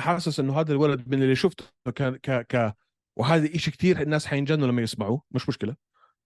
[0.00, 2.76] حاسس إنه هذا الولد من اللي شفته كان ك ك
[3.18, 5.76] وهذا إشي كتير الناس حينجنوا لما يسمعوه مش مشكلة.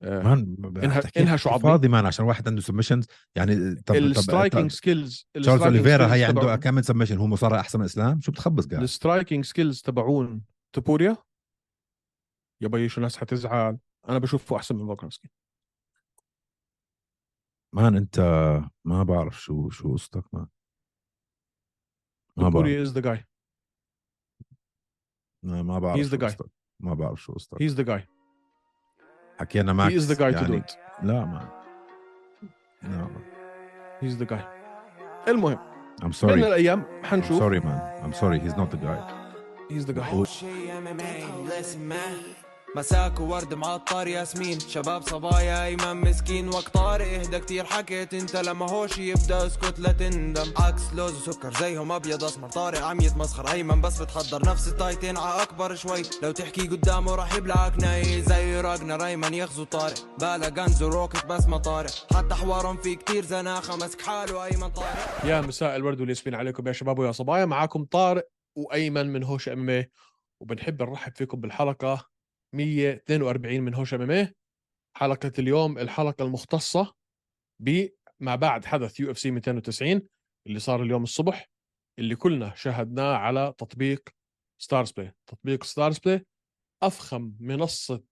[0.03, 4.03] آه، man إنها إنها شو عظيم فاضي man عشان واحد عنده submissions يعني طب ال
[4.03, 8.67] striking skills تشارلز اوليفيرا هي عنده كم submission هو مصارع أحسن من إسلام؟ شو بتخبص
[8.67, 11.17] قاعد؟ ال striking skills تبعون توبوريا
[12.61, 13.79] يا بي شو الناس حتزعل؟
[14.09, 15.31] أنا بشوفه أحسن من فولكانسكي
[17.75, 18.21] man أنت
[18.85, 20.47] ما بعرف شو شو قصتك مان.
[22.37, 22.67] ما بعرف.
[22.69, 23.25] از ذا جاي
[25.43, 26.25] ما ما بعرف He's the شو guy.
[26.25, 26.47] قصتك.
[26.81, 28.07] ما بعرف شو قصتك هيز ذا جاي
[29.41, 30.73] حكينا معك هي از ذا جاي تو دو يعني ات
[31.03, 31.49] لا مان
[32.83, 33.23] لا مان
[34.01, 34.45] هيز ذا جاي
[35.29, 35.59] المهم
[36.01, 38.05] I'm بين sorry الأيام I'm حنشوف sorry man.
[38.05, 38.39] I'm sorry.
[38.41, 39.13] He's not the guy.
[39.71, 40.05] هيز ذا جاي
[42.77, 44.61] مساك وورد معطر ياسمين.
[44.61, 46.49] شباب صبايا ايمن مسكين.
[46.49, 47.65] وقت طارق إهدى كتير.
[47.65, 50.53] حكيت أنت لما هوش يبدأ اسكت لا تندم.
[50.57, 52.49] عكس لوز وسكر زيهم أبيض أسمر.
[52.49, 53.53] طارق عم يتمسخر.
[53.53, 56.03] أيمن بس بتحضر نفس التايتين ع أكبر شوي.
[56.23, 58.23] لو تحكي قدامه راح يبلعك ناي.
[58.23, 60.19] زي راجنا أيمن يغزو طارق.
[60.21, 61.91] بالا غنز وروكت بس ما طارق.
[62.17, 63.77] حتى حوارهم في كتير زناخة.
[63.77, 65.25] مسك حاله أيمن طارق.
[65.25, 67.45] يا مساء الورد والياسمين عليكم يا شباب ويا صبايا.
[67.45, 69.85] معاكم طارق وأيمن من هوشة MMA
[70.41, 72.18] وبنحب نرحب فيكم بالحلقة.
[72.55, 74.33] 142 من هوشة MMA
[74.97, 76.95] حلقة اليوم الحلقة المختصة
[77.63, 77.89] ب
[78.21, 80.03] بعد حدث UFC 290
[80.47, 81.51] اللي صار اليوم الصبح
[81.99, 84.09] اللي كلنا شاهدناه على تطبيق
[84.63, 86.27] Starzplay تطبيق Starzplay
[86.83, 88.03] أفخم منصة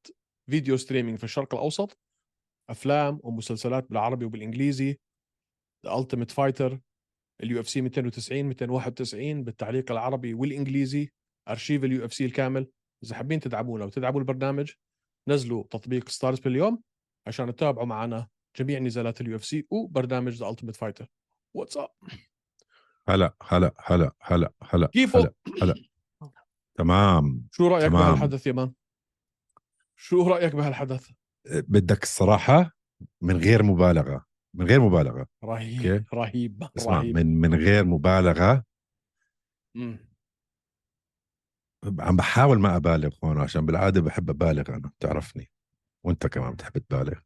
[0.50, 1.98] video streaming في الشرق الأوسط
[2.70, 4.98] أفلام ومسلسلات بالعربي وبالإنجليزي
[5.86, 6.80] The Ultimate Fighter
[7.42, 11.08] ال UFC 290 291 بالتعليق العربي والإنجليزي
[11.48, 12.70] أرشيف ال UFC الكامل.
[13.06, 14.72] إذا حابين تدعمونا وتدعموا البرنامج
[15.28, 16.82] نزلوا تطبيق Starzplay اليوم
[17.26, 21.06] عشان تتابعوا معنا جميع نزالات ال UFC وبرنامج The Ultimate Fighter
[21.54, 21.88] what's up
[23.08, 25.74] هلا هلا هلا هلا هلا كيفه؟ هلا هلا
[26.74, 28.02] تمام شو رأيك تمام.
[28.02, 28.72] بهالحدث يا man
[29.96, 31.10] شو رأيك بهالحدث
[31.46, 32.70] بدك الصراحة
[33.20, 34.24] من غير مبالغة
[34.54, 36.04] من غير مبالغة رهيب أوكي.
[36.14, 38.64] رهيب اسمع رهيب من من غير مبالغة
[39.74, 39.98] مم.
[42.00, 45.50] عم بحاول ما أبالغ هون عشان بالعادة بحب أبالغ أنا بتعرفني؟
[46.04, 47.20] وأنت كمان بتحب تبالغ.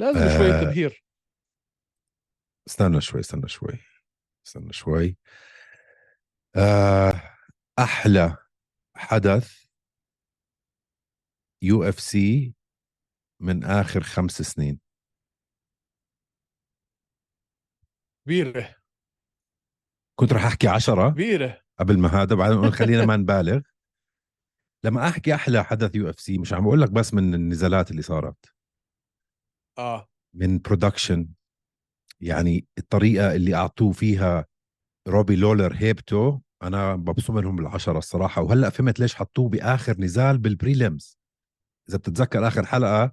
[0.00, 0.38] لازم آه.
[0.38, 1.04] شوية تبهير.
[2.68, 3.78] استنى شوي استنى شوي
[4.46, 5.18] استنى شوي.
[6.56, 7.36] آه
[7.78, 8.36] أحلى
[8.96, 9.66] حدث
[11.62, 12.54] UFC
[13.40, 14.80] من آخر خمس سنين.
[18.24, 18.74] كبيرة.
[20.18, 21.10] كنت رح أحكي عشرة.
[21.10, 21.67] كبيرة.
[21.78, 23.60] قبل ما هذا بعدين نقول خلينا ما نبالغ.
[24.84, 28.46] لما أحكي أحلى حدث UFC مش عم بقول لك بس من النزالات اللي صارت.
[29.78, 30.08] آه.
[30.34, 31.28] من production
[32.20, 34.46] يعني الطريقة اللي أعطوه فيها
[35.08, 38.42] روبي لولر هيبته أنا ببصم لهم بالعشرة الصراحة.
[38.42, 41.18] وهلأ فهمت ليش حطوه بآخر نزال بال prelims
[41.88, 43.12] إذا بتتذكر آخر حلقة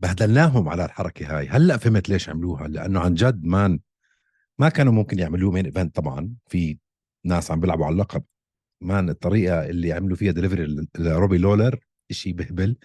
[0.00, 1.48] بهدلناهم على الحركة هاي.
[1.48, 3.80] هلأ فهمت ليش عملوها لأنه عن جد مان
[4.58, 6.34] ما كانوا ممكن يعملوه main event طبعا.
[6.46, 6.78] في
[7.24, 8.22] ناس عم بيلعبوا على اللقب.
[8.82, 11.78] man الطريقة اللي عملوا فيها دليفري لروبي لولر
[12.12, 12.76] شيء بهبل.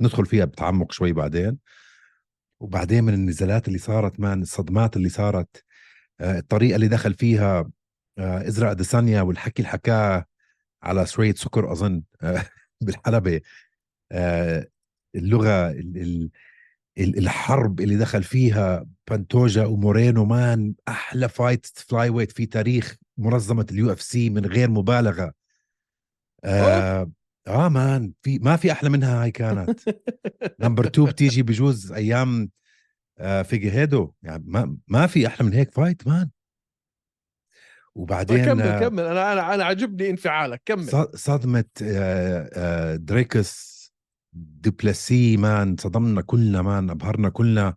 [0.00, 1.58] ندخل فيها بتعمق شوي بعدين.
[2.60, 5.64] وبعدين من النزالات اللي صارت man الصدمات اللي صارت
[6.20, 7.70] آه، الطريقة اللي دخل فيها
[8.18, 10.24] آه، إسرائيل أديسانيا والحكي اللي حكاه
[10.82, 12.44] على شوية سكر أظن آه،
[12.84, 13.40] بالحلبة.
[15.14, 16.30] اللغة ال- ال-
[16.98, 23.92] ال- الحرب اللي دخل فيها بانتوجا ومورينو man أحلى fight flyweight في تاريخ منظمة ال
[23.92, 25.32] UFC من غير مبالغة.
[26.44, 27.10] آه,
[27.46, 29.80] آه man في ما في أحلى منها هاي كانت.
[30.60, 32.50] number 2 بتيجي بجوز أيام
[33.18, 34.12] آه فيغيريدو.
[34.22, 36.30] يعني ما ما في أحلى من هيك fight man.
[37.94, 39.02] وبعدين كمل آه، كمل.
[39.04, 40.62] أنا أنا أنا عجبني انفعالك.
[40.64, 40.88] كمل.
[40.88, 43.78] ص- صدمة آه، آه، دريكس
[44.32, 45.76] دوبلاسي man.
[45.76, 46.90] صدمنا كلنا man.
[46.90, 47.74] أبهرنا كلنا.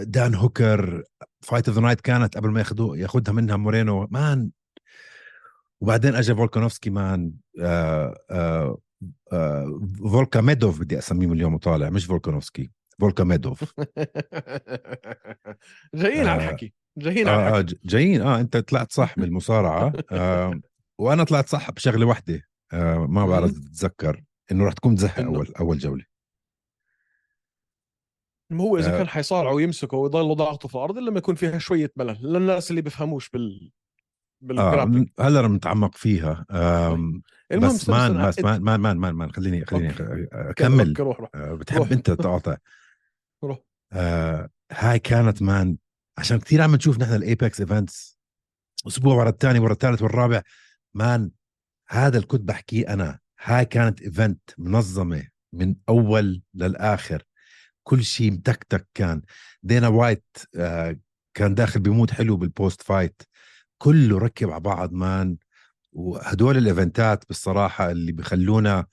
[0.00, 1.04] دان هوكر
[1.40, 4.08] fight of the night كانت قبل ما ياخذوه ياخذها منها مورينو.
[4.10, 4.50] man.
[5.80, 7.32] وبعدين اجى فولكانوفسكي man.
[7.60, 8.78] آه، آه،
[9.32, 9.80] آه،
[10.10, 12.70] فولكا ميدوف بدي اسميه اليوم وطالع مش فولكانوفسكي.
[13.00, 13.64] فولكا ميدوف
[15.94, 16.72] جايين على آه، الحكي.
[16.98, 18.22] جايين على آه آه الحكي جايين.
[18.22, 19.92] آه أنت طلعت صح بالمصارعة.
[20.12, 20.60] آه
[20.98, 22.42] وأنا طلعت صح بشغلة واحدة
[22.72, 23.62] آه ما بعرف مم.
[23.66, 24.22] اتذكر
[24.52, 26.04] إنه رح تكون تزهق اول أول جولة.
[28.50, 28.98] ما هو إذا آه.
[28.98, 33.28] كان حيصارعوا ويمسكوا ويضلوا ضاغطوا في الأرض لما يكون فيها شوية ملل للناس اللي بيفهموش
[33.28, 33.70] بال
[34.40, 37.22] بال grappling هلا رح نتعمق فيها آم
[37.52, 40.28] المهم بس man بس man man man man, man خليني خليني أوكي.
[40.32, 40.88] أكمل.
[40.88, 41.30] أوكي، روح روح.
[41.34, 41.90] آه بتحب روح.
[41.92, 42.56] أنت تقاطع
[43.44, 43.58] روح.
[43.92, 45.76] آه هاي كانت man
[46.18, 48.18] عشان كثير عم نشوف نحن ال Apex events
[48.86, 50.42] أسبوع ورا الثاني ورا الثالث والرابع
[50.94, 51.30] man
[51.88, 57.22] هذا اللي كنت بحكيه أنا هاي كانت event منظمة من أول للآخر.
[57.88, 59.22] كل شيء متكتك كان.
[59.62, 60.24] دينا وايت
[60.56, 60.96] آه
[61.34, 63.22] كان داخل ب mood حلو بال post fight
[63.78, 65.36] كله ركب على بعض man.
[65.92, 68.86] وهدول الإيفنتات بالصراحة اللي بخلونا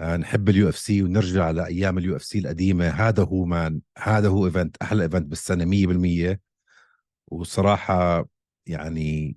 [0.00, 2.88] آه نحب ال UFC ونرجع لأيام ال UFC القديمة.
[2.88, 3.80] هذا هو man.
[3.98, 6.40] هذا هو event أحلى event بالسنة 100%
[7.32, 8.26] والصراحه
[8.66, 9.36] يعني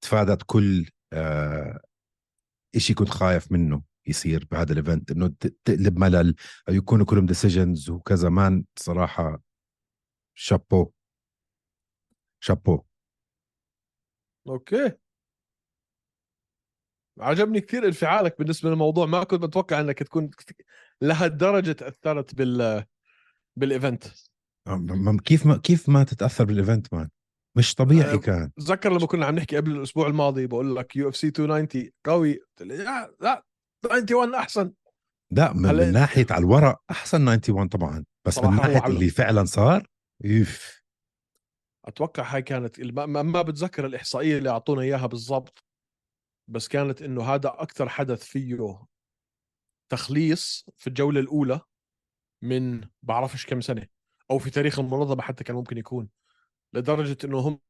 [0.00, 1.80] تفادت كل آه
[2.76, 3.93] إشي كنت خايف منه.
[4.06, 5.34] يصير بهذا ال event إنه
[5.64, 6.34] تقلب ملل
[6.68, 8.28] أو يكونوا كلهم decisions وكذا.
[8.28, 9.42] man صراحة
[10.34, 10.90] chapeau
[12.40, 12.82] chapeau
[14.48, 14.92] أوكي.
[17.20, 19.06] عجبني كثير انفعالك بالنسبة للموضوع.
[19.06, 20.30] ما كنت متوقع إنك تكون
[21.00, 22.84] لهالدرجة تأثرت بال
[23.56, 24.04] بال event
[25.24, 27.10] كيف ما كيف ما تتأثر بال event man؟
[27.56, 28.50] مش طبيعي كان.
[28.56, 33.44] تذكر لما كنا عم نحكي قبل الأسبوع الماضي بقول لك UFC 290 قوي لا لا
[33.86, 34.72] 91 أحسن.
[35.30, 39.86] لا من, من ناحية على الورق أحسن 91 طبعا بس من ناحية اللي فعلا صار
[40.24, 40.84] يف
[41.84, 45.64] أتوقع هاي كانت ما, ما بتذكر الإحصائية اللي أعطونا إياها بالضبط
[46.50, 48.78] بس كانت إنه هذا أكثر حدث فيه
[49.92, 51.60] تخليص في الجولة الأولى
[52.42, 53.86] من بعرفش كم سنة
[54.30, 56.08] أو في تاريخ المنظمة حتى كان ممكن يكون
[56.74, 57.60] لدرجة إنه هم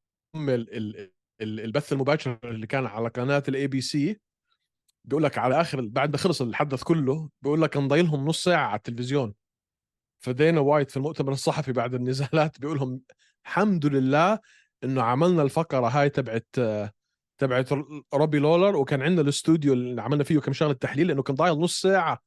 [1.41, 4.19] البث المباشر اللي كان على قناة الـ ABC
[5.07, 8.67] بيقول لك على آخر بعد ما خلص الحدث كله بيقول لك كان ضايلهم نص ساعة
[8.67, 9.33] على التلفزيون.
[10.19, 13.01] فدينا وايت في المؤتمر الصحفي بعد النزالات بيقول لهم
[13.45, 14.39] الحمد لله
[14.83, 16.47] إنه عملنا الفقرة هاي تبعت
[17.37, 17.69] تبعت
[18.13, 21.81] روبي لولر وكان عندنا الاستوديو اللي عملنا فيه كم شغلة تحليل لأنه كان ضايل نص
[21.81, 22.19] ساعة.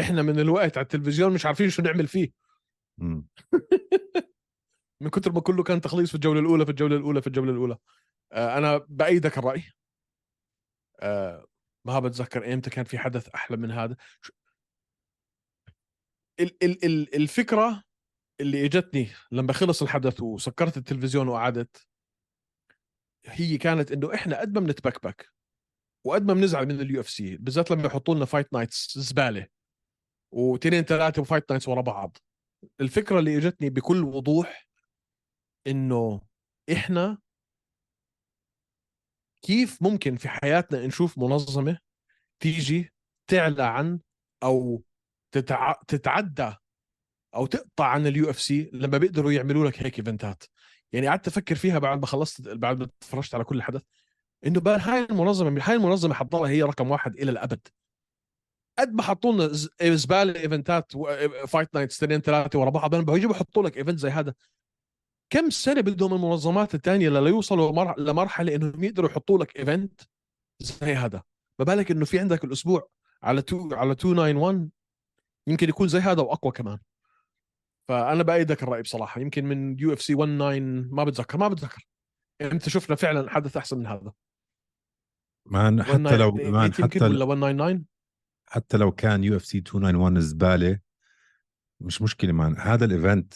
[0.00, 2.30] إحنا من الوقت على التلفزيون مش عارفين شو نعمل فيه.
[5.02, 7.76] من كثر ما كله كان تخليص في الجولة الأولى في الجولة الأولى في الجولة الأولى.
[8.32, 9.64] آه أنا بأيدك الرأي.
[11.00, 11.44] آه
[11.84, 13.96] ما بتذكر إمتى كان في حدث أحلى من هذا؟
[16.40, 17.82] ال ال ال الفكرة
[18.40, 21.86] اللي إجتني لما خلص الحدث وسكرت التلفزيون وقعدت
[23.26, 25.32] هي كانت إنه إحنا قد ما بنتبكبك
[26.04, 29.46] وقد ما بنزعل من اليو اف سي بالذات لما يحطوا لنا fight nights زبالة
[30.32, 32.16] وتنين ثلاثة و fight nights ورا بعض.
[32.80, 34.66] الفكرة اللي إجتني بكل وضوح
[35.66, 36.20] إنه
[36.72, 37.18] إحنا
[39.42, 41.78] كيف ممكن في حياتنا نشوف منظمة
[42.40, 42.92] تيجي
[43.26, 44.00] تعلى عن
[44.42, 44.82] أو
[45.32, 45.72] تتع...
[45.88, 46.52] تتعدى
[47.34, 50.44] أو تقطع عن اليو اف سي لما بيقدروا يعملوا لك هيك event ات؟
[50.92, 53.82] يعني قعدت أفكر فيها بعد ما خلصت بعد ما تفرجت على كل الحدث
[54.46, 57.68] إنه بقى هاي المنظمة هاي المنظمة حتضلها هي رقم واحد إلى الأبد.
[58.78, 59.48] قد ما حطوا لنا
[59.94, 60.92] زبالة event ات
[61.48, 64.34] fight nights اثنين ثلاثة ورا بعض بيجوا بحطوا لك event زي هذا.
[65.32, 70.00] كم سنة بدهم المنظمات الثانية ليوصلوا لمرحلة إنهم يقدروا يحطوا لك event
[70.60, 71.22] زي هذا؟
[71.58, 72.88] ما بالك إنه في عندك الأسبوع
[73.22, 74.70] على 2 على 291
[75.46, 76.78] يمكن يكون زي هذا وأقوى كمان.
[77.88, 79.20] فأنا بأيدك الرأي بصراحة.
[79.20, 81.88] يمكن من يو اف سي 19 ما بتذكر ما بتذكر.
[82.42, 84.12] إمتى شفنا فعلا حدث أحسن من هذا.
[85.46, 87.84] man حتى لو man حتى ولا 199
[88.46, 90.80] حتى لو كان يو اف سي 291 زبالة
[91.80, 92.56] مش مشكلة man.
[92.58, 93.34] هذا ال event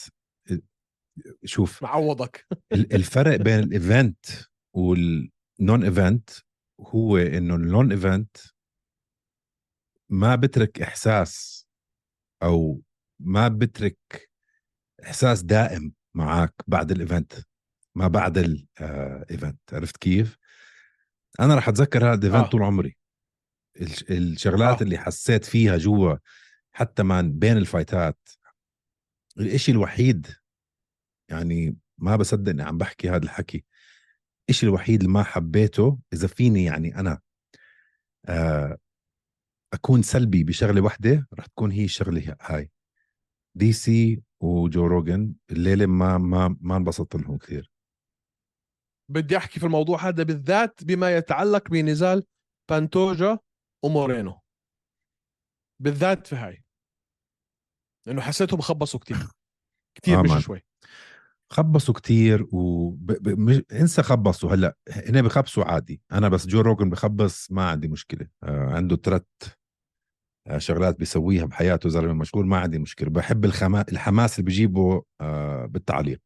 [1.44, 2.46] شوف معوضك.
[2.72, 4.26] الفرق بين ال event
[4.72, 6.30] وال non event
[6.80, 8.36] هو إنه ال non event
[10.08, 11.66] ما بترك إحساس
[12.42, 12.82] أو
[13.20, 14.30] ما بترك
[15.04, 17.32] إحساس دائم معك بعد ال event
[17.94, 20.36] ما بعد ال event آه، عرفت كيف؟
[21.40, 22.50] أنا راح أتذكر هذا ال event آه.
[22.50, 22.96] طول عمري.
[24.10, 24.82] الشغلات آه.
[24.82, 26.16] اللي حسيت فيها جوا
[26.72, 28.28] حتى من بين ال fight ات.
[29.38, 30.26] الإشي الوحيد
[31.28, 33.64] يعني ما بصدق إني عم بحكي هذا الحكي.
[34.50, 37.20] الشيء الوحيد اللي ما حبيته إذا فيني يعني أنا
[38.28, 38.78] آه،
[39.72, 42.70] أكون سلبي بشغلة واحدة رح تكون هي الشغلة هاي.
[43.54, 47.70] دي سي وجو روجن الليلة ما ما ما انبسطت لهم كثير.
[49.10, 52.24] بدي أحكي في الموضوع هذا بالذات بما يتعلق بنزال
[52.70, 53.38] بانتوجا
[53.84, 54.40] ومورينو.
[55.82, 56.64] بالذات في هاي.
[58.06, 59.16] لأنه حسيتهم خبصوا كثير.
[59.96, 60.65] كثير آه مش شوي.
[61.50, 63.12] خبصوا كتير و ب...
[63.12, 63.38] ب...
[63.38, 63.62] مش...
[63.72, 64.54] انسى خبصوا.
[64.54, 66.00] هلأ هنا بخبصوا عادي.
[66.12, 68.26] أنا بس جو روجن بخبص ما عندي مشكلة.
[68.42, 69.22] آه عنده ثلاث
[70.46, 73.10] آه شغلات بيسويها بحياته زلمه مشغول ما عندي مشكلة.
[73.10, 73.84] بحب الخما...
[73.92, 76.20] الحماس اللي بجيبه آه بالتعليق.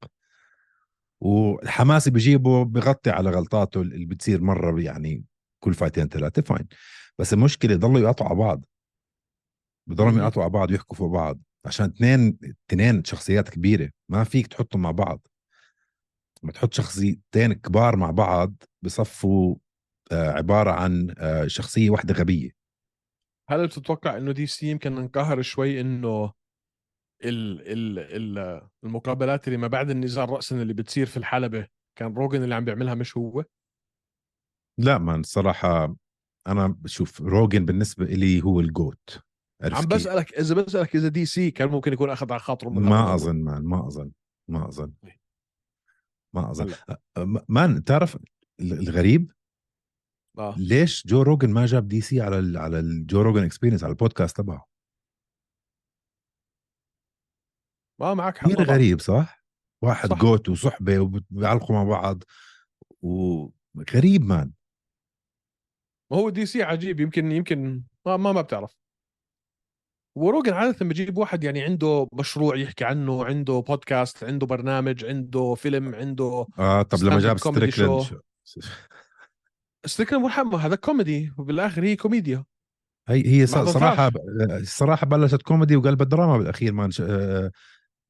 [1.22, 5.24] والحماس اللي بجيبه بغطي على غلطاته اللي بتصير مرة يعني
[5.64, 6.66] كل فايتين ثلاثة فاين
[7.18, 8.64] بس المشكلة ضلوا يقطعوا على بعض
[9.86, 11.40] بضلوا يقطعوا على بعض ويحكوا فوق بعض.
[11.66, 12.38] عشان اثنين
[12.68, 15.26] اثنين شخصيات كبيرة ما فيك تحطهم مع بعض.
[16.42, 19.56] لما تحط شخصيتين كبار مع بعض بصفوا
[20.12, 22.50] آه، عبارة عن آه، شخصية واحدة غبية.
[23.50, 26.32] هل بتتوقع إنه دي سي يمكن انقهر شوي إنه
[27.24, 31.66] ال ال ال المقابلات اللي ما بعد النزال راسا اللي بتصير في الحلبة
[31.98, 33.44] كان روجن اللي عم بيعملها مش هو؟
[34.78, 35.96] لا من الصراحه
[36.46, 39.22] أنا بشوف روجن بالنسبة لي هو ال GOAT
[39.62, 43.14] عم؟ بسألك إذا بسألك إذا دي سي كان ممكن يكون أخذ على خاطره ما.
[43.14, 44.12] أظن man ما أظن
[44.48, 44.92] ما أظن.
[46.34, 46.74] ما أظن.
[47.48, 48.18] man تعرف
[48.60, 49.32] الغريب؟
[50.38, 50.54] آه.
[50.58, 54.36] ليش جو روجن ما جاب دي سي على ال على الجو روجن اكسبيرينس على البودكاست
[54.36, 54.66] تبعه؟
[58.00, 58.62] ما معك حق كثير.
[58.62, 59.44] غريب صح؟
[59.82, 60.20] واحد صح.
[60.20, 62.22] GOAT وصحبة وبيعلقوا مع بعض
[63.02, 64.52] وغريب man.
[66.10, 68.79] ما هو دي سي عجيب يمكن يمكن ما ما, ما بتعرف.
[70.16, 75.94] وروجن عادة بجيب واحد يعني عنده مشروع يحكي عنه عنده بودكاست عنده برنامج عنده فيلم
[75.94, 78.04] عنده آه طب لما جاب show.
[79.86, 82.44] ستيكلاند مرحبا هذا كوميدي وبالاخر هي كوميديا
[83.08, 87.50] هي هي ما ص- صراحة الصراحه بلشت كوميدي وقلبت دراما بالاخير man آه،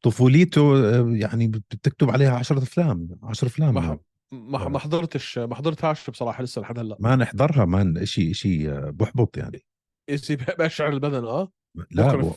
[0.03, 3.99] طفوليته آه، يعني بتكتب عليها 10 افلام 10 افلام ما.
[4.33, 9.37] ما ما حضرتش ما حضرتهاش بصراحه لسه لحد هلا ما نحضرها man شيء شيء بحبط
[9.37, 9.63] يعني
[10.11, 11.53] إشي بشعر البدن آه
[11.91, 12.35] لا و...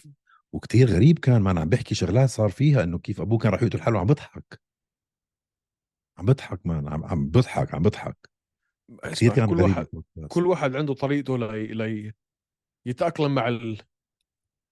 [0.54, 3.82] وكتير غريب كان man عم بحكي شغلات صار فيها إنه كيف أبوه كان راح يقتل
[3.82, 4.62] حاله عم بضحك.
[6.18, 8.18] عم بضحك man عم عم بضحك عم بضحك.
[9.04, 9.88] كثير كان كل غريب واحد.
[10.28, 12.14] كل واحد عنده طريقته لي, لي
[12.86, 13.82] يتأقلم مع ال...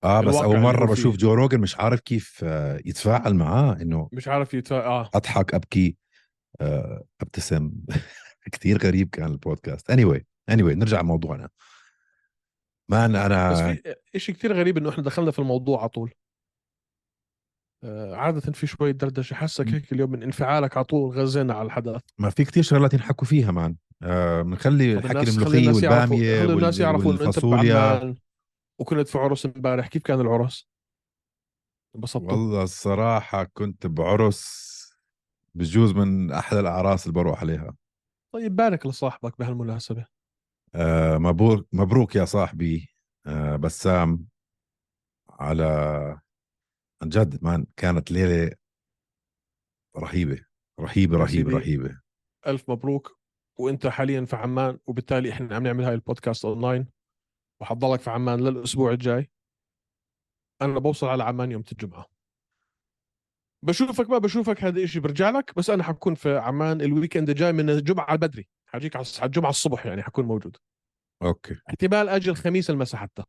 [0.04, 0.92] آه بس أول مرة.
[0.92, 4.86] بشوف جو روجن مش عارف كيف آه، يتفاعل معاه إنه مش عارف يتفا...
[4.86, 5.10] آه.
[5.14, 5.98] أضحك أبكي
[6.62, 7.72] آه، أبتسم.
[8.52, 9.92] كثير غريب كان ال podcast.
[9.92, 10.20] Anyway
[10.52, 11.50] anyway نرجع لموضوعنا.
[12.92, 13.60] man أنا بس
[14.12, 16.12] في شيء كثير غريب إنه إحنا دخلنا في الموضوع على طول.
[17.84, 19.34] آه عادة في شوية دردشة.
[19.34, 22.02] حسك هيك اليوم من انفعالك على طول غزينا على الحدث.
[22.18, 23.76] ما في كتير شغلات ينحكوا فيها مان.
[24.04, 28.16] آه بنخلي طب الحكي يعرفوا- والبامية خلي الناس يعرفوا إنه أنت بعمان
[28.80, 29.88] وكنت في عرس امبارح.
[29.88, 30.68] كيف كان العرس؟
[31.96, 34.72] انبسطتوا؟ والله الصراحة كنت بعرس
[35.56, 37.76] بجوز من أحلى الأعراس اللي بروح عليها.
[38.34, 40.06] طيب بارك لصاحبك بهالمناسبة.
[40.76, 42.90] آه مبروك مبروك يا صاحبي.
[43.26, 44.28] آه بسام
[45.30, 45.64] على
[47.02, 48.56] عن جد man كانت ليلة
[49.98, 50.46] رهيبة
[50.80, 51.52] رهيبة رهيبة.
[51.52, 52.02] رهيبة.
[52.48, 53.20] ألف مبروك.
[53.60, 56.88] وأنت حاليا في عمان وبالتالي إحنا عم نعمل هاي ال podcast online
[57.62, 59.32] وحضلك في عمان للأسبوع الجاي.
[60.62, 62.06] أنا بوصل على عمان يوم الجمعة.
[63.64, 67.54] بشوفك ما بشوفك هذا الشيء برجع لك بس أنا حكون في عمان ال weekend الجاي
[67.54, 68.18] من الجمعة على
[68.74, 70.58] حجيك على الجمعة الصبح يعني حكون موجود.
[71.24, 71.62] okay.
[71.70, 73.24] احتمال أجي الخميس المساء حتى.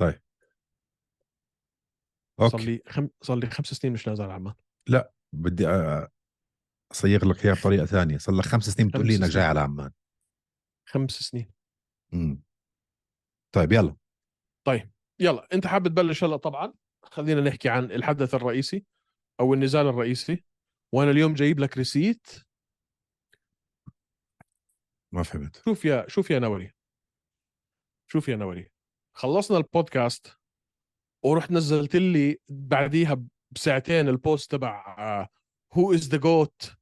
[0.00, 0.22] طيب.
[2.40, 2.64] صار okay.
[2.64, 3.08] لي خم...
[3.22, 4.54] صار لي خمس سنين مش نازل على عمان
[5.32, 6.08] بدي آه،
[6.92, 8.18] أصيغ لك إياها بطريقة ثانية.
[8.18, 9.28] صار لك خمس سنين بتقول لي إنك.
[9.28, 9.92] جاي على عمان.
[10.88, 11.50] خمس سنين.
[12.14, 12.42] امم
[13.54, 13.96] طيب يلا.
[14.66, 15.48] طيب يلا.
[15.52, 18.84] أنت حابب تبلش هلأ طبعا؟ خلينا نحكي عن الحدث الرئيسي
[19.40, 20.44] أو النزال الرئيسي.
[20.94, 22.45] وأنا اليوم جايب لك receipt
[25.16, 25.62] ما فهمت.
[25.64, 26.72] شوف يا شوف يا نوري
[28.10, 28.70] شوف يا نوري
[29.16, 30.36] خلصنا البودكاست
[31.24, 35.28] ورحت نزلت لي بعديها بساعتين ال post تبع
[35.72, 36.76] who is the GOAT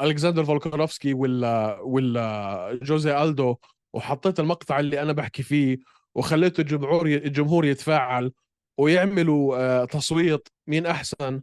[0.00, 3.56] ألكسندر فولكانوفسكي ولا ولا جوزي ألدو
[3.94, 5.78] وحطيت المقطع اللي أنا بحكي فيه
[6.14, 8.32] وخليته الجمهور الجمهور يتفاعل
[8.78, 11.42] ويعملوا آه، تصويت مين أحسن.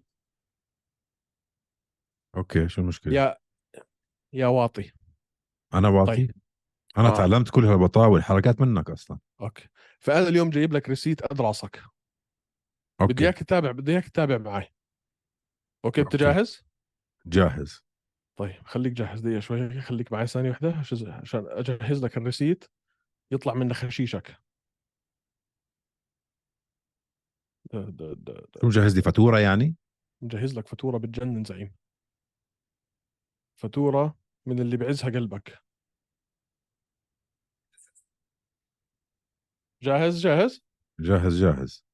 [2.37, 3.37] أوكي شو المشكلة؟ يا
[4.33, 4.91] يا واطي.
[5.73, 6.35] أنا واطي طيب.
[6.97, 7.13] أنا آه.
[7.17, 9.67] تعلمت كل هالبطاوه والحركات منك أصلا أوكي
[9.99, 11.83] فانا اليوم جايب لك receipt قد راسك
[13.01, 14.67] أوكي بدي إياك تتابع بدي إياك تتابع معي
[15.85, 16.15] أوكي أنت.
[16.15, 16.63] جاهز؟
[17.25, 17.83] جاهز
[18.35, 20.75] طيب خليك جاهز دقيقة شوي خليك معي ثانية واحدة
[21.21, 22.65] عشان أجهز لك الريسيت
[23.31, 24.35] يطلع منه خشيشك
[27.73, 28.47] ده ده ده.
[28.61, 29.75] شو مجهز لي فاتورة يعني
[30.21, 31.75] مجهز لك فاتورة بتجنن زعيم
[33.55, 34.17] فاتورة
[34.49, 35.63] من اللي بعزها قلبك.
[39.83, 40.61] جاهز جاهز؟
[40.99, 41.89] جاهز جاهز.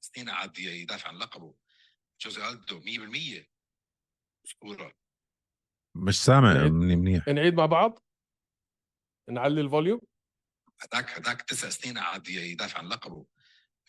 [0.00, 1.54] سنين قعد يدافع عن لقبه.
[2.20, 3.46] جوزي ألدو 100%
[4.46, 4.94] أسطورة.
[5.94, 6.68] مش سامع.
[6.68, 7.28] مني منيح.
[7.28, 7.98] نعيد مع بعض؟
[9.30, 10.00] نعلي الفوليوم؟
[10.80, 13.26] هذاك هذاك تسع سنين قعد يدافع عن لقبه.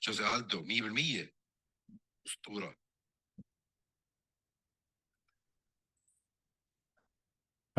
[0.03, 1.33] جوزي ألدو 100%
[2.27, 2.82] أسطورة.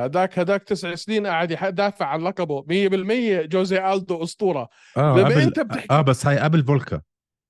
[0.00, 2.62] هذاك هذاك تسع سنين قاعد يدافع عن لقبه.
[2.62, 4.68] 100% جوزي ألدو أسطورة.
[4.96, 7.02] آه لما قبل أنت بتحكي- آه بس هاي قبل فولكا.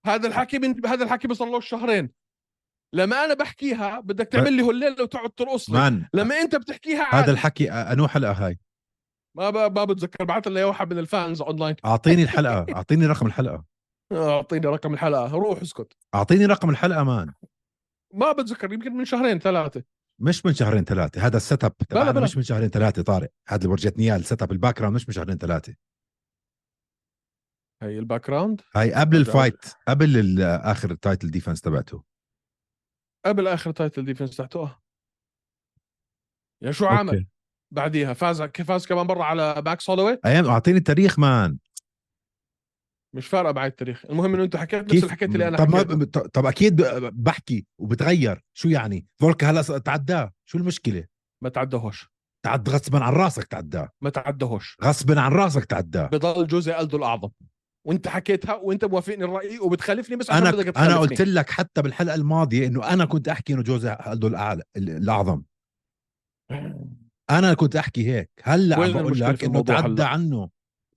[0.07, 2.11] هذا الحكي من هذا الحكي له شهرين.
[2.95, 6.09] لما أنا بحكيها بدك تعمل لي هالليلة وتقعد ترقص لي.
[6.15, 7.31] لما أنت بتحكيها هذا عادي.
[7.31, 8.59] الحكي أنو حلقة هاي؟
[9.37, 9.79] ما ب...
[9.79, 11.77] ما بتذكر بعث لي واحد من ال fans online.
[11.85, 12.67] أعطيني الحلقة.
[12.77, 13.65] أعطيني رقم الحلقة.
[14.13, 15.33] أعطيني رقم الحلقة.
[15.33, 15.93] روح اسكت.
[16.15, 17.33] أعطيني رقم الحلقة man.
[18.15, 19.83] ما بتذكر يمكن من شهرين ثلاثة.
[20.21, 22.21] مش من شهرين ثلاثة هذا ال setup تبعنا.
[22.21, 23.31] مش من شهرين ثلاثة طارق.
[23.49, 25.75] هذا اللي ورجتني اياه ال setup ال background مش من شهرين ثلاثة.
[27.83, 32.05] هي ال background هاي قبل ال fight قبل آخر ال title defense تبعته.
[33.27, 34.83] قبل آخر title defense تحته آه.
[36.63, 37.27] يا شو عمل.
[37.71, 41.59] بعديها فاز فاز كمان مره على ماكس هولوي أيام أعطيني التاريخ man.
[43.15, 44.05] مش فارقة معي التاريخ.
[44.11, 46.05] المهم إنه انت حكيت نفس كيف؟ الحكاية اللي أنا طب ما حكيتها.
[46.05, 48.45] ط- طب أكيد بحكي وبتغير.
[48.57, 50.33] شو يعني؟ فولكا هلا تعداه.
[50.49, 51.05] شو المشكلة؟
[51.43, 52.09] ما تعدهوش
[52.45, 53.89] تعد غصبا عن راسك تعداه.
[54.03, 56.07] ما تعدهوش غصبا عن راسك تعداه.
[56.07, 57.29] بضل جوزي ألدو الأعظم.
[57.87, 60.97] وأنت حكيتها وأنت موافقني الرأي وبتخالفني بس أنا بدك أنا.
[60.97, 65.43] قلت لك حتى بالحلقة الماضية إنه أنا كنت أحكي إنه جوزي الدو الاعلى ال- الأعظم.
[67.31, 68.31] أنا كنت أحكي هيك.
[68.43, 70.51] هلأ عم بقول لك إنه تعدى؟ عنه.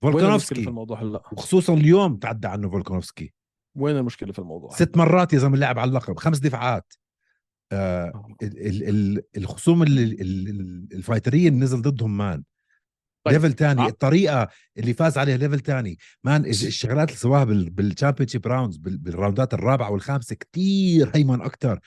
[0.04, 0.68] المشكلة في فولكانوفسكي.
[0.68, 3.32] الموضوع هلا؟ وخصوصا اليوم تعدى عنه فولكانوفسكي.
[3.76, 6.92] وين المشكلة في الموضوع ست مرات يا زلمة لعب على اللقب خمس دفاعات.
[7.72, 12.44] آه ال ال ال الخصوم ال- ال- ال- الفايترية اللي نزل ضدهم man.
[13.26, 13.34] طيب.
[13.34, 13.86] level تاني آه.
[13.86, 15.98] الطريقة اللي فاز عليها level تاني.
[16.24, 21.80] man الش- الشغلات اللي سواها بال championship rounds بالراوندات الرابعة والخامسة كتير هيمن أكتر.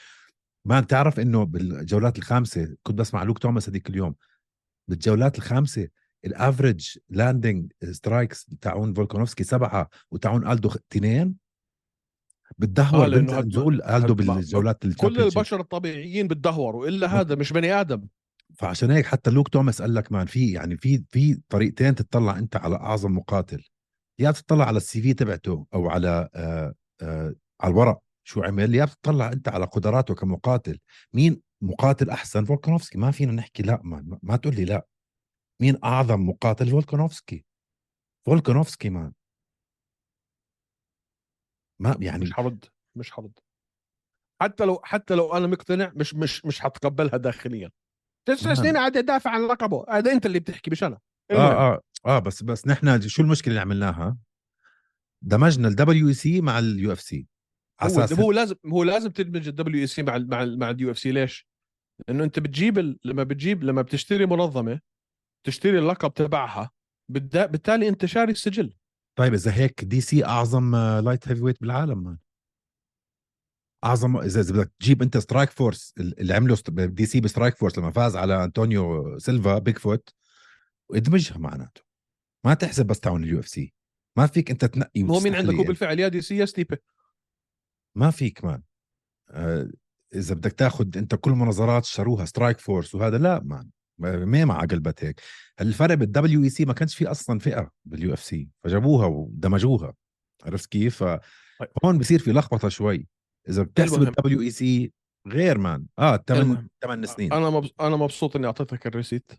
[0.66, 4.16] man تعرف إنه بالجولات الخامسة كنت بسمع لوك توماس هذيك اليوم
[4.88, 5.88] بالجولات الخامسة
[6.26, 11.36] ال average landing strikes تاعون فولكانوفسكي سبعة وتاعون ألدو اثنين؟
[12.58, 15.22] بتدهور آه، هاد- نزول ألدو بالجولات كل.
[15.22, 18.08] البشر الطبيعيين بتدهوروا إلا هذا مش بني آدم.
[18.58, 22.56] فعشان هيك حتى لوك توماس قال لك man في يعني في في طريقتين تطلع أنت
[22.56, 23.64] على أعظم مقاتل.
[24.20, 28.86] يا بتطلع على ال CV تبعته أو على آه آه على الورق شو عمل يا
[28.86, 30.80] بتطلع أنت على قدراته كمقاتل.
[31.14, 32.98] مين مقاتل أحسن؟ فولكانوفسكي.
[32.98, 34.86] ما فينا نحكي لا ما- ما تقول لي لا.
[35.62, 37.46] مين أعظم مقاتل فولكانوفسكي
[38.26, 39.14] فولكانوفسكي man
[41.82, 42.66] ما يعني مش حرد
[42.98, 43.40] مش حرد
[44.42, 47.72] حتى لو حتى لو أنا مقتنع مش مش مش حتقبلها داخليا
[48.28, 48.54] تسع.
[48.54, 51.00] سنين قاعد يدافع عن لقبه هذا أنت اللي بتحكي مش أنا.
[51.32, 54.18] آه آه آه بس بس نحن شو المشكلة اللي عملناها
[55.24, 57.28] دمجنا ال WC مع ال UFC
[57.82, 61.12] هو هو لازم هو لازم تدمج ال WEC مع ال مع ال مع ال UFC
[61.12, 61.48] ليش؟
[62.08, 62.98] لأنه أنت بتجيب.
[63.06, 64.80] لما بتجيب لما بتشتري منظمة
[65.44, 66.72] تشتري اللقب تبعها.
[67.10, 68.74] بالتالي أنت شاري السجل.
[69.16, 72.04] طيب إذا هيك DC أعظم light heavyweight بالعالم.
[72.04, 72.18] man
[73.84, 78.44] أعظم إذا إذا بدك تجيب أنت Strikeforce اللي عمله DC ب Strikeforce لما فاز على
[78.44, 80.10] أنطونيو سيلفا Bigfoot
[80.90, 81.82] وادمجها معناته.
[82.46, 83.74] ما تحسب بس تاعون ال UFC
[84.18, 85.64] ما فيك أنت تنقي هو مين عندك هو.
[85.64, 86.78] بالفعل يا DC يا ستيبي.
[87.96, 88.64] ما فيك man.
[89.30, 89.72] آه
[90.16, 93.70] إذا بدك تاخذ أنت كل منظمات شروها Strikeforce وهذا لا man.
[94.02, 95.22] ما مع قلبت هيك
[95.62, 99.94] الفرق بال WEC ما كانش في أصلا فئة بال UFC فجابوها ودمجوها
[100.44, 101.04] عرفت كيف؟
[101.86, 103.08] هون بصير في لخبطة شوي.
[103.50, 104.02] إذا بتحسب.
[104.02, 104.92] الدبليو اي سي
[105.28, 105.86] غير مان.
[106.00, 106.70] آه ثمان المهم.
[106.84, 107.34] ثمان سنين.
[107.34, 107.70] أنا مبس...
[107.82, 109.32] أنا مبسوط إني أعطيتك ال receipt.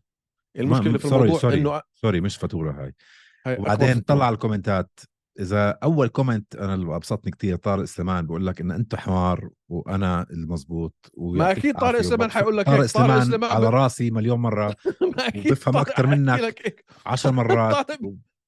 [0.58, 2.94] المشكلة في sorry الموضوع sorry إنه sorry مش فاتورة هاي.
[3.46, 4.00] هاي وبعدين.
[4.00, 5.00] طلع على الكومنتات.
[5.40, 10.26] إذا أول comment أنا اللي ابسطني كثير طارق سليمان بقول لك إن انت حمار وأنا
[10.30, 14.68] المزبوط ما أكيد طارق سليمان حيقول لك طارق سليمان سليمان على راسي مليون مرة
[15.66, 16.40] أكتر حيحكي منك.
[16.40, 16.84] لك هيك.
[17.06, 17.98] عشر مرات طارق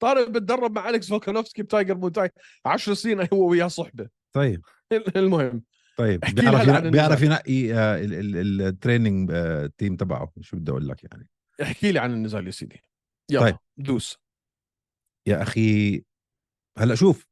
[0.01, 2.31] طارق بتدرب مع أليكس فولكانوفسكي ب Tiger Muay Thai
[2.66, 4.62] 10 سنين هو وياه صحبة طيب
[5.16, 5.62] المهم
[5.97, 10.88] طيب بيعرف بيعرف ينقي آه، ال- ال- ال training آه، team تبعه شو بدي أقول
[10.88, 11.29] لك يعني
[11.62, 12.83] احكي لي عن النزال يا سيدي
[13.31, 13.40] يلا.
[13.40, 13.57] طيب.
[13.77, 14.18] دوس
[15.27, 16.03] يا أخي
[16.78, 17.26] هلأ شوف.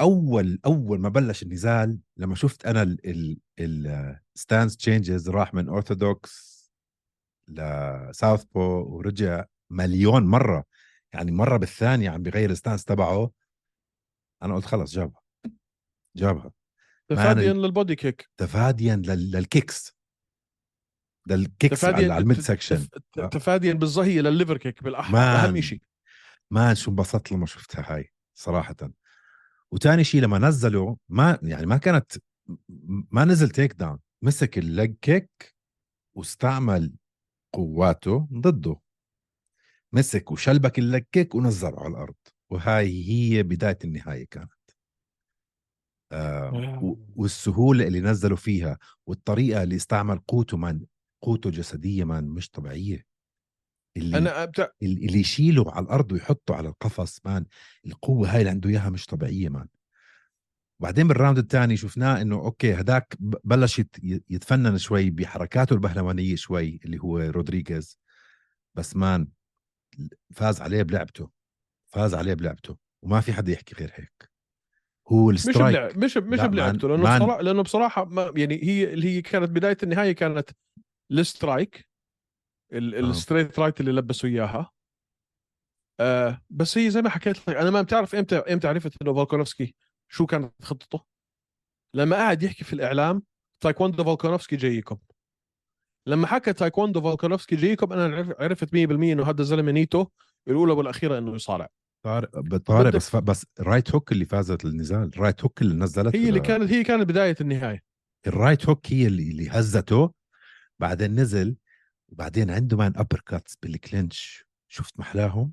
[0.00, 2.96] أول أول ما بلش النزال لما شفت أنا
[3.58, 6.52] ال stance changes راح من اورثودوكس
[7.48, 8.60] ل southpaw
[8.96, 10.64] ورجع مليون مرة.
[11.12, 13.30] يعني مرة بالثانية عم بيغير ال stance تبعه.
[14.42, 15.20] أنا قلت خلص جابها.
[16.16, 16.52] جابها.
[17.08, 19.96] تفاديا لل body kick تفاديا لل- لل kicks
[21.28, 25.44] لل kicks على ال midsection تف- تفاديا بالظهية للل liver kick بالاحمر man.
[25.44, 25.82] أهم شيء
[26.52, 28.76] ما شو انبسطت لما شفتها هاي صراحة.
[29.72, 32.12] وتاني شيء لما نزلوا ما يعني ما كانت
[33.10, 35.54] ما نزل takedown مسك ال leg kick
[36.16, 36.94] واستعمل
[37.54, 38.80] قواته ضده.
[39.92, 42.14] مسك وشلبك ال leg kick ونزله على الأرض.
[42.50, 44.52] وهاي هي بداية النهاية كانت.
[46.12, 50.86] آه و- والسهولة اللي نزلوا فيها والطريقة اللي استعمل قوته من
[51.22, 53.04] قوته الجسدية من مش طبيعية.
[53.96, 57.44] اللي أنا ال- اللي يشيله على الأرض ويحطه على القفص man
[57.86, 59.66] القوة هاي اللي عنده إياها مش طبيعية man.
[60.80, 63.96] وبعدين بال round الثاني شفناه إنه okay هداك بلش يت-
[64.30, 67.98] يتفنن شوي بحركاته البهلوانية شوي اللي هو رودريغيز.
[68.74, 69.28] بس man
[70.34, 71.30] فاز عليه بلعبته
[71.92, 74.30] فاز عليه بلعبته وما في حدا يحكي غير هيك.
[75.08, 78.92] هو مش ال strike بلعب مش مش بلعبته لأنه بصراحه لأنه بصراحة ما يعني هي
[78.92, 80.50] اللي هي كانت بداية النهاية كانت
[81.10, 81.91] ال strike ال-.
[82.72, 84.70] ال straight right اللي لبسوا إياها.
[86.00, 89.74] آه بس هي زي ما حكيت لك أنا ما بتعرف إمتى إمتى عرفت إنه فولكانوفسكي
[90.08, 91.04] شو كانت خطته؟
[91.94, 93.22] لما قاعد يحكي في الإعلام
[93.60, 94.98] تايكوندو فولكانوفسكي جايكم.
[96.06, 100.10] لما حكى تايكوندو فولكانوفسكي جايكم أنا عرف- عرفت 100% إنه هذا الزلمة نيته
[100.48, 101.68] الأولى والأخيرة إنه يصارع.
[102.04, 103.16] طارق طارق بس ف...
[103.16, 107.08] بس right hook اللي فازت النزال right hook اللي نزلت هي اللي كانت هي كانت
[107.08, 107.82] بداية النهاية.
[108.26, 110.12] ال right hook هي اللي, اللي هزته
[110.78, 111.56] بعدين نزل
[112.12, 115.52] وبعدين عنده man uppercuts بال clinch شفت محلاهم؟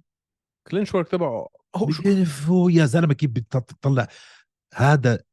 [0.68, 4.08] clinch work تبعه هو شو؟ يا زلمة كيف بتطلع.
[4.74, 5.24] هذا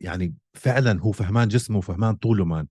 [0.00, 2.66] يعني فعلا هو فهمان جسمه وفهمان طوله man.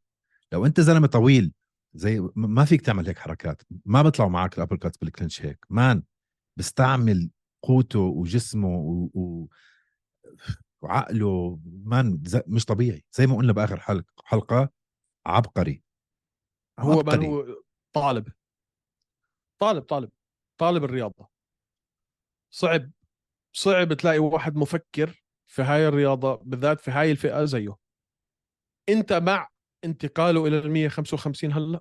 [0.52, 1.54] لو أنت زلمة طويل
[1.94, 3.62] زي ما فيك تعمل هيك حركات.
[3.86, 5.66] ما بيطلعوا معك ال uppercuts بال clinch هيك.
[5.70, 6.04] man
[6.58, 7.32] بيستعمل
[7.64, 9.10] قوته وجسمه و...
[9.14, 9.48] و...
[10.82, 11.60] وعقله.
[11.66, 12.38] man ز...
[12.48, 13.06] مش طبيعي.
[13.12, 14.70] زي ما قلنا بآخر حلقه حلقة
[15.26, 15.84] عبقري.
[16.80, 17.28] هو عبقري.
[17.28, 17.63] هو
[17.94, 18.28] طالب.
[19.62, 20.12] طالب طالب
[20.60, 21.30] طالب الرياضة.
[22.54, 22.92] صعب
[23.56, 27.76] صعب تلاقي واحد مفكر في هاي الرياضة بالذات في هاي الفئة زيه.
[28.90, 29.50] أنت مع
[29.84, 31.80] انتقاله إلى ال 155 هلا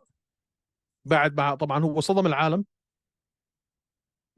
[1.05, 2.65] بعد مع طبعا هو صدم العالم.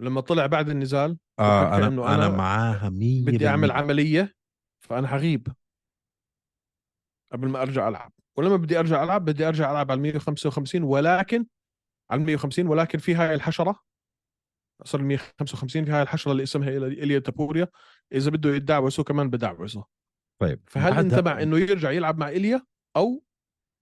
[0.01, 4.35] لما طلع بعد النزال آه أنا أنا أنا معاها 100% بدي أعمل عملية
[4.81, 5.49] فأنا حغيب
[7.33, 8.13] قبل ما أرجع ألعب.
[8.37, 11.47] ولما بدي أرجع ألعب بدي أرجع ألعب على 155 ولكن
[12.11, 13.81] على 150 ولكن في هاي الحشرة
[14.85, 17.69] صار ال 155 في هاي الحشرة اللي اسمها إليا تابوريا
[18.13, 19.85] إذا بده يتدعوسه كمان بدعوسه
[20.41, 23.25] طيب فهل انت مع إنه يرجع يلعب مع إليا أو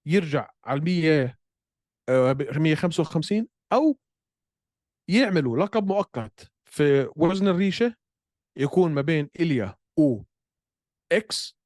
[0.07, 1.37] يرجع على ال 100
[2.09, 3.97] آه، ب- 155 أو
[5.09, 7.95] يعملوا لقب مؤقت في وزن الريشة
[8.57, 10.21] يكون ما بين إليا و
[11.11, 11.57] ماكس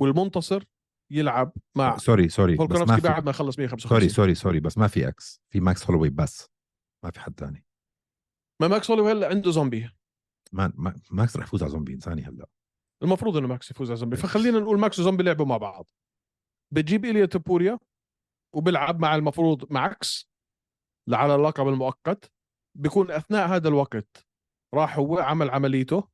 [0.00, 0.64] والمنتصر
[1.10, 4.60] يلعب مع sorry sorry بس ما فولكانوفسكي في بعد ما يخلص 155 سوري سوري سوري
[4.60, 6.48] بس ما في إكس في ماكس هولوي بس
[7.04, 7.64] ما في حد تاني.
[8.62, 9.90] ما ماكس هولوي هلا عنده زومبي.
[10.52, 12.46] ما ما- ماكس رح يفوز على زومبي انساني هلا.
[13.02, 14.16] المفروض إنه ماكس يفوز على زومبي.
[14.16, 15.90] فخلينا نقول ماكس وزومبي لعبوا مع بعض.
[16.74, 17.78] بتجيب إليا تابوريا
[18.54, 20.30] وبيلعب مع المفروض ماكس
[21.12, 22.32] على اللقب المؤقت.
[22.78, 24.26] بيكون أثناء هذا الوقت
[24.74, 26.08] راح هو عمل عمليته.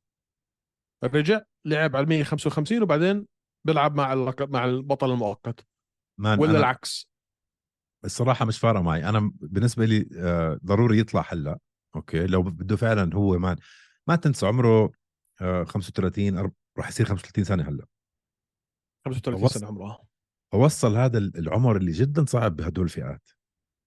[1.03, 3.27] رجع لعب على 155 وبعدين
[3.65, 5.67] بيلعب مع مع البطل المؤقت.
[6.19, 7.09] ولا أنا العكس؟
[8.05, 9.09] الصراحة مش فارقه معي.
[9.09, 11.59] أنا بالنسبة لي آه، ضروري يطلع هلا
[11.95, 13.55] أوكي لو بده فعلا هو مان
[14.07, 14.91] ما تنسى عمره
[15.41, 17.85] آه، 35 أرب- راح يصير 35 سنة هلأ.
[19.05, 19.99] 35 وص- سنة عمره
[20.53, 23.29] فوصل هذا ال- العمر اللي جدا صعب بهدول الفئات.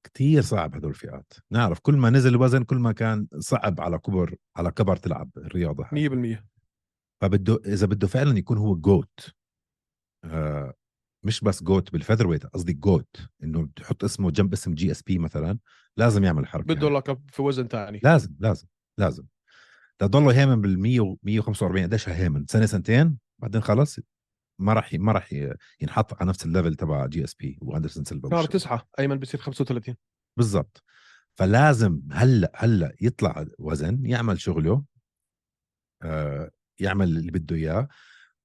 [0.06, 1.32] كتير صعب هدول الفئات.
[1.52, 5.84] نعرف كل ما نزل الوزن كل ما كان صعب على كبر على كبر تلعب الرياضة
[5.84, 6.08] هاي.
[6.08, 6.46] 100%
[7.22, 9.34] فبده إذا بده فعلا يكون هو GOAT
[10.28, 10.74] آه
[11.24, 15.58] مش بس GOAT بال featherweight قصدي GOAT إنه تحط اسمه جنب اسم GSP مثلا
[15.96, 16.92] لازم يعمل الحركه بده هاي.
[16.94, 18.66] لقب في وزن ثاني لازم لازم
[18.98, 19.24] لازم.
[19.98, 23.98] تضله هيمن بال 100 و 145 قديش هيمن سنة سنتين؟ بعدين خلص
[24.60, 25.32] ما راح ما راح
[25.80, 28.44] ينحط على نفس ال level تبع GSP وأندرسون سيلفا شهر.
[28.44, 29.96] تسعة أيمن بصير 35
[30.36, 30.82] بالضبط.
[31.38, 34.84] فلازم هلأ هلأ يطلع وزن يعمل شغله
[36.02, 37.88] آه يعمل اللي بده إياه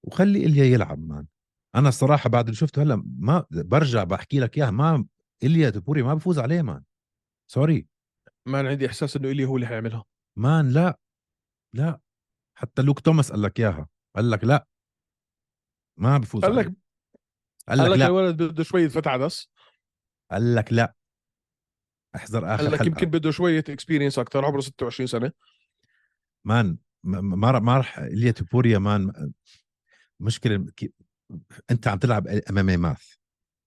[0.03, 1.25] وخلي إليا يلعب man
[1.75, 5.05] أنا الصراحة بعد اللي شفته هلأ ما برجع بحكي لك إياها ما
[5.43, 6.83] إليا تبوري ما بفوز عليه man
[7.51, 7.87] sorry
[8.45, 10.03] ما أنا عندي إحساس إنه الي هو اللي حيعملها.
[10.37, 10.99] man لا
[11.75, 11.99] لا.
[12.57, 13.87] حتى لوك توماس قال لك إياها.
[14.15, 14.67] قال لك لا.
[15.99, 16.55] ما بفوز قال.
[16.55, 16.65] لك
[17.67, 18.05] قال قال لك لك لا.
[18.07, 19.49] الولد بده شوية فتح عدس
[20.31, 20.95] قال لك لا.
[22.15, 22.87] احذر آخر قال لك حلقة.
[22.89, 25.31] يمكن بده شوية experience أكثر عمره 26 سنة.
[26.45, 27.21] man ما
[27.59, 29.31] ما راح- إليا تبوريا man
[30.19, 30.65] مشكلة
[31.71, 33.13] أنت عم تلعب MMA math.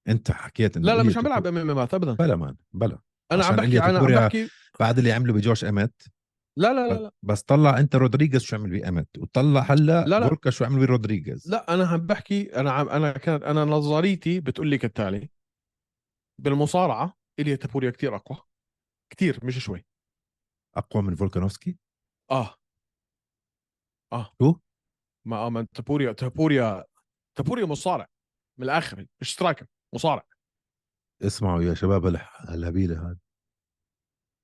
[0.09, 2.13] أنت حكيت إنه لا لا مش عم بلعب MMA math ابدا.
[2.13, 2.99] بلا man بلا.
[3.33, 4.49] أنا عم بحكي أنا عم بحكي
[4.81, 6.03] بعد اللي عمله بجوش أمت.
[6.59, 10.29] لا لا لا لا, بس طلع أنت رودريغيز شو عمل بامت وطلع هلأ لا لا.
[10.29, 14.69] بوركا شو عمل برودريغيز لا أنا عم بحكي أنا عم أنا كانت أنا نظريتي بتقول
[14.69, 15.31] لي كالتالي.
[16.41, 18.39] بالمصارعة الي تابوريا كتير أقوى.
[19.13, 19.87] كتير مش شوي.
[20.77, 21.79] أقوى من فولكانوفسكي؟
[22.31, 22.55] آه.
[24.13, 24.31] آه.
[24.43, 24.57] شو؟
[25.27, 26.85] ما آه تابوريا تابوريا
[27.39, 28.09] تابوريا مصارع.
[28.59, 30.27] من الآخر مش striker مصارع.
[31.23, 32.07] اسمعوا يا شباب
[32.49, 33.19] الهبيلة هذا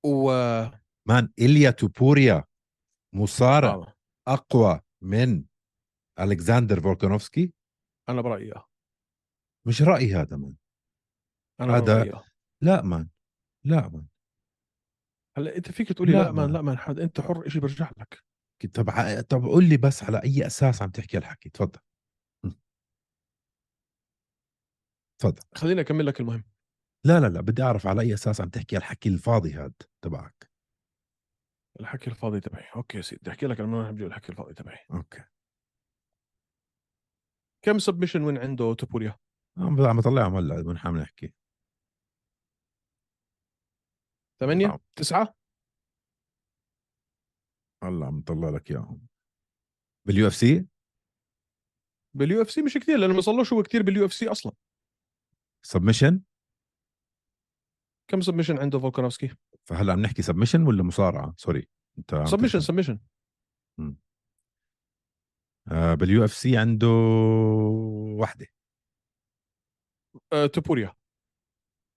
[0.05, 0.31] و
[1.07, 2.43] man إليا توبوريا
[3.15, 3.93] مصارع آه.
[4.27, 5.45] أقوى من
[6.19, 7.53] الكساندر فولكانوفسكي؟
[8.09, 8.65] أنا برأيي آه.
[9.67, 10.55] مش رأيي هذا man
[11.61, 12.23] أنا هذا- برايي آه.
[12.61, 13.09] لا man
[13.65, 14.07] لا man
[15.37, 17.91] هلأ أنت فيك تقولي لا، لا, man ما- لا man حد أنت حر شيء برجع
[17.97, 18.23] لك.
[18.73, 18.89] طب
[19.29, 21.79] طب قول لي بس على أي أساس عم تحكي الحكي تفضل
[22.45, 22.51] م.
[25.23, 25.41] تفضل.
[25.55, 26.43] خليني أكمل لك المهم.
[27.05, 30.51] لا لا لا بدي أعرف على أي أساس عم تحكي الحكي الفاضي هاد تبعك.
[31.79, 32.65] الحكي الفاضي تبعي.
[32.75, 34.77] okay يا سيدي بدي أحكي لك أنا ما بجيب الحكي الفاضي تبعي.
[34.91, 35.23] okay.
[37.65, 39.19] كم submission وين عنده توبوريا؟
[39.57, 41.33] عم عم بطلعهم هلا من حامل نحكي.
[44.39, 44.79] ثمانية نعم.
[44.95, 45.35] تسعة؟
[47.83, 49.07] هلا عم بطلع لك إياهم.
[50.07, 50.67] بال UFC
[52.15, 54.53] بال UFC مش كثير لأنه ما صلوش هو كثير بال UFC أصلا.
[55.65, 56.21] submission
[58.07, 62.59] كم submission عنده فولكانوفسكي؟ فهلا عم نحكي submission ولا مصارعة؟ sorry انت submission.
[62.59, 62.99] submission
[65.71, 66.87] آه بال UFC عنده
[68.19, 68.47] وحده
[70.33, 70.93] آه توبوريا.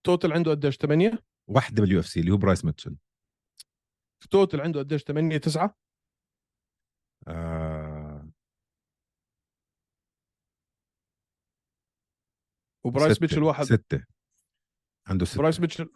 [0.05, 2.97] total عنده قديش؟ 8 وحده بال UFC اللي هو برايس ميتشل.
[4.31, 5.77] total عنده قديش؟ 8 9
[7.27, 7.76] آه
[12.87, 13.21] وبرايس ستة.
[13.21, 13.63] ميتشل واحد.
[13.63, 14.03] ستة.
[15.07, 15.37] عنده ستة.
[15.37, 15.89] برايس ميتشل.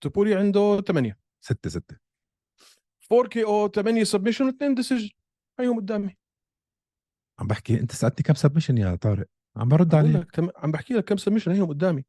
[0.00, 1.96] توبوريا عنده 8 ستة ستة.
[3.12, 5.10] 4 KO 8 submission و2 decision
[5.60, 6.16] هيهم قدامي.
[7.38, 10.30] عم بحكي انت سألتني كم submission يا طارق؟ عم برد عليك.
[10.30, 10.48] تم...
[10.56, 12.04] عم بحكي لك كم submission هيهم قدامي.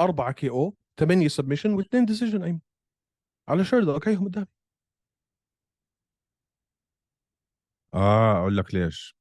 [0.00, 2.60] 4 KO 8 submission و2 decision ايمن
[3.48, 4.46] على Sherdog هيهم قدامي.
[7.94, 9.16] آه أقول لك ليش.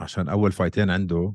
[0.00, 1.34] عشان أول fight ين عنده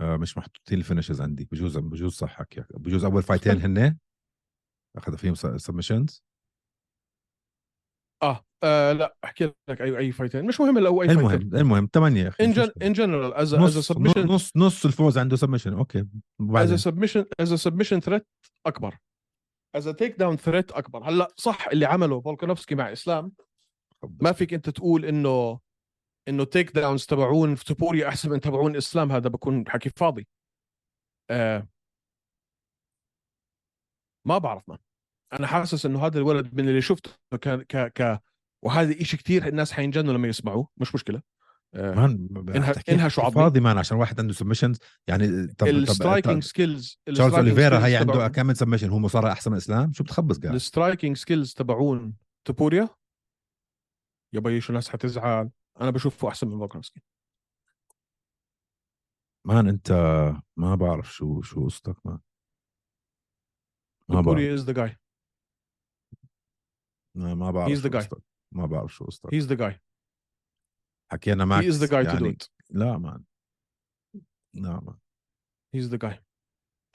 [0.00, 1.48] مش محطوطين ال finishes عندي.
[1.52, 3.98] بجوز بجوز صح حكيك بجوز أول fight ين هن
[4.96, 6.24] أخذ فيهم submissions
[8.22, 10.46] آه, آه لا أحكي لك اي أي fight ين.
[10.46, 11.24] مش مهم لو أي fight ين.
[11.26, 12.44] المهم المهم ثمانية يا أخي
[12.82, 16.06] in general as as نص submission نص نص الفوز عنده submission okay.
[16.54, 18.26] as submission as submission threat
[18.66, 18.98] أكبر.
[19.74, 21.02] as takedown threat أكبر.
[21.08, 23.32] هلأ صح اللي عمله فولكانوفسكي مع إسلام.
[24.20, 25.60] ما فيك أنت تقول إنه
[26.28, 30.26] إنه takedowns تبعون في توبوريا أحسن من تبعون إسلام هذا بكون حكي فاضي.
[31.30, 31.68] آه
[34.26, 34.76] ما بعرف من
[35.32, 38.22] أنا حاسس إنه هذا الولد من اللي شفته كان ك ك
[38.64, 41.22] وهذا إشي كثير الناس حينجنوا لما يسمعوه مش مشكلة.
[41.74, 43.30] آه man إنها- إنها إنها شو.
[43.30, 48.28] فاضي man عشان واحد عنده submissions يعني طب ال striking skills تشارلز اوليفيرا هي عنده
[48.28, 52.88] كم submission هو مصارع أحسن من إسلام؟ شو بتخبص قاعد؟ ال striking skills تبعون توبوريا
[54.34, 55.50] يا بي شو الناس حتزعل.
[55.80, 57.02] أنا بشوفه أحسن من فولكانوفسكي
[59.46, 59.92] مان أنت
[60.56, 62.20] ما بعرف شو شو قصتك مان.
[64.08, 64.38] ما بعرف.
[64.38, 64.96] از ذا جاي
[67.16, 67.96] ما بعرف He's the شو guy.
[67.96, 68.22] قصتك
[68.54, 69.34] ما بعرف شو قصتك.
[69.34, 69.80] هيز ذا جاي
[71.12, 73.24] حكينا معك هي از ذا جاي تو دو ات لا مان.
[74.54, 74.98] لا مان.
[75.74, 76.24] هيز ذا جاي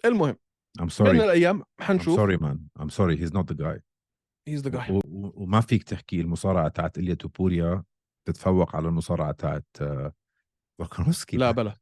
[0.05, 0.35] المهم
[0.79, 1.23] I'm بين sorry.
[1.23, 3.17] الأيام I'm حنشوف sorry man I'm sorry.
[3.17, 3.81] He's not the guy.
[4.47, 7.83] هيز ذا جاي و- و- وما فيك تحكي المصارعة تاعت إليا توبوريا
[8.27, 10.13] تتفوق على المصارعة تاعت آه،
[10.77, 11.77] فولكانوفسكي لا بلا.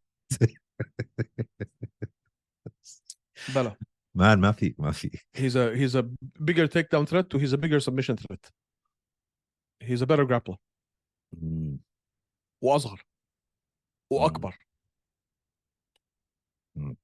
[3.56, 3.76] بلا.
[4.16, 5.10] مان ما في ما في.
[5.38, 6.04] He's a he's a
[6.44, 8.52] bigger takedown threat to he's a bigger submission threat.
[9.84, 10.58] He's a better grappler.
[11.34, 11.80] مم.
[12.62, 13.02] وأصغر.
[14.12, 14.58] وأكبر.
[16.76, 16.98] مم.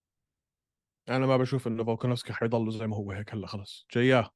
[1.09, 3.87] أنا ما بشوف إنه فولكانوفسكي حيضل زي ما هو هيك هلأ خلص.
[3.91, 4.29] جاياه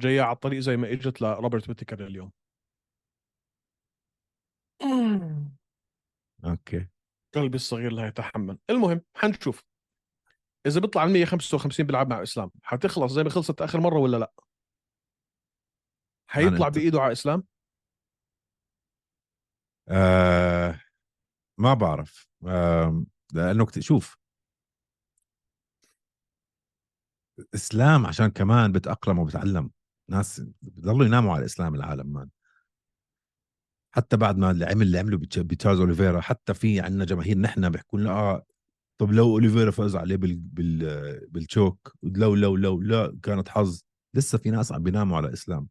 [0.00, 2.32] جاياه على الطريق زي ما إجت لروبرت ويتكر اليوم.
[6.44, 6.88] أوكي.
[7.34, 8.58] قلبي الصغير لا يتحمل.
[8.70, 9.64] المهم حنشوف.
[10.66, 14.32] إذا بيطلع ال 155 بيلعب مع إسلام حتخلص زي ما خلصت آخر مرة ولا لا؟
[16.30, 17.44] حيطلع بإيده على إسلام؟
[19.88, 20.80] آه
[21.58, 22.28] ما بعرف.
[22.46, 24.18] آه لأنه شوف.
[27.54, 29.70] إسلام عشان كمان بتأقلم وبتعلم.
[30.10, 32.30] ناس بضلوا يناموا على الاسلام العالم man
[33.90, 37.98] حتى بعد ما عمل اللي عمله بتش- بتشارلز أوليفيرا حتى في عندنا جماهير نحن بيحكوا
[37.98, 38.44] لنا آه
[38.98, 43.82] طب لو أوليفيرا فاز عليه بال بال بال choke لو لو لو لا كانت حظ
[44.14, 45.68] لسه في ناس عم بيناموا على إسلام.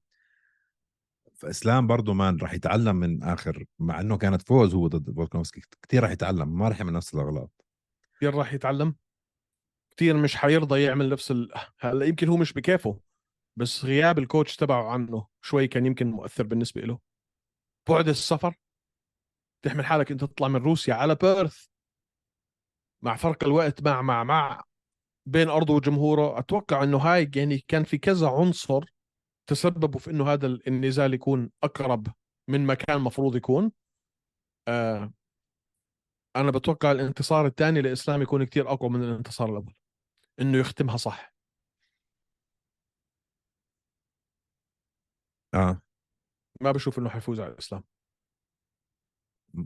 [1.33, 6.03] فإسلام برضه man راح يتعلم من آخر مع إنه كانت فوز هو ضد فولكانوفسكي كثير
[6.03, 7.65] راح يتعلم ما راح يعمل نفس الأغلاط.
[8.15, 8.95] كثير راح يتعلم.
[9.97, 11.51] كثير مش حيرضى يعمل نفس ال...
[11.79, 12.99] هلأ يمكن هو مش بكيفه
[13.55, 16.99] بس غياب الكوتش تبعه عنه شوي كان يمكن مؤثر بالنسبة له.
[17.89, 18.55] بعد السفر
[19.65, 21.67] تحمل حالك انت تطلع من روسيا على بيرث.
[23.01, 24.63] مع فرق الوقت مع مع مع
[25.25, 28.85] بين أرضه وجمهوره أتوقع إنه هاي يعني كان في كذا عنصر
[29.47, 32.07] تسببوا في إنه هذا النزال يكون أقرب
[32.47, 33.71] من ما كان مفروض يكون.
[34.67, 35.13] آه
[36.35, 39.73] أنا بتوقع الانتصار الثاني لإسلام يكون كتير أقوى من الانتصار الأول
[40.41, 41.33] إنه يختمها صح.
[45.53, 45.81] آه.
[46.61, 47.83] ما بشوف إنه حيفوز على الإسلام.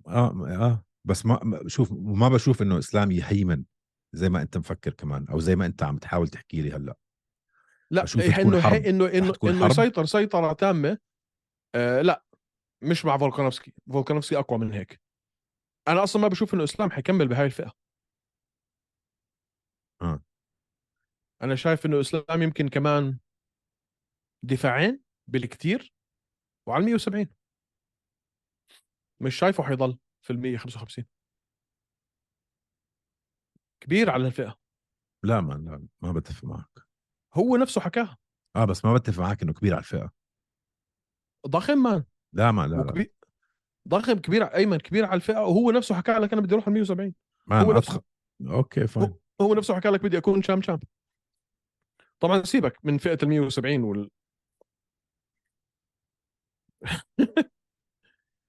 [0.07, 3.65] آه آه بس ما شوف ما بشوف إنه اسلام يهيمن
[4.13, 6.97] زي ما أنت مفكر كمان أو زي ما أنت عم تحاول تحكي لي هلأ.
[7.91, 9.65] لا إيه إنه إنه إنه إنه.
[9.65, 10.97] يسيطر سيطرة تامة
[11.75, 12.25] آه لا
[12.83, 13.73] مش مع فولكانوفسكي.
[13.93, 15.01] فولكانوفسكي أقوى من هيك.
[15.87, 17.73] أنا أصلا ما بشوف إنه اسلام حيكمل بهاي الفئة.
[20.01, 20.23] آه.
[21.41, 23.19] أنا شايف إنه اسلام يمكن كمان
[24.43, 25.93] دفاعين بالكثير
[26.67, 27.27] وعلى 170
[29.21, 31.05] مش شايفه حيضل في ال 155
[33.83, 34.57] كبير على الفئة.
[35.23, 36.87] لا ما لا ما بتفق معك.
[37.33, 38.17] هو نفسه حكاها.
[38.55, 40.11] آه بس ما بتفق معك إنه كبير على الفئة.
[41.47, 42.81] ضخم man لا ما لا لا.
[42.81, 43.13] وكبير
[43.87, 47.15] ضخم كبير أيمن كبير على الفئة وهو نفسه حكى لك أنا بدي أروح على 170
[47.47, 48.01] ما هو نفسه.
[48.47, 49.13] okay fine.
[49.41, 50.79] هو, هو نفسه حكى لك بدي أكون champ champ.
[52.19, 54.09] طبعا سيبك من فئة ال 170 وال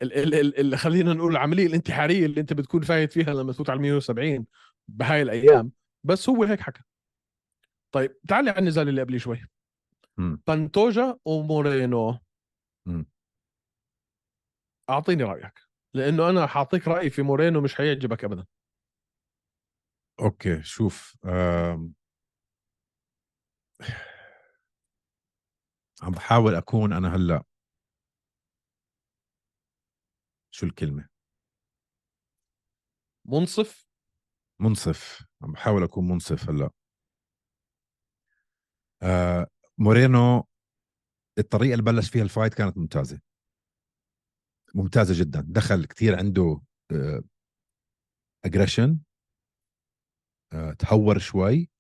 [0.03, 3.71] ال ال ال ال خلينا نقول العملية الانتحارية اللي انت بتكون فايت فيها لما تفوت
[3.71, 4.47] على 170
[4.88, 5.73] بهاي الأيام
[6.05, 6.83] بس هو هيك حكى
[7.95, 9.47] طيب تعالي على النزال اللي قبليه شوي.
[10.47, 12.18] بانتوجا ومورينو
[12.87, 13.07] مم.
[14.90, 15.61] أعطيني رأيك
[15.95, 18.47] لأنه أنا حاعطيك رأيي في مورينو مش حيعجبك ابدا
[20.21, 21.95] okay شوف آم.
[26.03, 27.45] عم بحاول أكون أنا هلأ
[30.55, 31.09] شو الكلمة؟
[33.25, 33.87] منصف.
[34.61, 35.27] منصف.
[35.43, 36.71] عم بحاول أكون منصف هلأ.
[39.03, 39.47] آه
[39.79, 40.45] مورينو
[41.38, 43.21] الطريقة اللي بلش فيها ال fight كانت ممتازة.
[44.75, 45.45] ممتازة جدا.
[45.49, 46.61] دخل كتير عنده
[48.45, 48.99] aggression
[50.53, 51.71] آه تهور شوي.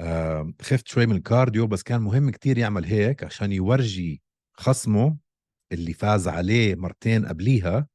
[0.00, 5.23] آه خفت شوي من ال cardio بس كان مهم كتير يعمل هيك عشان يورجي خصمه.
[5.74, 7.88] اللي فاز عليه مرتين قبليها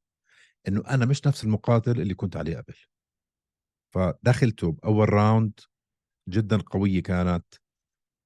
[0.68, 2.74] إنه أنا مش نفس المقاتل اللي كنت عليه قبل.
[3.94, 5.60] فدخلته بأول راوند
[6.28, 7.44] جدا قوية كانت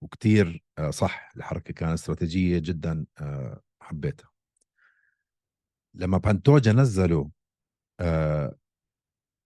[0.02, 4.30] وكتير آه، صح الحركة كانت استراتيجية جدا آه، حبيتها.
[5.94, 7.30] لما بانتوجا نزله
[8.00, 8.58] آه،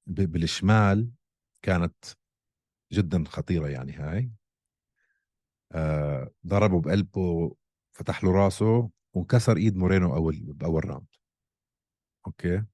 [0.06, 1.10] بالشمال
[1.62, 2.04] كانت
[2.92, 4.32] جدا خطيرة يعني هاي.
[6.46, 7.56] ضربه بقلبه
[7.92, 8.90] فتح له راسه.
[9.18, 11.06] وانكسر إيد مورينو أول بأول round
[12.26, 12.64] okay.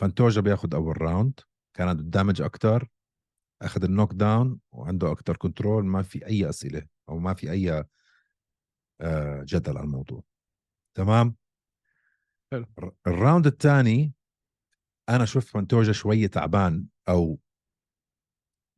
[0.00, 1.40] بانتوجا بياخذ أول round
[1.76, 2.88] كانت ال damage أكثر
[3.62, 7.84] أخذ ال knockdown وعنده أكثر control ما في أي أسئلة أو ما في أي
[9.00, 10.22] آه، جدل على الموضوع.
[10.96, 11.36] تمام؟
[12.52, 12.66] حلو.
[12.78, 14.12] الر- ال round الثاني
[15.08, 17.38] أنا شفت بانتوجا شوية تعبان أو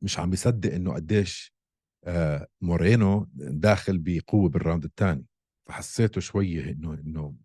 [0.03, 1.53] مش عم بيصدق إنه قديش
[2.03, 5.25] آه، مورينو داخل بقوة بال round الثاني.
[5.67, 7.35] فحسيته شوية إنه إنه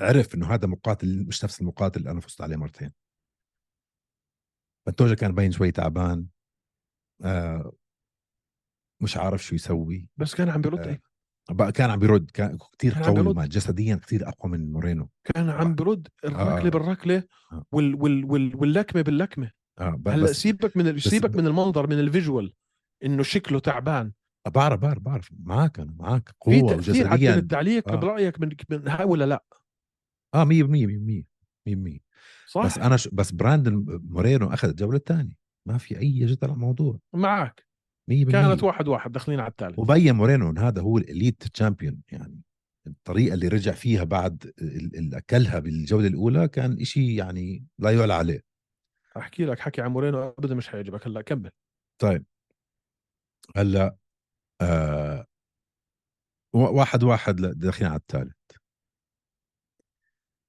[0.00, 2.92] عرف إنه هذا مقاتل مش نفس المقاتل اللي أنا فزت عليه مرتين
[4.86, 6.26] بانتوجا كان باين شوي تعبان
[7.24, 7.72] آه
[9.02, 10.84] مش عارف شو يسوي بس كان عم بيرد آه.
[10.86, 10.98] أيمن.
[11.50, 13.36] بقى كان عم بيرد كان كثير قوي بيرد.
[13.36, 16.70] ما جسديا كثير أقوى من مورينو كان عم برد الركلة آه.
[16.70, 17.64] بالركلة آه.
[17.72, 22.54] وال وال وال واللكمة باللكمة ب- هلأ سيبك من سيبك من المنظر من ال visual
[23.04, 24.12] إنه شكله تعبان
[24.48, 25.28] بعرف بعرف بعرف.
[25.44, 27.94] معك أنا معك في قوة تأثير على وجسديا تعليق آه.
[27.96, 29.44] برايك من من هاي ولا لأ؟
[30.34, 31.24] آه 100% 100%
[31.68, 31.98] 100%
[32.46, 33.08] صح بس أنا ش...
[33.08, 35.34] بس براندن مورينو أخذ الجولة الثانية
[35.68, 37.66] ما في أي جدل على الموضوع 100% معك
[38.08, 39.12] كانت واحد واحد.
[39.12, 42.40] داخلين على الثالث وبين مورينو إن هذا هو ال elite champion يعني
[42.86, 48.14] الطريقة اللي رجع فيها بعد ال- اللي أكلها بالجولة الأولى كان إشي يعني لا يعلى
[48.14, 48.40] عليه.
[49.16, 51.06] أحكي لك حكي عن مورينو ابدا مش حيعجبك.
[51.06, 51.50] هلأ كمل.
[51.98, 52.24] طيب.
[53.56, 53.96] هلأ
[54.60, 55.26] آه
[56.52, 58.34] واحد واحد داخلين على الثالث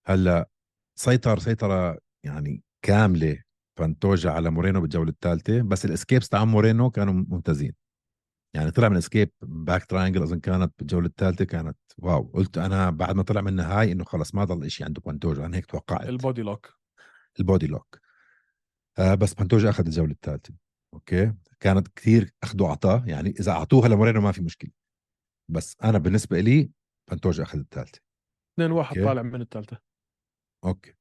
[0.07, 0.49] هلأ
[0.95, 3.39] سيطر سيطرة يعني كاملة
[3.77, 7.73] بانتوجا على مورينو بالجولة الثالثة بس ال escapes تاع مورينو كانوا ممتازين.
[8.53, 12.31] يعني طلع من escape back triangle أظن كانت بالجولة الثالثة كانت wow.
[12.33, 15.57] قلت أنا بعد ما طلع منها هاي إنه خلص ما ضل شيء عنده بانتوجا أنا
[15.57, 16.09] هيك توقعت.
[16.09, 16.73] ال body lock.
[17.39, 17.99] ال body lock.
[18.97, 20.53] آه بس بانتوجا أخذ الجولة الثالثة.
[20.95, 24.71] okay؟ كانت كثير اخذوا عطاه يعني إذا أعطوها لمورينو ما في مشكلة.
[25.51, 26.71] بس أنا بالنسبة لي
[27.09, 27.99] بانتوجا أخذ الثالثة.
[28.53, 29.03] 2 واحد.
[29.03, 29.79] طالع من الثالثة.
[30.65, 30.93] أوكي.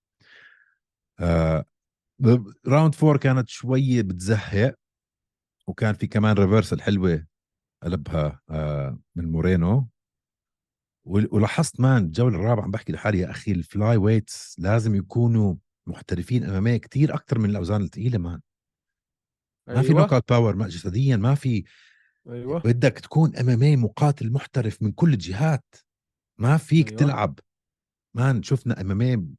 [1.20, 1.64] آه
[2.66, 4.74] round four كانت شوية بتزهق
[5.68, 7.26] وكان في كمان reversal حلوة
[7.82, 9.88] قلبها آه من مورينو.
[11.06, 15.54] ول- ولاحظت man الجولة الرابعة عم بحكي لحالي يا أخي ال flyweights لازم يكونوا
[15.86, 18.40] محترفين MMA كتير أكثر من الأوزان الثقيلة man.
[19.68, 19.92] ما في.
[19.92, 21.64] knockout power ما جسديا ما في.
[22.28, 22.60] أيوه.
[22.60, 25.74] بدك تكون MMA مقاتل محترف من كل الجهات.
[26.38, 26.98] ما فيك أيوة.
[27.00, 27.38] تلعب.
[28.16, 29.34] man شفنا MMA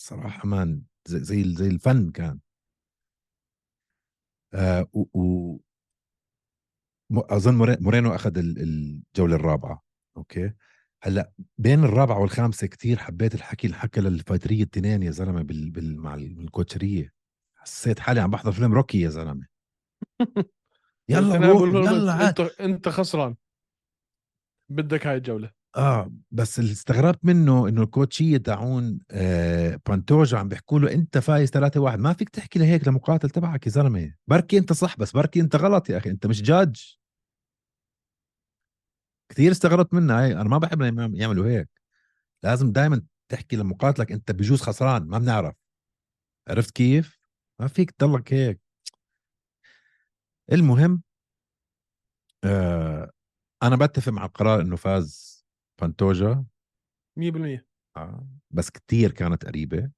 [0.00, 2.38] صراحة مان زي زي, زي الفن كان.
[4.54, 5.58] آه و, و
[7.14, 9.82] أظن موري- مورينو أخذ ال- الجولة الرابعة.
[10.16, 10.52] أوكي.
[11.02, 15.96] هلأ بين الرابعة والخامسة كتير حبيت الحكي اللي حكى للفايترية التنين يا زلمة بال, بال
[16.00, 17.12] مع الكوتشرية.
[17.58, 19.46] حسيت حالي عم بحضر فيلم روكي يا زلمة.
[21.08, 22.40] يلا روح يلا عاد.
[22.40, 23.36] انت انت خسران.
[24.70, 25.50] بدك هاي الجولة.
[25.76, 31.50] آه بس اللي استغربت منه إنه الكوتشيه تاعون آه بانتوجا عم بيحكوا له أنت فايز
[31.50, 34.14] 3 1 ما فيك تحكي لهيك لمقاتل تبعك يا زلمة.
[34.26, 36.10] بركي أنت صح بس بركي أنت غلط يا أخي.
[36.10, 36.98] أنت مش جاج
[39.28, 40.82] كثير استغربت منها هاي أنا ما بحب
[41.14, 41.68] يعملوا هيك.
[42.42, 45.54] لازم دائما تحكي لمقاتلك أنت بجوز خسران ما بنعرف.
[46.48, 47.17] عرفت كيف؟
[47.60, 48.60] ما فيك تضلك هيك.
[50.52, 51.02] المهم
[52.44, 53.10] آه
[53.62, 55.38] أنا بتفق مع القرار إنه فاز
[55.80, 56.44] بانتوجا.
[57.18, 59.90] 100% آه بس كتير كانت قريبة.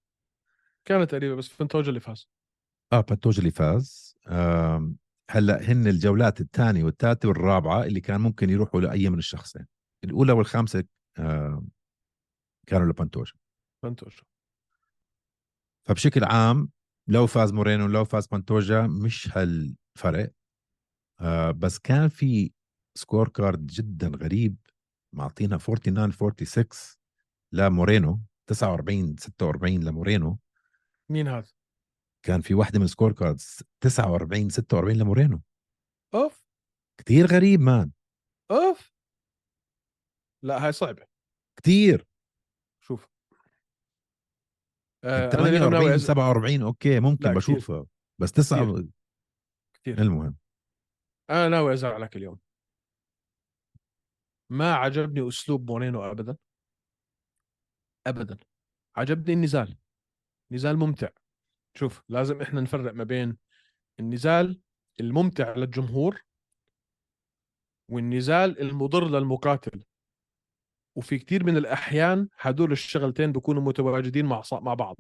[0.85, 2.29] كانت تقريبا بس فنتوجا اللي فاز.
[2.93, 4.15] آه بانتوجا اللي فاز.
[4.29, 4.97] آم،
[5.31, 9.67] هلأ هن الجولات الثانية والثالثة والرابعة اللي كان ممكن يروحوا لأي من الشخصين.
[10.05, 10.85] الأولى والخامسة
[11.19, 11.69] آم،
[12.67, 13.33] كانوا لبانتوجا.
[13.83, 14.23] فنتوجا
[15.87, 16.71] فبشكل عام
[17.11, 20.33] لو فاز مورينو لو فاز بانتوجا مش هالفرق.
[21.21, 22.53] آه بس كان في
[22.99, 24.57] score card جدا غريب
[25.15, 26.67] معطينا 49 46
[27.53, 30.39] لمورينو 49 46 لمورينو.
[31.11, 31.53] مين هذا؟
[32.27, 35.43] كان في واحدة من score cards 49 46 لمورينو.
[36.15, 36.45] أوف.
[37.01, 37.93] كتير غريب man.
[38.51, 38.93] أوف.
[40.43, 41.07] لا هاي صعبة.
[41.57, 41.99] كتير.
[41.99, 42.10] شوف
[45.05, 46.07] آه يعني أنا اليوم ناوي 48 أز...
[46.07, 47.35] 47 أوكي ممكن.
[47.35, 47.87] بشوفها
[48.21, 48.89] بس تسعة كتير.
[49.75, 49.99] كتير.
[49.99, 50.37] المهم؟
[51.31, 52.39] أنا ناوي ازعلك اليوم.
[54.51, 56.37] ما عجبني أسلوب مورينو ابدا.
[58.07, 58.39] ابدا.
[58.97, 59.79] عجبني النزال.
[60.53, 61.09] نزال ممتع.
[61.77, 63.39] شوف لازم إحنا نفرق ما بين
[64.01, 64.61] النزال
[65.01, 66.23] الممتع للجمهور
[67.91, 69.85] والنزال المضر للمقاتل.
[71.01, 74.97] وفي كتير من الأحيان هدول الشغلتين بيكونوا متواجدين مع مع بعض.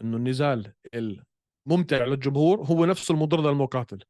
[0.00, 4.04] إنه النزال الممتع للجمهور هو نفسه المضر للمقاتل.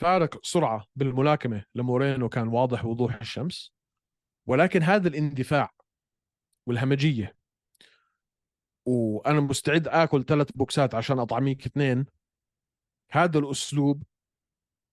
[0.00, 3.72] فارق سرعة بالملاكمة لمورينو كان واضح وضوح الشمس
[4.46, 5.70] ولكن هذا الاندفاع
[6.68, 7.36] والهمجية.
[8.86, 12.06] وأنا مستعد آكل ثلاث بوكسات عشان أطعميك اثنين.
[13.10, 14.02] هذا الأسلوب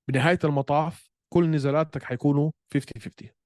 [0.08, 3.41] بنهاية المطاف كل نزالاتك حيكونوا 50 50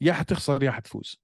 [0.00, 1.20] يا حتخسر يا حتفوز.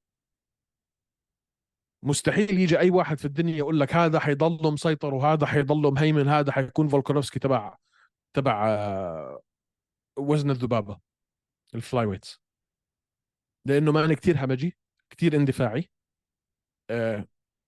[2.02, 6.52] مستحيل يجي أي واحد في الدنيا يقول لك هذا حيضل مسيطر وهذا حيضل مهيمن هذا
[6.52, 7.76] حيكون فولكانوفسكي تبع
[8.34, 9.40] تبع آه،
[10.18, 11.00] وزن الذبابة
[11.74, 12.40] ال flyweights.
[13.66, 14.76] لأنه man كتير همجي
[15.10, 15.90] كتير اندفاعي
[16.90, 17.26] آه،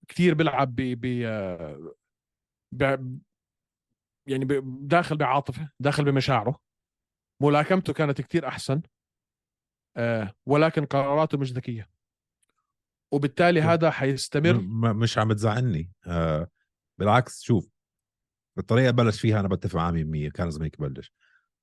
[0.09, 1.92] كتير بيلعب ب ب آه،
[4.26, 6.61] يعني داخل بعاطفة داخل بمشاعره.
[7.42, 8.82] ملاكمته كانت كتير أحسن.
[10.47, 11.88] ولكن قراراته مش ذكية
[13.12, 13.61] وبالتالي.
[13.62, 14.55] هذا حيستمر
[14.95, 16.49] مش عم تزعلني آه
[16.99, 17.68] بالعكس شوف
[18.59, 21.12] الطريقة بلش فيها أنا بتفق معاه 100% كان لازم هيك يبلش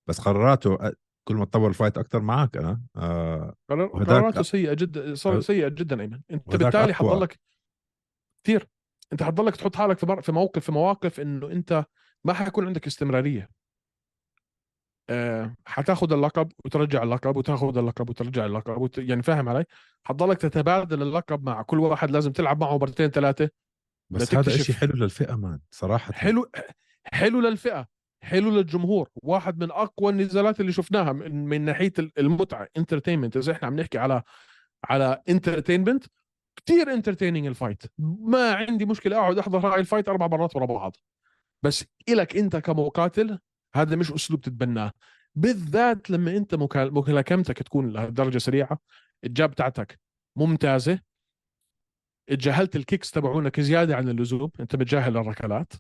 [0.08, 0.78] بس قراراته
[1.24, 5.42] كل ما تطور الفايت أكتر معك أنا آه قراراته سيئة جدا صار.
[5.42, 6.94] سيئة جدا أيمن أنت بالتالي.
[6.94, 7.40] حتضلك
[8.44, 8.68] كثير
[9.14, 11.86] أنت حتضلك تحط حالك في موقف في مواقف إنه أنت
[12.24, 13.50] ما حيكون عندك استمرارية
[15.10, 18.98] أه حتاخذ اللقب وترجع اللقب وتاخذ اللقب وترجع اللقب وت...
[18.98, 19.66] يعني فاهم علي؟
[20.04, 23.50] حتضلك تتبادل اللقب مع كل واحد لازم تلعب معه مرتين ثلاثة
[24.10, 26.14] بس هذا إشي حلو للفئة مان صراحة.
[26.14, 26.52] حلو
[27.04, 27.88] حلو للفئة
[28.24, 33.68] حلو للجمهور واحد من أقوى النزالات اللي شفناها من, من ناحية المتعة انترتينمنت إذا إحنا
[33.68, 34.24] عم نحكي على
[34.84, 36.06] على entertainment
[36.56, 40.66] كثير entertaining ال fight ما عندي مشكلة أقعد أحضر هاي ال fight أربع مرات ورا
[40.66, 40.96] بعض.
[41.64, 43.40] بس إلك أنت كمقاتل
[43.76, 44.92] هذا مش أسلوب تتبناه.
[45.36, 46.56] بالذات لما أنت
[46.92, 48.80] ملاكمتك تكون لهالدرجة سريعة
[49.24, 50.00] ال jab تاعتك
[50.36, 51.00] ممتازة
[52.30, 55.74] اتجاهلت ال kicks تبعونك زيادة عن اللزوم أنت متجاهل الركلات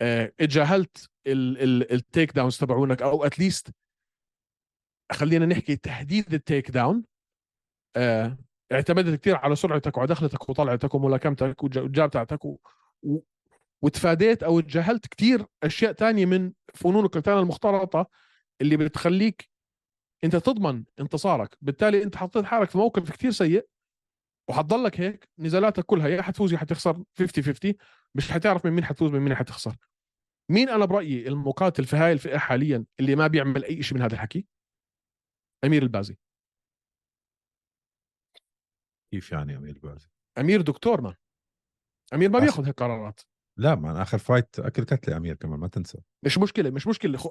[0.00, 3.70] آه، اتجاهلت ال- ال- ال takedowns تبعونك أو at least
[5.12, 7.04] خلينا نحكي تهديد التيك داون
[7.96, 8.36] آه،
[8.72, 12.56] اعتمدت كثير على سرعتك ودخلتك وطلعتك وملاكمتك والج- والجاب تاعتك و...
[13.82, 18.10] وتفاديت أو تجاهلت كثير أشياء تانية من فنون القتال المختلطة
[18.60, 19.50] اللي بتخليك
[20.24, 21.56] أنت تضمن انتصارك.
[21.60, 23.68] بالتالي أنت حطيت حالك في موقف كثير سيء
[24.50, 27.74] وحتضلك هيك نزالاتك كلها يا حتفوز يا حتخسر 50 50
[28.14, 29.76] مش حتعرف من مين حتفوز من مين حتخسر.
[30.50, 34.14] مين أنا برأيي المقاتل في هاي الفئة حاليا اللي ما بيعمل أي شيء من هذا
[34.14, 34.46] الحكي؟
[35.64, 36.18] أمير البازي.
[39.12, 40.08] كيف يعني أمير بازي
[40.38, 41.14] أمير دكتور man
[42.14, 43.20] أمير ما بياخذ هيك قرارات
[43.58, 47.30] لا من آخر fight اكل كتله أمير كمان ما تنسى مش مشكلة مش مشكلة خو...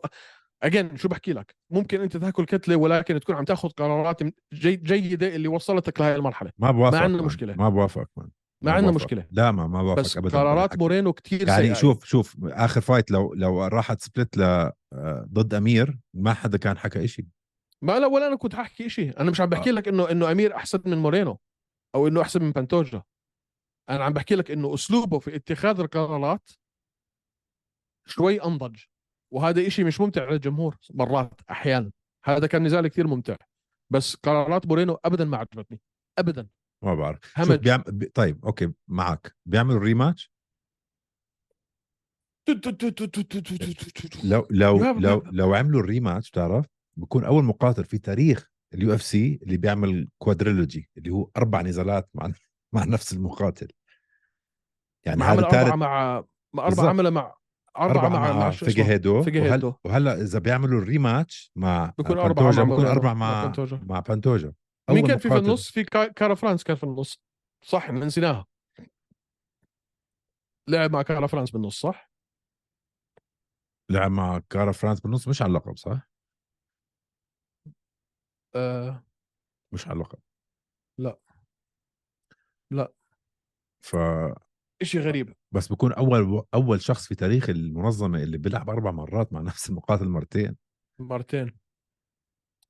[0.64, 4.24] again شو بحكي لك ممكن أنت تاكل كتله ولكن تكون عم تاخذ قرارات
[4.54, 4.76] جي...
[4.76, 7.26] جيدة اللي وصلتك لهي المرحلة ما بوافق ما عندنا man.
[7.26, 7.56] مشكلة.
[7.56, 8.28] ما بوافق من
[8.64, 8.92] ما عندنا.
[8.92, 10.78] مشكلة لا ما ما بوافق بس ابدا قرارات.
[10.78, 11.74] مورينو كثير يعني سيئة.
[11.74, 14.74] شوف شوف آخر fight لو لو راحت split ل آه،
[15.34, 17.28] ضد أمير ما حدا كان حكى إشي
[17.82, 20.56] ما لا ولا أنا كنت حاحكي شيء أنا مش عم بحكي لك إنه إنه أمير
[20.56, 21.40] أحسن من مورينو
[21.96, 23.04] أو إنه أحسن من بانتوجا
[23.90, 26.50] أنا عم بحكي لك انه اسلوبه في اتخاذ القرارات
[28.06, 28.80] شوي انضج
[29.34, 31.92] وهذا إشي مش ممتع للجمهور مرات أحيانا
[32.26, 33.36] هذا كان نزال كثير ممتع
[33.90, 35.80] بس قرارات مورينو ابدا ما عجبتني
[36.20, 36.48] ابدا
[36.84, 37.60] ما بعرف همج.
[37.60, 37.84] بيعم...
[37.88, 38.06] بي...
[38.06, 40.32] طيب okay معك بيعملوا rematch
[44.24, 46.66] لو لو لو لو عملوا ال rematch بتعرف
[46.98, 52.10] بكون اول مقاتل في تاريخ اليو اف سي اللي بيعمل quadrilogy اللي هو أربع نزالات
[52.14, 52.26] مع
[52.74, 53.68] مع نفس المقاتل
[55.06, 56.68] يعني مع هذا عمل مع مع.
[56.68, 57.36] أربعة عملها مع
[57.78, 59.68] أربعة مع مع؟ فيجيريدو فيجيريدو.
[59.68, 59.76] وهل...
[59.86, 63.80] وهلا إذا بيعملوا ال rematch مع بكون أربعة مع بكون أربع مع بانتوجا.
[63.84, 64.54] مع بانتوجا
[64.90, 65.38] مين كان في في.
[65.38, 67.22] النص في كا- كارا فرانس كان في النص
[67.62, 68.46] صح نسيناها
[70.70, 72.12] لعب مع كارا فرانس بالنص صح
[73.92, 76.10] لعب مع كارا فرانس بالنص مش على اللقب صح؟
[78.56, 79.04] آه
[79.74, 80.20] مش على اللقب
[80.98, 81.20] لا.
[82.72, 82.94] لا.
[83.82, 83.96] ف
[84.82, 85.34] إشي غريب.
[85.52, 90.08] بس بكون أول أول شخص في تاريخ المنظمة اللي بيلعب أربع مرات مع نفس المقاتل
[90.08, 90.56] مرتين.
[91.00, 91.58] مرتين.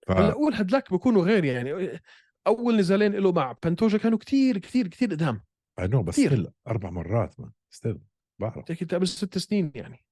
[0.08, 0.12] ف...
[0.12, 2.00] هلأ أول هدلاك بيكونوا غير يعني
[2.48, 5.42] أول نزالين له مع بانتوجا كانوا كتير كتير كتير قدام.
[5.80, 6.52] no بس كتير.
[6.68, 8.00] أربع مرات ما still
[8.40, 8.72] بعرف.
[8.72, 10.06] هيك قبل ست سنين يعني.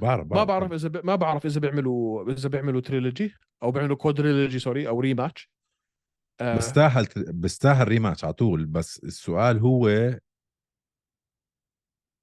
[0.00, 1.06] بعرف ما بعرف إذا ب...
[1.06, 5.50] ما بعرف إذا بيعملوا إذا بيعملوا trilogy أو بيعملوا quadrilogy sorry أو rematch
[6.40, 9.88] آه بستاهل بستاهل rematch على طول بس السؤال هو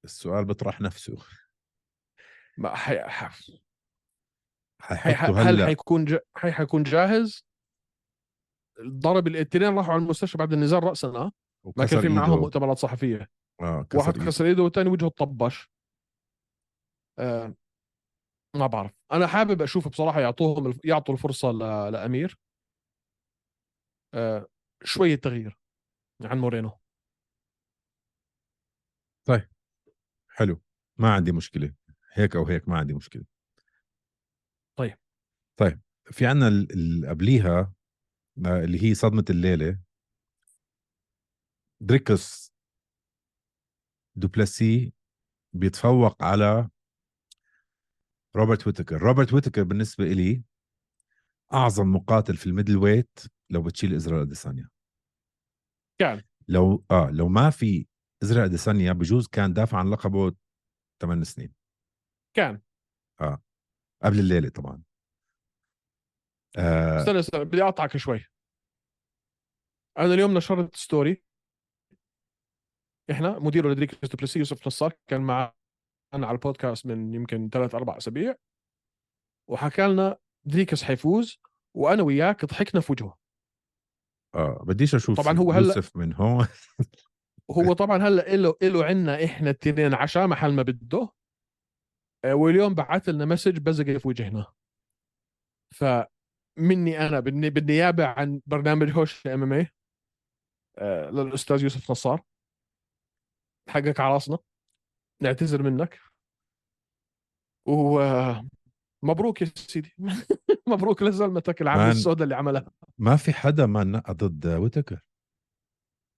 [0.06, 1.18] السؤال بيطرح نفسه
[2.58, 2.98] ما حي...
[4.82, 6.18] هل حيكون ج...
[6.38, 6.52] حي...
[6.52, 7.46] حيكون جاهز
[8.82, 11.32] ضرب الاثنين راحوا على المستشفى بعد النزال راسا آه؟
[11.78, 12.40] ما كان في معهم.
[12.40, 13.30] مؤتمرات صحفية
[13.62, 14.26] كسر واحد إيده.
[14.26, 15.72] كسر إيده والثاني وجهه طبش
[17.20, 17.56] آه
[18.56, 20.74] ما بعرف أنا حابب أشوف بصراحة يعطوهم.
[20.84, 21.60] يعطوا الفرصة ل...
[21.92, 22.45] لأمير آه
[24.84, 25.58] شوية تغيير
[26.22, 26.80] عن مورينو.
[30.30, 30.62] حلو.
[30.98, 31.76] ما عندي مشكلة.
[32.14, 33.26] هيك أو هيك ما عندي مشكلة.
[34.76, 34.98] طيب.
[35.58, 37.74] طيب في عنا ال- اللي قبليها
[38.46, 39.80] آه، اللي هي صدمة الليلة.
[41.80, 42.54] دريكس
[44.16, 44.94] دوبلاسي
[45.54, 46.70] بيتفوق على
[48.36, 48.98] روبرت ويتكر.
[48.98, 50.44] روبرت ويتكر بالنسبة إلي
[51.54, 53.20] أعظم مقاتل في ال middleweight.
[53.50, 54.70] لو بتشيل ازرائيل اديسانيا
[56.00, 56.22] كان.
[56.48, 57.88] لو آه لو ما في
[58.24, 60.36] إسرائيل أديسانيا بجوز كان دافع عن لقبه
[61.02, 61.54] 8 سنين.
[62.36, 62.62] كان.
[64.04, 64.84] قبل الليلة طبعا.
[66.58, 67.00] آه.
[67.00, 68.26] استنى استنى بدي أقطعك شوي.
[69.98, 71.24] أنا اليوم نشرت story.
[73.12, 75.54] إحنا مدير دريكس دوبلسي يوسف نصار كان معنا
[76.14, 78.36] على البودكاست من يمكن ثلاث أربع أسابيع.
[79.50, 81.42] وحكى لنا دريكس حيفوز
[81.76, 83.18] وأنا وياك ضحكنا في وجهه.
[84.36, 86.48] آه بديش أشوف طبعاً هو هلأ- يوسف من هون.
[87.50, 91.10] وهو طبعا هلأ له له عنا إحنا التنين عشاء محل ما بده.
[92.26, 94.46] آه، واليوم بعث لنا مسج بزق في وجهنا.
[95.76, 99.68] فمني أنا بالني- بالنيابة عن برنامج هوش إم إم اي
[101.12, 102.22] للأستاذ يوسف نصار.
[103.70, 104.38] حقك على راسنا.
[105.22, 106.00] نعتذر منك.
[109.06, 109.96] ومبروك يا سيدي.
[110.68, 111.92] مبروك لزلمتك العمل man.
[111.92, 112.72] السوداء اللي عملها.
[112.98, 115.00] ما في حدا ما نقى ضد ويتكر.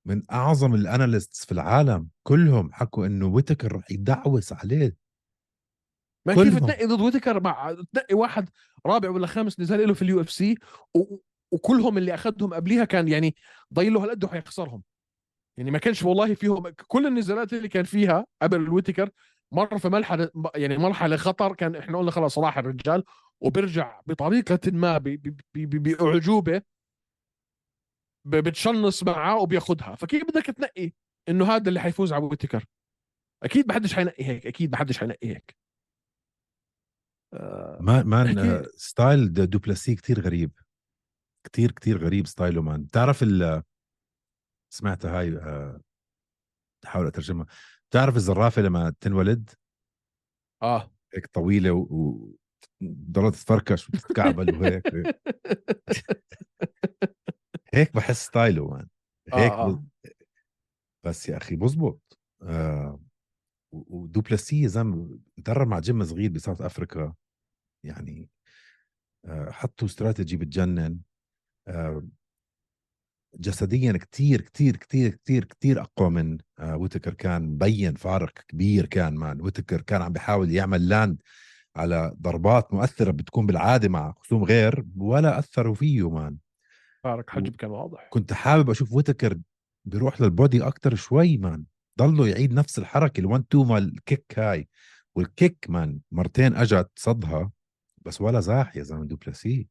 [0.08, 4.98] من أعظم ال analysts في العالم كلهم حكوا إنه ويتكر رح يدعوس عليه.
[6.28, 6.60] man كيف.
[6.60, 8.50] تنقي ضد ويتكر؟ مع تنقي واحد
[8.86, 10.58] رابع ولا خامس نزال له في ال UFC
[10.96, 11.18] و...
[11.52, 13.36] وكلهم اللي اخذهم قبليها كان يعني
[13.74, 14.84] ضايل له هالقد وحيخسرهم.
[15.58, 19.10] يعني ما كانش والله فيهم كل النزالات اللي كان فيها قبل الويتكر
[19.52, 23.04] مر في مرحلة يعني مرحلة خطر كان إحنا قلنا خلاص راح الرجال
[23.42, 26.62] وبرجع بطريقة ما ب- ب- ب- بأعجوبة
[28.26, 30.92] بتشنص معاه وبياخذها فكيف بدك تنقي
[31.30, 32.66] إنه هذا اللي حيفوز على ويتكر؟
[33.44, 35.58] أكيد ما حدش حينقي هيك أكيد ما حدش حينقي هيك.
[37.34, 40.52] آه، ما man آه، style دوبلسي كتير غريب.
[41.44, 42.84] كتير كتير غريب style ه man.
[42.84, 43.64] بتعرف ال
[44.74, 45.82] سمعتها هاي آه،
[46.84, 47.46] بحاول أترجمها.
[47.90, 49.50] بتعرف الزرافة لما تنولد؟
[50.64, 50.92] آه.
[51.14, 52.32] هيك طويلة و, و...
[52.84, 54.84] ضلت تفركش وتتكعبل وهيك.
[57.74, 58.88] هيك بحس style ه man
[59.34, 59.72] هيك آه، آه.
[59.72, 59.86] ب...
[61.06, 62.18] بس يا أخي بزبط.
[62.42, 63.02] آه...
[63.74, 67.16] و- ودوبلسي يا زلمه درب مع جيم صغير ب South Africa.
[67.86, 68.30] يعني
[69.26, 69.50] آه...
[69.52, 71.00] حطوا استراتيجي بتجنن.
[71.68, 72.08] آه...
[73.36, 79.16] جسديا كتير كتير كتير كتير كتير أقوى من آه ويتكر كان مبين فارق كبير كان
[79.16, 79.42] man.
[79.42, 81.22] ويتكر كان عم بيحاول يعمل land
[81.76, 86.38] على ضربات مؤثرة بتكون بالعادة مع خصوم غير ولا أثروا فيه man.
[87.04, 88.08] فارق حجم كان واضح.
[88.10, 89.38] كنت حابب أشوف ويتكر
[89.86, 91.64] بيروح لل body أكتر شوي man.
[92.00, 94.68] ضله يعيد نفس الحركة ال one two مع ال kick هاي.
[95.16, 97.52] وال kick man مرتين أجت صدها
[98.06, 99.68] بس ولا زاح يا زلمة دوبلسي.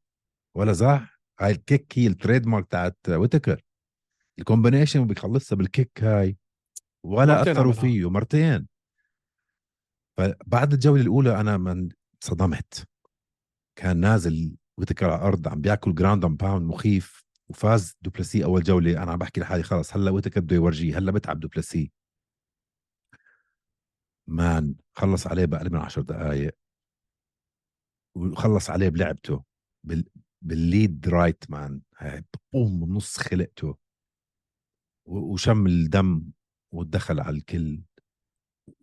[0.55, 3.62] ولا زاح ال kick هي ال trademark تاعت ويتكر
[4.39, 6.37] ال combination بيخلصها بال kick هاي
[7.05, 7.72] ولا أثروا.
[7.72, 8.68] فيه مرتين
[10.16, 11.89] فبعد الجولة الأولى أنا من
[12.20, 12.89] صدمت.
[13.76, 19.03] كان نازل ويتكر على الأرض عم بياكل ground and pound مخيف وفاز دوبلسي أول جولة.
[19.03, 21.93] أنا عم بحكي لحالي خلص هلأ ويتكر بده يورجيه هلأ بتعب دوبلسي
[24.27, 26.57] man خلص عليه باقل من عشر دقائق
[28.16, 29.45] وخلص عليه بلعبته
[29.84, 30.05] بال...
[30.43, 33.76] بال lead right man هاي boom بنص خلقته
[35.09, 36.32] وشم الدم
[36.74, 37.82] ودخل على الكل.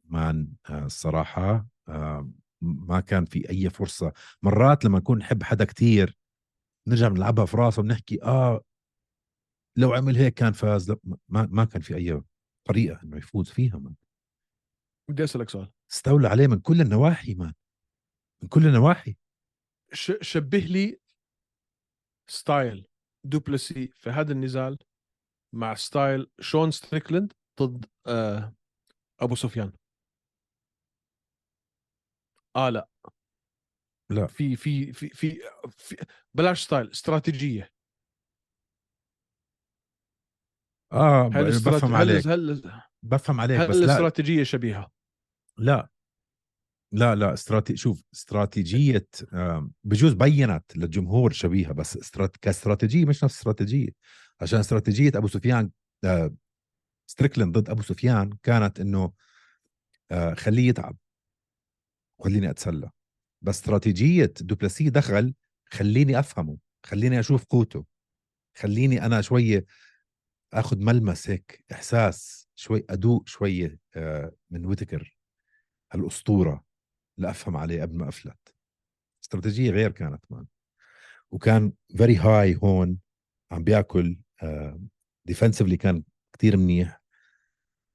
[0.05, 2.31] man آه، الصراحة آه،
[2.61, 4.13] ما كان في أي فرصة.
[4.43, 6.17] مرات لما نكون نحب حدا كتير
[6.87, 8.63] نرجع بنلعبها في راسه بنحكي آه
[9.77, 10.91] لو عمل هيك كان فاز.
[11.29, 12.21] ما, ما كان في أي
[12.67, 13.95] طريقة إنه يفوز فيها man
[15.09, 15.71] بدي أسألك سؤال.
[15.91, 17.53] استولى عليه من كل النواحي man
[18.43, 19.15] من كل النواحي.
[20.21, 20.99] شبه لي
[22.27, 22.87] style
[23.23, 24.77] دوبلسي في هذا النزال
[25.53, 28.55] مع style شون ستريكلند ضد آه
[29.19, 29.73] أبو سفيان.
[32.55, 32.89] آه لا.
[34.09, 34.27] لا.
[34.27, 37.69] في في في في, في بلاش style استراتيجية.
[40.93, 42.27] آه هل بفهم عليك.
[42.27, 42.71] هل
[43.03, 43.85] بفهم عليك هل بس لا.
[43.85, 44.91] الاستراتيجية شبيهة؟
[45.57, 45.89] لا.
[46.93, 52.37] لا لا استراتي شوف استراتيجية آم، بجوز بينت للجمهور شبيهة بس استرات...
[52.37, 53.89] كاستراتيجية مش نفس استراتيجية.
[54.41, 55.71] عشان استراتيجية أبو سفيان
[56.03, 56.35] آه،
[57.07, 59.11] ستريكلاند ضد أبو سفيان كانت إنه
[60.11, 60.97] آه، خليه يتعب.
[62.19, 62.89] وخليني أتسلى.
[63.41, 65.33] بس استراتيجية دوبلسي دخل
[65.71, 66.57] خليني أفهمه.
[66.85, 67.85] خليني أشوف قوته.
[68.57, 69.65] خليني أنا شوية
[70.53, 75.17] أخذ ملمس هيك إحساس شوي أدوق شوية آه، من ويتكر.
[75.91, 76.63] هالأسطورة
[77.17, 78.55] لأفهم عليه قبل ما أفلت.
[79.23, 80.45] استراتيجية غير كانت man
[81.31, 82.99] وكان very هاي هون
[83.51, 84.19] عم بيأكل
[85.27, 86.03] defensively كان
[86.33, 87.01] كتير منيح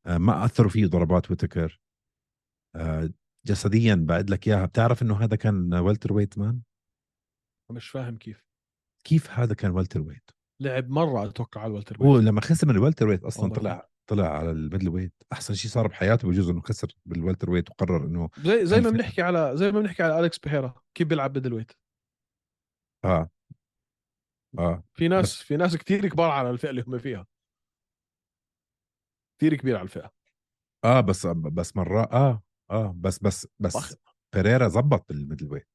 [0.06, 1.80] آه، ما أثروا فيه ضربات ويتكر
[2.76, 3.10] آه،
[3.46, 4.66] جسديا بعد لك إياها.
[4.66, 6.60] بتعرف إنه هذا كان welterweight man
[7.70, 8.44] مش فاهم كيف.
[9.04, 10.30] كيف هذا كان welterweight
[10.60, 12.24] لعب مرة أتوقع على ال welterweight.
[12.24, 15.12] لما خسر من ال welterweight أصلا طلع طلع على ال middleweight.
[15.32, 18.90] أحسن شيء صار بحياته بجوز إنه خسر بال welterweight وقرر إنه زي زي ما.
[18.90, 21.72] بنحكي على زي ما بنحكي على أليكس بيريرا كيف بيلعب بال middleweight.
[23.04, 23.30] آه.
[24.58, 24.84] آه.
[24.94, 27.26] في ناس في ناس كثير كبار على الفئة اللي هم فيها.
[29.38, 30.10] كثير كبير على الفئة.
[30.84, 33.96] آه بس بس مرات آه آه بس بس بس
[34.34, 35.68] بيريرا زبط بال middleweight.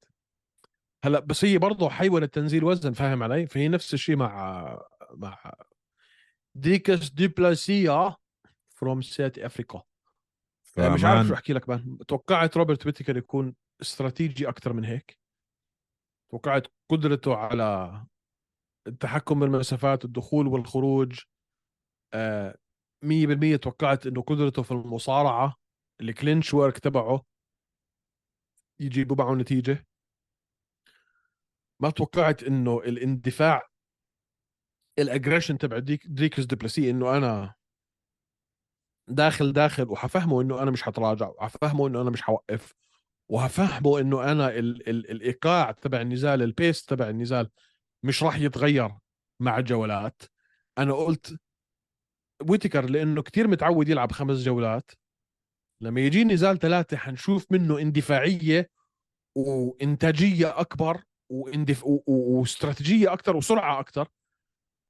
[1.05, 4.79] هلأ بس هي برضه حيوانة تنزيل وزن فاهم علي؟ فهي نفس الشيء مع
[5.11, 5.53] مع
[6.55, 8.16] دريكس دوبلسي
[8.74, 9.84] from South Africa
[10.93, 11.97] مش عارف شو أحكي لك man.
[12.07, 15.19] توقعت روبرت ويتكر يكون استراتيجي أكثر من هيك.
[16.32, 18.05] توقعت قدرته على
[18.88, 21.19] التحكم بالمسافات الدخول والخروج.
[22.13, 22.57] آه،
[23.05, 25.55] 100% توقعت إنه قدرته في المصارعة
[26.01, 27.26] ال clinch work تبعه
[28.80, 29.86] يجيبوا معه نتيجة.
[31.82, 33.67] ما توقعت إنه الاندفاع
[34.99, 37.53] ال aggression تبع ديك دريكس ديبلسي إنه أنا
[39.08, 42.74] داخل داخل وحفهمه إنه أنا مش حتراجع وحفهمه إنه أنا مش حوقف
[43.30, 47.49] وهفهمه إنه أنا ال ال الإيقاع تبع النزال ال pace تبع النزال
[48.04, 48.91] مش راح يتغير
[49.39, 50.22] مع الجولات
[50.78, 51.39] أنا قلت
[52.49, 54.91] ويتكر لأنه كتير متعود يلعب خمس جولات.
[55.82, 58.70] لما يجي نزال ثلاثة حنشوف منه اندفاعية
[59.36, 61.84] وإنتاجية أكبر واندف...
[61.86, 62.04] و...
[62.08, 62.39] و...
[62.39, 64.08] واستراتيجية أكثر وسرعة أكثر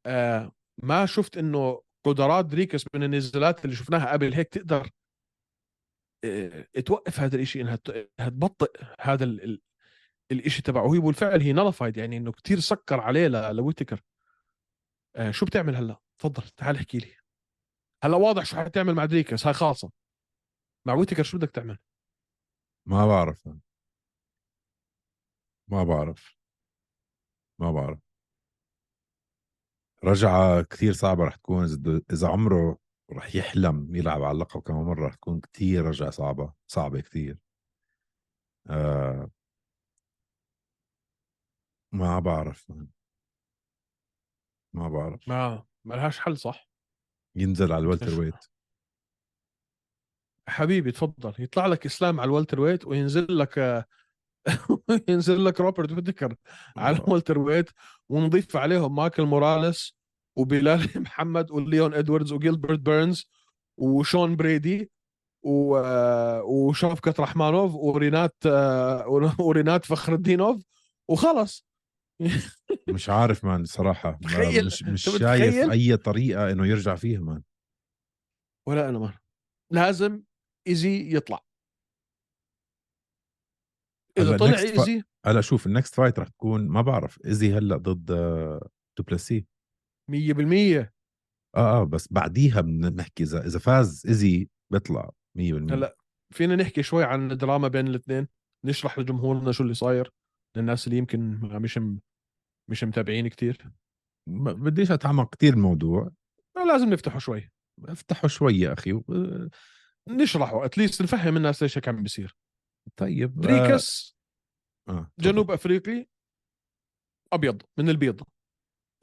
[0.06, 4.90] آه ما شفت إنه قدرات دريكس من النزالات اللي شفناها قبل هيك تقدر
[6.26, 7.76] آه، توقف هذا الإشي إنها
[8.18, 9.44] تبطئ هذا ال...
[9.44, 9.62] ال...
[10.32, 10.94] الإشي تبعه.
[10.94, 13.56] هي بالفعل هي نلفايد يعني إنه كتير سكر عليه ل...
[13.56, 14.02] لويتكر.
[15.16, 17.16] آه شو بتعمل هلأ؟ تفضل تعال احكي لي.
[18.04, 19.92] هلأ واضح شو حتعمل مع دريكس هاي خالصه
[20.88, 21.78] مع ويتكر شو بدك تعمل؟
[22.86, 23.48] ما بعرف.
[25.68, 26.38] ما بعرف.
[27.60, 28.13] ما بعرف.
[30.04, 31.68] رجعة كثير صعبة رح تكون
[32.14, 32.78] إذا- عمره
[33.12, 37.38] رح يحلم يلعب على اللقب كمان مرة رح تكون كثير رجعة صعبة صعبة كثير
[38.70, 39.32] آه
[41.94, 42.88] ما بعرف man.
[44.76, 46.70] ما بعرف ما ما لهاش حل صح
[47.36, 48.46] ينزل على ال welter؟ weight
[50.50, 53.86] حبيبي تفضل يطلع لك إسلام على ال welterweight وينزل لك آه،
[55.10, 56.36] ينزل لك روبرت ويتكر
[56.78, 57.00] على آه.
[57.06, 57.70] ال welterweight
[58.10, 59.96] ونضيف عليهم مايكل موراليس
[60.38, 63.30] وبلال محمد وليون إدواردز وجيلبرت بيرنز
[63.78, 64.92] وشون بريدي
[65.44, 65.78] و...
[65.78, 69.08] آه، وشوفكت رحمانوف ورينات آه،
[69.40, 70.64] ورينات فخر الدينوف
[71.10, 71.66] وخلص
[72.90, 74.20] مش عارف man صراحة.
[74.24, 77.42] تخيل- مش مش شايف؟ أي طريقة إنه يرجع فيها man.
[78.68, 79.14] ولا أنا ما
[79.72, 80.22] لازم
[80.68, 81.44] إيزي يطلع.
[84.18, 88.12] إذا طلع ايزي هلأ شوف ال next fight رح تكون ما بعرف إزي هلأ ضد
[88.12, 89.46] آه، دوبلسي
[90.12, 90.14] 100%
[91.56, 95.98] آه آه بس بعديها بنحكي إذا إذا فاز ايزي بيطلع 100% هلأ
[96.34, 98.28] فينا نحكي شوي عن دراما بين الاثنين
[98.66, 100.12] نشرح لجمهورنا شو اللي صاير
[100.58, 102.00] للناس اللي يمكن مش م-
[102.72, 103.58] مش متابعين كتير.
[104.30, 106.12] ما بديش أتعمق كثير الموضوع
[106.68, 107.52] لازم نفتحه شوي.
[107.86, 109.50] افتحه شوي يا أخي و-
[110.10, 112.36] نشرحه at least نفهم الناس ليش هيك عم بيصير.
[112.96, 114.16] طيب دريكس
[114.90, 114.92] آه.
[114.92, 115.12] آه.
[115.20, 116.08] جنوب أفريقي
[117.34, 118.22] أبيض من البيض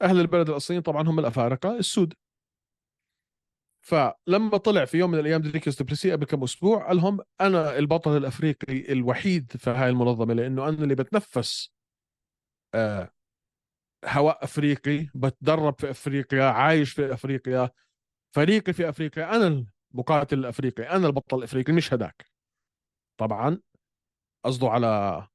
[0.01, 2.13] أهل البلد الأصليين طبعا هم الأفارقة السود
[3.81, 8.17] فلما طلع في يوم من الأيام دريكس دوبلسي قبل كم أسبوع قال لهم أنا البطل
[8.17, 11.71] الأفريقي الوحيد في هاي المنظمة لأنه أنا اللي بتنفس
[12.73, 13.11] آه
[14.05, 17.71] هواء أفريقي بتدرب في أفريقيا عايش في أفريقيا
[18.35, 22.25] فريقي في أفريقيا أنا المقاتل الأفريقي أنا البطل الأفريقي مش هداك
[23.17, 23.61] طبعا
[24.43, 25.27] قصده على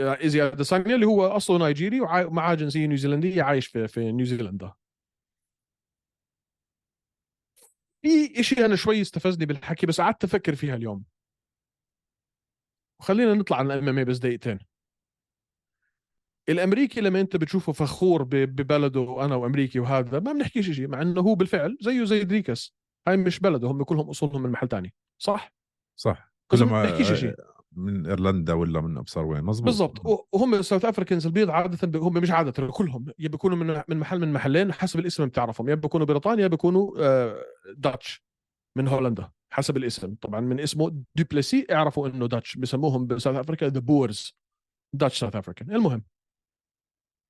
[0.00, 4.74] ايزي اديسانيا اللي هو أصله نيجيري ومعاه جنسية نيوزيلندية عايش في في نيوزيلندا.
[8.02, 11.04] في شيء أنا شوي استفزني بالحكي بس قعدت أفكر فيها اليوم.
[13.00, 14.58] وخلينا نطلع عن الإم بس دقيقتين.
[16.48, 21.34] الأمريكي لما أنت بتشوفه فخور ببلده وأنا وأمريكي وهذا ما بنحكيش شيء مع إنه هو
[21.34, 22.74] بالفعل زيه زي دريكس.
[23.08, 24.94] هاي مش بلده هم كلهم أصولهم من محل تاني.
[25.18, 25.52] صح؟
[25.96, 26.32] صح.
[26.52, 27.34] بس كل ما بنحكيش شيء.
[27.78, 29.66] من إيرلندا ولا من أبصر وين مزبوط.
[29.66, 30.26] بالضبط.
[30.32, 34.20] وهم ال South Africans البيض عادة هم مش عادة كلهم يا بيكونوا من من محل
[34.20, 35.68] من محلين حسب الاسم بتعرفهم.
[35.68, 37.44] يا بيكونوا بريطانيا يا بيكونوا آه،
[37.76, 38.24] Dutch
[38.76, 40.14] من هولندا حسب الاسم.
[40.14, 44.36] طبعا من اسمه دوبلسي اعرفوا إنه Dutch بسموهم ب South Africa the Boers
[44.94, 46.04] Dutch South African المهم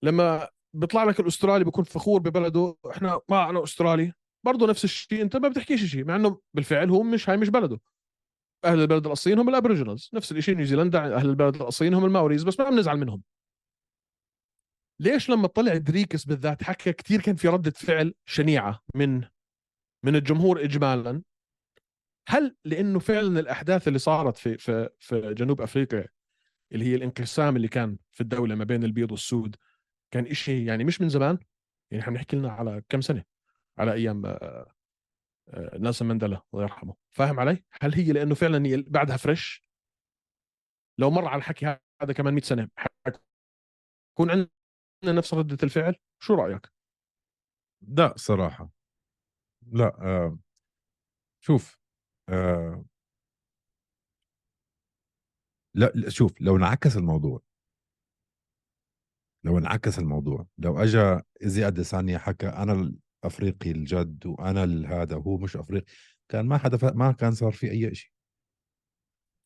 [0.05, 4.13] لما بيطلع لك الأسترالي بيكون فخور ببلده إحنا ما أنا أسترالي
[4.47, 7.81] برضه نفس الشيء أنت ما بتحكيش شيء مع إنه بالفعل هو مش هاي مش بلده.
[8.65, 10.11] أهل البلد الاصليين هم ال Aboriginals.
[10.15, 13.23] نفس الشيء نيوزيلندا أهل البلد الاصليين هم ال Maoris بس ما بنزعل منهم.
[15.01, 19.25] ليش لما طلع دريكس بالذات حكى كثير كان في ردة فعل شنيعة من
[20.05, 21.23] من الجمهور اجمالا؟
[22.29, 26.09] هل لأنه فعلا الأحداث اللي صارت في في في جنوب أفريقيا
[26.73, 29.57] اللي هي الانقسام اللي كان في الدولة ما بين البيض والسود
[30.11, 31.39] كان إشي يعني مش من زمان؟
[31.91, 33.25] يعني إحنا بنحكي لنا على كم سنة؟
[33.79, 34.73] على أيام آه،
[35.55, 39.65] نيلسون مانديلا الله يرحمه فاهم علي هل هي لأنه فعلا بعدها فريش
[40.99, 46.73] لو مر على الحكي هذا كمان 100 سنة حيكون عندنا نفس ردة الفعل شو رأيك
[47.83, 48.71] لا صراحة
[49.67, 50.39] لا آه.
[51.45, 51.79] شوف
[52.29, 52.85] آه.
[55.75, 57.41] لا شوف لو انعكس الموضوع
[59.45, 62.93] لو انعكس الموضوع لو اجى ايزي اديسانيا حكى أنا
[63.25, 64.65] الافريقي الجد وأنا
[65.03, 65.87] هذا وهو مش أفريقي.
[66.29, 68.11] كان ما حدا ما كان صار في أي شيء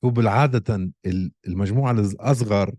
[0.05, 0.75] هو بالعادة
[1.07, 2.75] ال- المجموعة الأصغر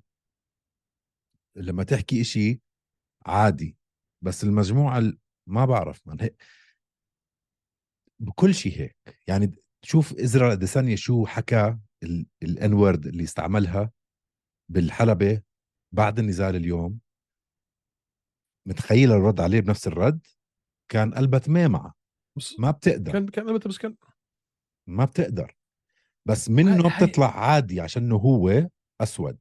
[1.56, 2.62] لما تحكي إشي
[3.26, 3.78] عادي
[4.24, 6.44] بس المجموعة ال- ما بعرف من هيك.
[8.20, 8.98] بكل شيء هيك.
[9.28, 11.78] يعني شوف إزرائيل أديسانيا شو حكى
[12.44, 13.92] ال N word اللي استعملها
[14.72, 15.42] بالحلبة
[15.94, 17.00] بعد النزال اليوم.
[18.68, 20.28] متخيل الرد عليه بنفس الرد؟
[20.94, 21.94] كان قلبها تمامعة
[22.38, 23.12] بس ما بتقدر.
[23.12, 23.96] كان كان بس كان
[24.88, 25.56] ما بتقدر.
[26.26, 28.70] بس منه هاي- هاي- بتطلع عادي عشانه هو
[29.02, 29.40] أسود.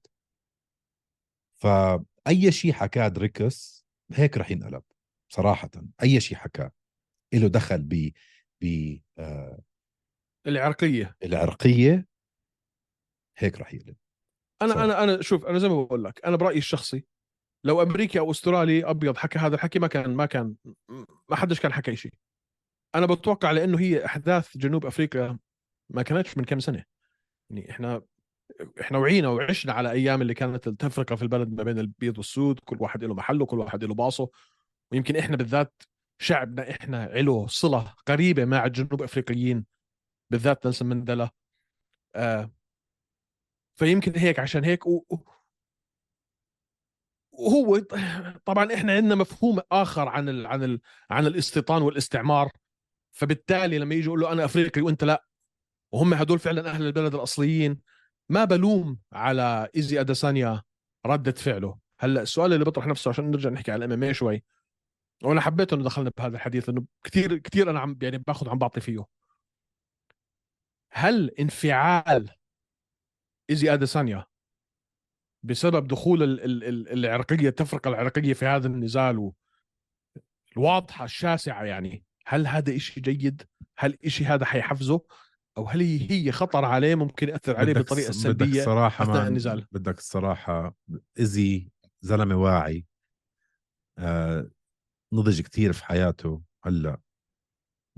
[1.62, 4.82] فاي شيء حكاه دريكس هيك رح ينقلب
[5.32, 5.70] صراحة.
[6.03, 6.72] أي شيء حكاه.
[7.34, 8.11] له دخل ب
[8.62, 9.62] ب آه
[10.46, 11.16] العرقية.
[11.24, 12.07] العرقية
[13.38, 13.96] هيك رح يقلب.
[14.62, 14.80] أنا صح.
[14.80, 17.05] أنا أنا شوف أنا زي ما بقول لك أنا برأيي الشخصي
[17.64, 20.54] لو أمريكي أو أسترالي أبيض حكى هذا الحكي ما كان ما كان
[21.28, 22.12] ما حدش كان حكى شيء
[22.94, 25.38] أنا بتوقع لأنه هي أحداث جنوب أفريقيا
[25.90, 26.84] ما كانتش من كم سنة.
[27.50, 28.02] يعني إحنا
[28.80, 32.76] إحنا وعينا وعشنا على أيام اللي كانت التفرقه في البلد ما بين البيض والسود كل
[32.80, 34.30] واحد له محله كل واحد له باصه.
[34.92, 35.82] ويمكن إحنا بالذات
[36.18, 39.66] شعبنا إحنا له صلة قريبة مع الجنوب أفريقيين
[40.30, 41.30] بالذات نيلسون مانديلا
[42.14, 42.50] آه
[43.74, 45.04] فيمكن هيك عشان هيك و...
[47.33, 47.78] وهو
[48.45, 50.47] طبعا إحنا عندنا مفهوم آخر عن ال...
[50.47, 50.80] عن ال...
[51.11, 52.51] عن الاستيطان والاستعمار
[53.12, 55.24] فبالتالي لما يجي يقول له أنا أفريقي وأنت لأ
[55.93, 57.80] وهم هدول فعلا أهل البلد الأصليين
[58.28, 60.62] ما بلوم على إيزي أديسانيا
[61.07, 61.78] ردة فعله.
[61.99, 64.45] هلأ السؤال اللي بيطرح نفسه عشان نرجع نحكي على الإم إم شوي.
[65.22, 68.80] وأنا حبيت إنه دخلنا بهذا الحديث لأنه كثير كثير أنا عم يعني باخذ عم بعطي
[68.80, 69.05] فيه.
[70.93, 72.30] هل انفعال
[73.51, 74.26] إيزي أديسانيا
[75.43, 79.32] بسبب دخول ال ال ال العرقية التفرقه العرقية في هذا النزال
[80.57, 82.05] الواضحة الشاسعة يعني.
[82.26, 83.43] هل هذا إشي جيد؟
[83.78, 85.01] هل إشي هذا حيحفزه؟
[85.59, 85.80] أو هل
[86.11, 89.99] هي خطر عليه ممكن يأثر عليه بدك بطريقة بدك سلبية الصراحة اثناء ما النزال؟ بدك
[89.99, 90.76] الصراحة
[91.20, 91.68] إزي
[92.01, 92.86] زلمة واعي
[93.99, 94.51] آه
[95.12, 97.01] نضج كتير في حياته هلأ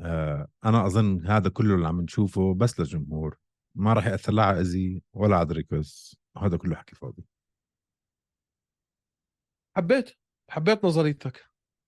[0.01, 3.39] آه أنا أظن هذا كله اللي عم نشوفه بس للجمهور.
[3.75, 6.17] ما راح يأثر لا على إزي ولا على دريكوس.
[6.37, 7.25] هذا كله حكي فاضي.
[9.77, 10.11] حبيت
[10.51, 11.45] حبيت نظريتك.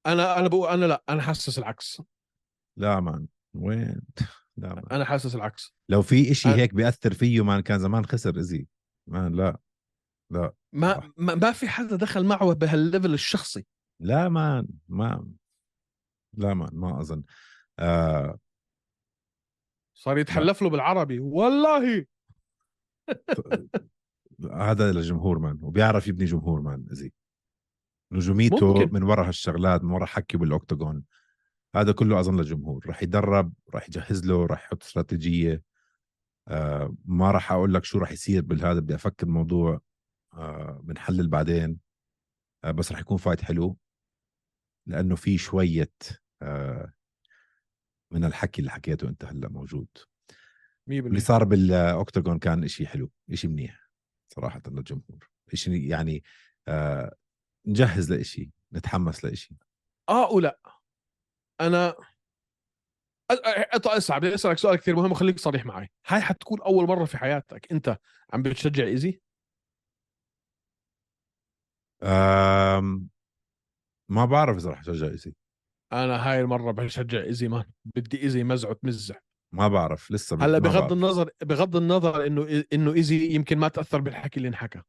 [0.06, 2.02] أنا أنا بقول أنا لأ أنا حاسس العكس.
[2.78, 4.00] لا man وين؟
[4.56, 4.84] لا man.
[4.92, 5.74] أنا حاسس العكس.
[5.88, 8.66] لو في إشي أنا- هيك بيأثر فيه man كان زمان خسر إزي.
[9.08, 9.58] man لا
[10.32, 13.66] لا ما ما, ما في حدا دخل معه بهال level الشخصي.
[14.00, 15.28] لا man ما
[16.36, 17.22] لا man ما أظن.
[17.78, 18.38] آه.
[19.98, 21.18] صار يتحلف له بالعربي.
[21.18, 22.06] والله!
[24.52, 27.12] هذا للجمهور man وبيعرف يبني جمهور man زي
[28.12, 28.94] نجوميته ممكن.
[28.94, 31.04] من ورا هالشغلات من ورا حكي بال octagon
[31.76, 35.62] هذا كله أظن للجمهور راح يدرب راح يجهز له راح يحط استراتيجية.
[36.48, 39.80] آه ما راح أقول لك شو راح يصير بالهذا بدي أفكر الموضوع
[40.34, 41.78] آه بنحلل بعدين.
[42.64, 43.76] آه بس راح يكون fight حلو.
[44.86, 45.92] لأنه في شوية
[46.42, 46.92] آه
[48.12, 49.88] من الحكي اللي حكيته أنت هلأ موجود.
[50.86, 53.90] 100% اللي صار بال octagon كان إشي حلو إشي منيح
[54.32, 55.30] صراحة للجمهور.
[55.52, 56.22] إشي يعني
[56.68, 57.14] آه
[57.66, 59.56] نجهز لإشي نتحمس لإشي.
[60.08, 60.60] آه ولا.
[61.60, 61.94] أنا
[63.86, 65.90] اسمع بدي أسألك سؤال كثير مهم وخليك صريح معي.
[66.06, 67.98] هاي حتكون أول مرة في حياتك أنت
[68.32, 69.20] عم بتشجع إيزي؟
[72.02, 73.08] آم
[74.08, 75.34] ما بعرف إذا رح أشجع إيزي.
[75.92, 79.14] أنا هاي المرة بشجع إيزي man بدي إيزي مزعه تمزع
[79.52, 80.92] ما بعرف لسه هلأ ما بغض بعرف.
[80.92, 84.82] النظر بغض النظر إنه إنه إيزي يمكن ما تأثر بالحكي اللي انحكى.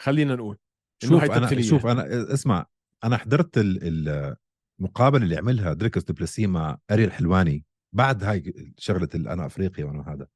[0.00, 0.58] خلينا نقول.
[1.02, 1.62] شوف أنا.
[1.62, 2.66] شوف أنا اسمع
[3.04, 4.36] أنا حضرت ال- ال-
[4.80, 7.64] المقابله اللي عملها دريكوس دبلسي مع أريل حلواني.
[7.92, 10.26] بعد هاي شغلة أنا افريقيا وأنا هذا.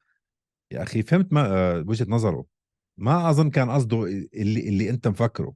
[0.73, 2.47] يا أخي فهمت ما آه، وجهة نظره.
[2.99, 4.05] ما أظن كان قصده
[4.35, 5.55] اللي اللي أنت مفكره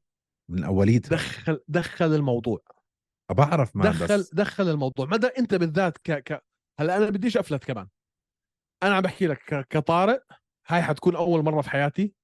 [0.51, 2.61] من اوليتها دخل دخل الموضوع.
[3.31, 5.07] بعرف ما دخل بس دخل الموضوع.
[5.07, 6.45] مدى أنت بالذات ك ك
[6.81, 7.89] هلأ أنا بديش أفلت كمان.
[8.83, 9.67] أنا عم بحكي لك ك...
[9.69, 10.25] كطارق
[10.67, 12.15] هاي حتكون أول مرة في حياتي.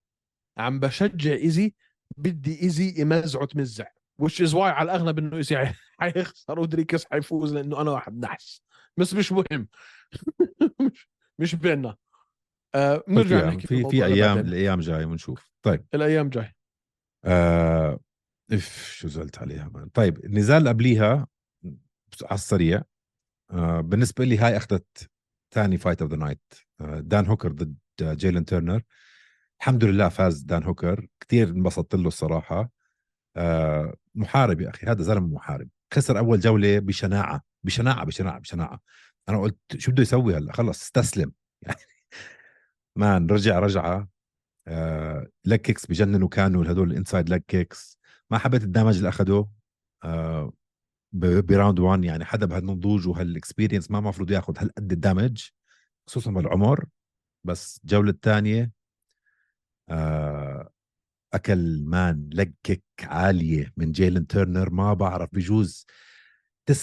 [0.59, 1.75] عم بشجع ايزي
[2.17, 3.85] بدي ايزي يمزعه تمزع
[4.19, 8.63] which is why على الاغلب انه ايزي حي- حيخسر ودريكس حيفوز لإنه أنا واحد نحس.
[8.97, 9.69] بس مش مهم.
[10.81, 11.09] مش
[11.39, 11.97] مش بيننا.
[12.75, 14.39] آه نرجع في نحكي في, في أيام.
[14.39, 15.85] الأيام جاية بنشوف طيب.
[15.95, 16.55] الأيام جاي.
[17.25, 18.01] آه
[18.53, 21.27] إف شو زلت عليها مان طيب النزال اللي قبليها
[22.23, 22.83] على السريع
[23.51, 25.11] آه بالنسبة لي هاي أخذت
[25.55, 28.83] ثاني fight of the night دان هوكر ضد جيلن تيرنر.
[29.61, 31.07] الحمد لله فاز دان هوكر.
[31.21, 32.71] كثير انبسطت له الصراحة.
[33.37, 35.69] آه محارب يا أخي هذا زلمة محارب.
[35.95, 38.81] خسر أول جولة بشناعة بشناعة بشناعة بشناعة.
[39.29, 41.33] أنا قلت شو بده يسوي هلأ؟ خلص استسلم.
[41.63, 41.77] يعني
[42.97, 44.09] man رجع رجعة.
[44.69, 47.99] آه leg kicks بجننوا كانوا هدول ال inside leg kicks
[48.31, 49.49] ما حبيت ال damage اللي اخده
[50.05, 50.53] آه
[51.15, 55.49] ب round 1 يعني حدا بهالنضوج وهال experience ما المفروض ياخذ هالقد ال damage
[56.09, 56.85] خصوصا بالعمر.
[57.45, 58.73] بس الجوله الثانية
[61.35, 65.87] أكل man leg kick عالية من جيلن تيرنر ما بعرف بجوز
[66.73, 66.77] 99%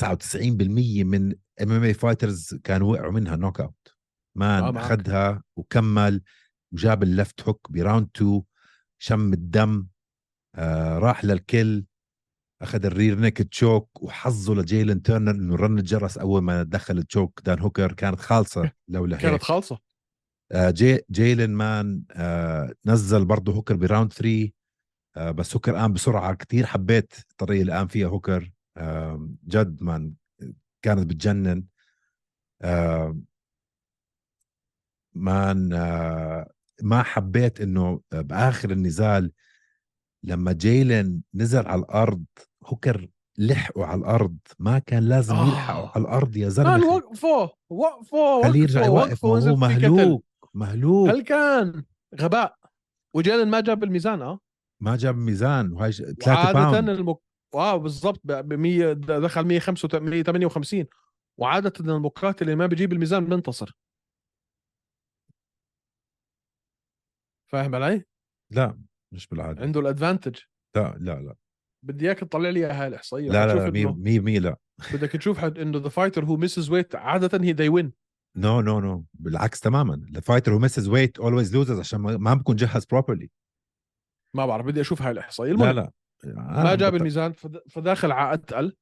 [1.03, 3.95] من MMA fighters كانوا وقعوا منها knockout
[4.35, 4.79] man آه،.
[4.79, 6.21] أخذها وكمل
[6.73, 8.41] وجاب ال left hook ب round 2
[8.99, 9.87] شم الدم
[10.55, 11.85] آه راح للكل
[12.61, 17.05] أخذ ال rear naked choke وحظه لجيلن تيرنر إنه رن الجرس أول ما دخل ال
[17.05, 19.23] choke دان هوكر كانت خالصة لولا هيك.
[19.23, 19.75] كانت خالصة.
[19.75, 19.90] آه،
[20.55, 24.49] جي جيلن man آه نزل برضه هوكر ب round 3
[25.17, 30.13] آه، بس هوكر قام بسرعة كتير حبيت الطريقة اللي قام فيها هوكر آه، جد man
[30.81, 31.63] كانت بتجنن
[32.61, 33.17] آه،
[35.15, 36.51] man آه،
[36.83, 39.31] ما حبيت إنه بآخر النزال
[40.23, 42.23] لما جيلن نزل على الأرض
[42.65, 45.47] هوكر لحقوا على الأرض ما كان لازم آه.
[45.47, 49.65] يلحقوا على الأرض يا زلمة وقفوا وقفوا خليه يرجع يوقف ما وقفوا، هو نزل في
[49.65, 49.89] قتل.
[49.89, 50.25] مهلوك
[50.55, 51.09] مهلوك.
[51.09, 51.83] هل كان
[52.21, 52.55] غباء؟
[53.15, 54.39] وجيلن ما جاب الميزان آه.
[54.81, 57.17] ما جاب ميزان وهي 3 وعادة pound المك...
[57.53, 60.85] wow بالضبط ب 100 دخل 158
[61.39, 63.77] وعادة المقاتل اللي ما بيجيب الميزان بينتصر.
[67.51, 68.03] فاهم علي؟
[68.51, 68.81] لا
[69.13, 69.61] مش بالعادة.
[69.61, 70.39] عنده ال advantage
[70.75, 71.35] لا لا لا.
[71.85, 74.57] بدي إياك تطلع لي إياها الاحصائيه لا لا إنه 100 100 لا.
[74.93, 77.93] بدك تشوف إنه the fighter who misses weight عادة he they win
[78.37, 79.93] no no no بالعكس تماما.
[79.93, 83.29] ال fighter who misses weight always loses عشان ما بكون جهز properly
[84.35, 85.51] ما بعرف بدي أشوف هاي الإحصائية.
[85.51, 85.91] لا المهم لا.
[86.63, 88.75] ما جاب الميزان فد- فداخل على أتقل.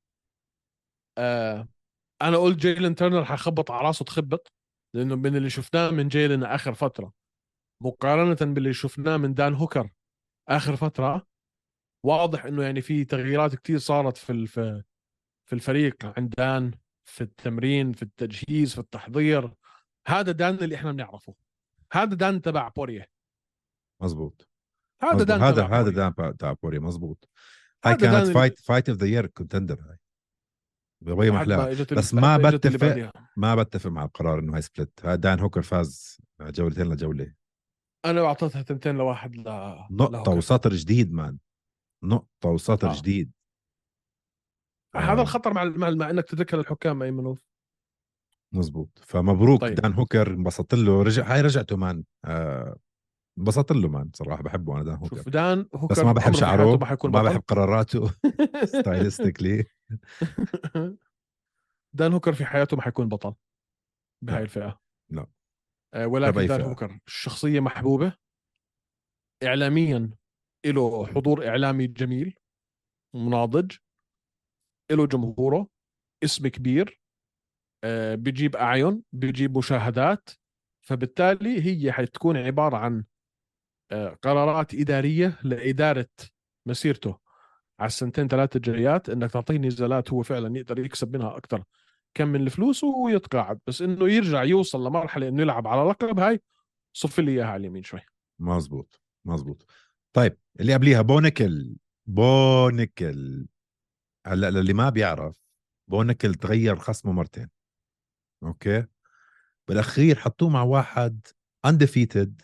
[1.18, 1.68] آه
[2.22, 4.52] أنا قلت جيلن تيرنر حخبط على راسه تخبط
[4.95, 7.14] لأنه من اللي شفناه من جيلن آخر فترة.
[7.84, 9.89] مقارنة باللي شفناه من دان هوكر
[10.50, 11.28] آخر فترة
[12.06, 14.60] واضح إنه يعني في تغييرات كتير صارت في الف...
[15.50, 16.72] في الفريق عند دان.
[17.10, 19.53] في التمرين في التجهيز في التحضير.
[20.07, 21.36] هذا دان اللي إحنا بنعرفه.
[21.93, 23.10] هذا دان تبع بوريه
[24.01, 24.47] مزبوط
[25.01, 25.28] هذا مزبوط.
[25.28, 25.89] دان هذا تبع هذا.
[25.89, 27.30] دان تاع بوري مزبوط
[27.86, 29.97] هاي كانت fight fight of the year contender هاي
[31.01, 33.12] بغير محلاها بس ما بتفق.
[33.38, 37.34] ما بتفق مع القرار إنه هاي split دان هوكر فاز جولتين لجولة.
[38.05, 39.43] أنا اعطيتها تنتين لواحد ل...
[39.91, 40.38] نقطة لهوكر.
[40.38, 41.38] وسطر جديد man
[42.03, 42.95] نقطة وسطر آه.
[42.95, 43.32] جديد.
[44.96, 45.22] هذا آه.
[45.22, 47.36] الخطر مع مع, إنك تتركها للحكام ايمن
[48.54, 49.76] مزبوط فمبروك طيب.
[49.76, 52.78] دان هوكر انبسطت له رجع هاي رجعته man آه،
[53.38, 56.78] انبسطت له man صراحة بحبه أنا دان هوكر شوف دان هوكر بس ما بحب شعره
[56.78, 57.24] ما ما.
[57.24, 58.12] بحب قراراته
[58.80, 59.66] stylistically
[61.98, 63.36] دان هوكر في حياته ما حيكون بطل
[64.24, 64.42] بهاي.
[64.42, 64.80] الفئة
[65.12, 65.28] لا.
[65.94, 66.62] آه، ولكن دان.
[66.62, 68.14] هوكر شخصية محبوبة
[69.44, 70.10] اعلاميا
[70.66, 72.36] له حضور إعلامي جميل
[73.16, 73.76] مناضج
[74.92, 75.68] له جمهوره
[76.24, 77.00] اسم كبير
[77.84, 80.30] آه، بيجيب أعين بيجيب مشاهدات
[80.82, 83.04] فبالتالي هي حتكون عبارة عن
[83.92, 86.10] آه، قرارات إدارية لإدارة
[86.66, 87.18] مسيرته.
[87.80, 91.64] على السنتين ثلاثة الجايات إنك تعطيه نزالات هو فعلا يقدر يكسب منها أكثر
[92.14, 96.42] كم من الفلوس ويتقاعد بس إنه يرجع يوصل لمرحلة إنه يلعب على لقب هاي
[96.94, 98.02] صف لي إياها على اليمين شوي.
[98.40, 99.66] مزبوط مزبوط.
[100.14, 101.76] طيب اللي قبليها بو نيكل
[102.06, 103.48] بو نيكل.
[104.26, 105.42] هلأ للي ما بيعرف
[105.88, 107.50] بو نيكل تغير خصمه مرتين
[108.44, 108.86] okay؟
[109.68, 111.28] بالأخير حطوه مع واحد
[111.66, 112.42] undefeated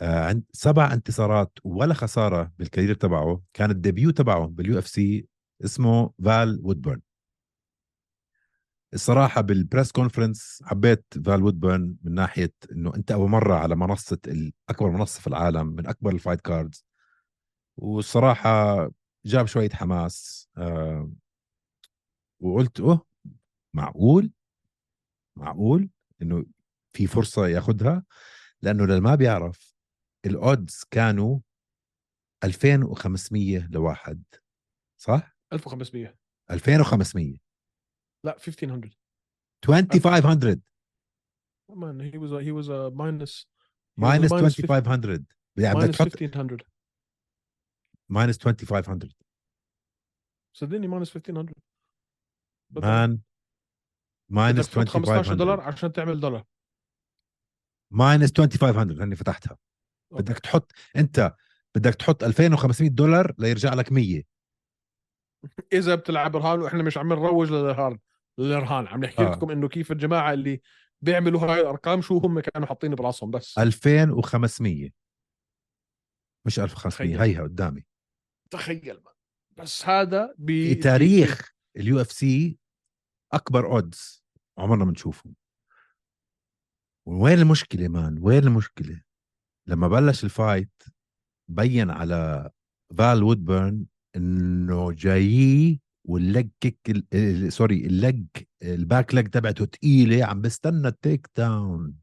[0.00, 5.28] آه عند سبع انتصارات ولا خسارة بال career تبعه كان ال debut تبعه بال UFC
[5.64, 7.00] اسمه فال وودبرن.
[8.94, 14.18] الصراحة بال press conference حبيت فال وودبرن من ناحية إنه أنت أول مرة على منصة
[14.68, 16.84] أكبر منصة في العالم من أكبر ال fight cards
[17.76, 18.90] والصراحة
[19.26, 21.12] جاب شوية حماس آه
[22.40, 23.06] وقلت أوه
[23.74, 24.32] معقول؟
[25.38, 25.90] معقول
[26.22, 26.46] إنه
[26.92, 28.04] في فرصة ياخدها؟
[28.62, 29.76] لأنه للي ما بيعرف
[30.26, 31.40] ال odds كانوا
[32.44, 34.24] 2500 لواحد
[35.00, 36.18] صح؟ 1500
[36.50, 37.36] 2500
[38.24, 38.90] لا 1500
[39.64, 40.60] 2500
[41.70, 43.46] man he was a, he was a minus
[43.96, 45.20] he minus 50 2500
[45.58, 46.58] يعني بدك تحط 1500
[48.10, 49.10] minus 2500
[50.56, 51.54] صدقني minus 1500
[52.70, 53.20] بدك- man.
[54.30, 56.44] minus تحط 15 دولار 2500 عشان تعمل دولار
[57.92, 59.58] ماينس 2500 هني فتحتها.
[60.12, 60.22] okay.
[60.22, 61.34] بدك تحط أنت
[61.74, 64.22] بدك تحط 2500 دولار ليرجع لك 100
[65.72, 67.98] إذا بتلعب رهان وإحنا مش عم نروج للرهان
[68.38, 68.86] للرهان.
[68.86, 69.30] عم نحكي آه.
[69.30, 70.60] لكم إنه كيف الجماعة اللي
[71.02, 73.58] بيعملوا هاي الأرقام شو هم كانوا حاطين براسهم بس.
[73.58, 74.90] 2500
[76.46, 77.20] مش 1500 تخيل.
[77.20, 77.84] هيها قدامي.
[78.50, 79.00] تخيل
[79.58, 82.58] بس هذا ب في تاريخ ال UFC
[83.32, 84.24] أكبر odds
[84.58, 85.34] عمرنا ما نشوفهم.
[87.08, 89.02] وين المشكلة man؟ وين المشكلة؟
[89.66, 90.82] لما بلش ال fight
[91.50, 92.50] بين على
[92.98, 93.86] فال وودبرن
[94.16, 97.04] إنه جاي وال leg kick
[97.48, 98.26] sorry ال leg
[98.62, 101.94] ال back leg تبعته تقيلة عم بستنى ال takedown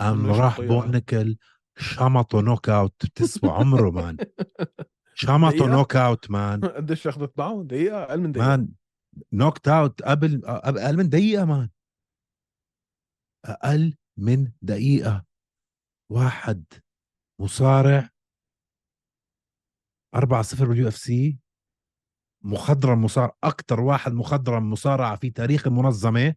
[0.00, 0.60] قام راح.
[0.60, 1.36] Bo Nickal
[1.76, 4.16] شمطه knockout بتسوى عمره man.
[5.14, 8.46] شمطه؟ knockout man قديش أخذت معه دقيقة أقل من دقيقة.
[8.46, 8.68] man
[9.32, 11.70] knocked out قبل أقل من دقيقة man
[13.44, 15.24] أقل من دقيقة.
[16.10, 16.64] واحد
[17.40, 18.08] مصارع
[20.14, 21.38] 4 0 بال UFC
[22.44, 26.34] مخضرم مصارع أكثر واحد مخضرم مصارعه في تاريخ المنظمة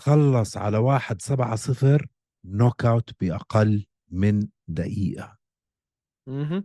[0.00, 2.06] خلص على واحد 7 0
[2.44, 5.38] knockout بأقل من دقيقة.
[6.28, 6.64] مهم.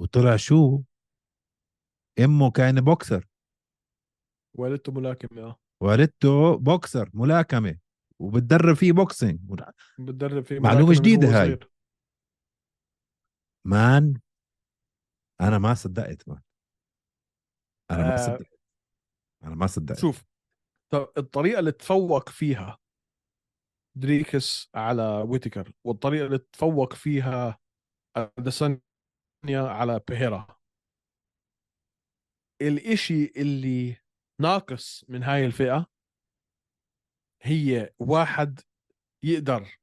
[0.00, 0.82] وطلع شو؟
[2.24, 3.26] إمه كان بوكسر.
[4.58, 5.60] والدته ملاكمة آه.
[5.82, 7.78] والدته بوكسر ملاكمة.
[8.18, 9.40] وبتدرب فيه boxing.
[9.98, 11.46] بتدرب في معلومة ملاكمة من جديدة هو هاي.
[11.46, 11.70] صغير.
[13.66, 14.20] man
[15.40, 16.42] أنا ما صدقت man.
[17.90, 18.60] أنا ما آه، صدقت.
[19.44, 19.98] أنا ما صدقت.
[19.98, 20.24] شوف
[20.94, 22.78] الطريقة اللي تفوق فيها
[23.96, 27.58] دريكس على ويتكر والطريقة اللي تفوق فيها
[28.16, 28.80] اديسانيا
[29.54, 30.46] على بيهيرا
[32.62, 33.96] الإشي اللي
[34.40, 35.86] ناقص من هاي الفئة
[37.42, 38.60] هي واحد
[39.22, 39.78] يقدر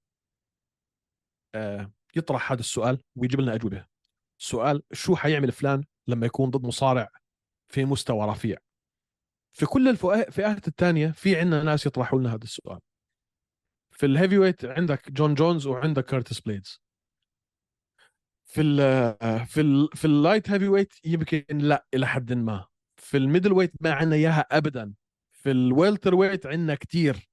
[1.56, 3.88] آه، يطرح هذا السؤال ويجيب لنا أجوبة.
[4.38, 7.10] سؤال شو حيعمل فلان لما يكون ضد مصارع
[7.68, 8.58] في مستوى رفيع؟
[9.58, 12.80] في كل الفئات الثانية في عندنا ناس يطرحوا لنا هذا السؤال.
[13.92, 16.83] في ال heavyweight عندك جون جونز وعندك كارتس بليدز
[18.54, 18.78] في ال
[19.46, 22.66] في ال في ال light heavyweight يمكن لا إلى حد ما
[22.98, 24.94] في ال middleweight ما عندنا اياها ابدا
[25.32, 27.30] في ال welterweight عندنا كتير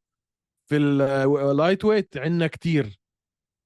[0.66, 3.00] في ال lightweight عندنا كتير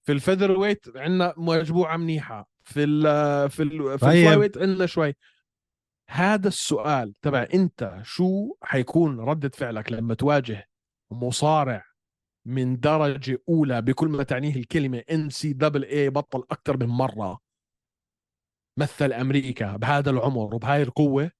[0.06, 3.02] في ال featherweight عندنا مجموعه منيحه في ال
[3.50, 3.92] في ال في طيب.
[3.92, 5.14] ال flyweight عندنا شوي
[6.08, 10.68] هذا السؤال تبع انت شو حيكون ردة فعلك لما تواجه
[11.10, 11.84] مصارع
[12.46, 17.43] من درجة أولى بكل ما تعنيه الكلمة NC double A بطل أكثر من مرة
[18.76, 21.30] مثل أمريكا بهذا العمر وبهاي القوة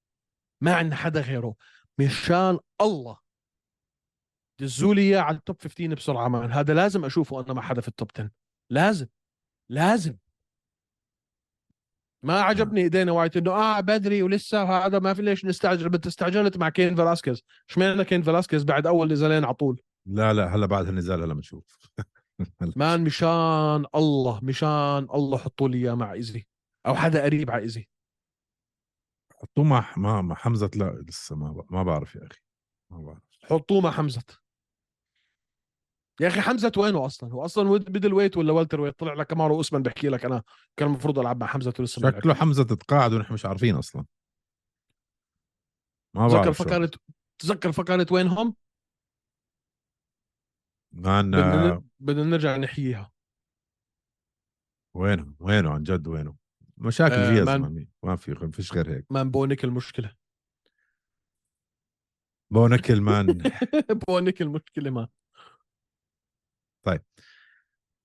[0.61, 1.55] ما عندنا حدا غيره.
[2.01, 3.19] مشان الله.
[4.61, 6.53] دزوا لي إياه على ال top 15 بسرعة man.
[6.53, 8.31] هذا لازم أشوفه أنا مع حدا في ال top 10
[8.71, 9.07] لازم.
[9.71, 10.17] لازم.
[12.23, 15.89] ما عجبني دينا وايت إنه آه بدري ولسه هذا ما في ليش نستعجل.
[15.89, 17.43] بنت استعجلت مع كين فلاسكيز.
[17.71, 21.79] إشمعنى كين فلاسكيز بعد أول نزالين على طول لا لا هلا بعد النزال هلا بنشوف.
[22.77, 26.47] man مشان الله مشان الله حطوا لي إياه مع إيزي.
[26.87, 27.89] أو حدا قريب على ايزي
[29.33, 32.41] حطوه مع مع مع حمزة لا لسه ما ب- ما بعرف يا أخي.
[32.91, 33.23] ما بعرف.
[33.45, 34.23] حطوه مع حمزة.
[36.21, 37.33] يا أخي حمزة وينه أصلا.
[37.33, 40.43] هو أصلا middleweight ولا welterweight؟ طلع لك كمارو اسمان بحكي لك أنا.
[40.77, 44.05] كان المفروض ألعب مع حمزة ولسه ما شكله حمزة تتقاعد ونحن مش عارفين أصلا.
[46.15, 46.65] ما تذكر بعرف شو.
[46.65, 46.91] فقره
[47.39, 48.57] تذكر فقره وينهم؟
[50.93, 53.13] مان بدنا آه، بدنا نرجع نحييها.
[54.95, 56.44] وينه وينه عن جد وينه؟
[56.79, 59.07] مشاكل آه، فيها مان- ما في ما فيش غير هيك.
[59.11, 60.15] مان بونيك المشكلة.
[62.51, 63.27] بونكل مان.
[64.09, 65.09] بونيك المشكلة ما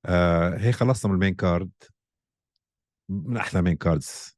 [0.06, 1.72] آه هيك خلصنا من المين كارد.
[3.12, 4.38] من أحلى مين كاردز.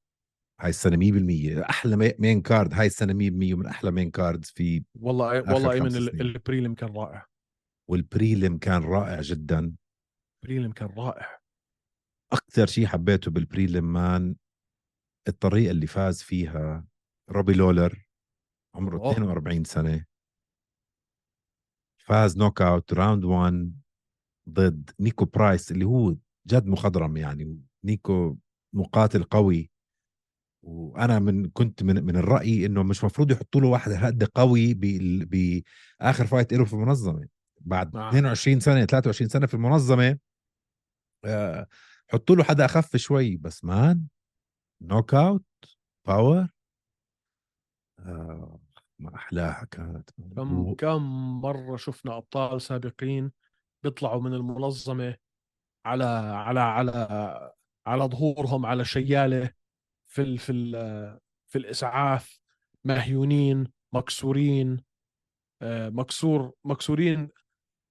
[0.62, 2.74] هاي السنة 100% أحلى مي- مين كارد.
[2.74, 6.90] هاي السنة 100% ومن أحلى مين كاردز في والله آخر والله even ال prelim كان
[6.96, 7.26] رائع.
[7.90, 9.76] وال prelim كان رائع جدا.
[10.44, 11.41] prelim كان رائع.
[12.34, 14.36] أكثر شيء حبيته بال prelim man
[15.28, 16.86] الطريقة اللي فاز فيها
[17.30, 18.08] روبي لولر
[18.76, 19.12] عمره أوه.
[19.12, 20.06] 42 سنة
[21.98, 23.82] فاز knockout round 1
[24.50, 26.16] ضد نيكو برايس اللي هو
[26.48, 28.38] جد مخضرم يعني نيكو
[28.74, 29.72] مقاتل قوي
[30.64, 36.26] وأنا من كنت من من الرأي إنه مش مفروض يحطوا له واحد هالقد قوي باخر
[36.28, 37.28] fight له في المنظمة
[37.62, 38.08] بعد نعم.
[38.08, 40.18] 22 سنة 23 سنة في المنظمة
[41.26, 41.68] آه،
[42.12, 44.08] حطوا له حدا أخف شوي بس man
[44.82, 45.46] knockout
[46.08, 46.48] power
[48.00, 48.60] آه
[49.00, 50.10] ما أحلاها كانت.
[50.36, 51.02] كم و- كم
[51.42, 53.32] مرة شفنا أبطال سابقين
[53.84, 55.18] بيطلعوا من المنظمة
[55.86, 56.92] على على على
[57.88, 59.52] على ظهورهم على شيالة
[60.08, 60.72] في ال في ال
[61.52, 62.40] في الإسعاف
[62.86, 64.84] مهيونين مكسورين.
[65.62, 67.30] آه، مكسور مكسورين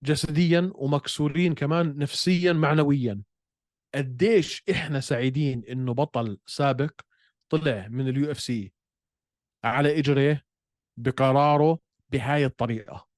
[0.04, 3.22] جسديا ومكسورين كمان نفسيا معنويا.
[3.94, 7.00] قديش إحنا سعيدين إنه بطل سابق
[7.48, 8.72] طلع من ال UFC
[9.64, 10.46] على اجريه
[10.96, 11.78] بقراره
[12.10, 13.08] بهاي الطريقة.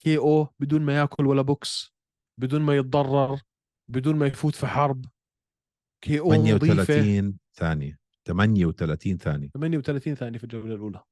[0.00, 1.94] KO بدون ما يأكل ولا بوكس
[2.38, 3.40] بدون ما يتضرر
[3.88, 5.04] بدون ما يفوت في حرب.
[6.00, 6.84] KO نظيفة.
[6.84, 7.98] 38 ثانية.
[8.24, 9.48] 38 ثانية.
[9.48, 11.02] 38 ثانية في الجولة الأولى.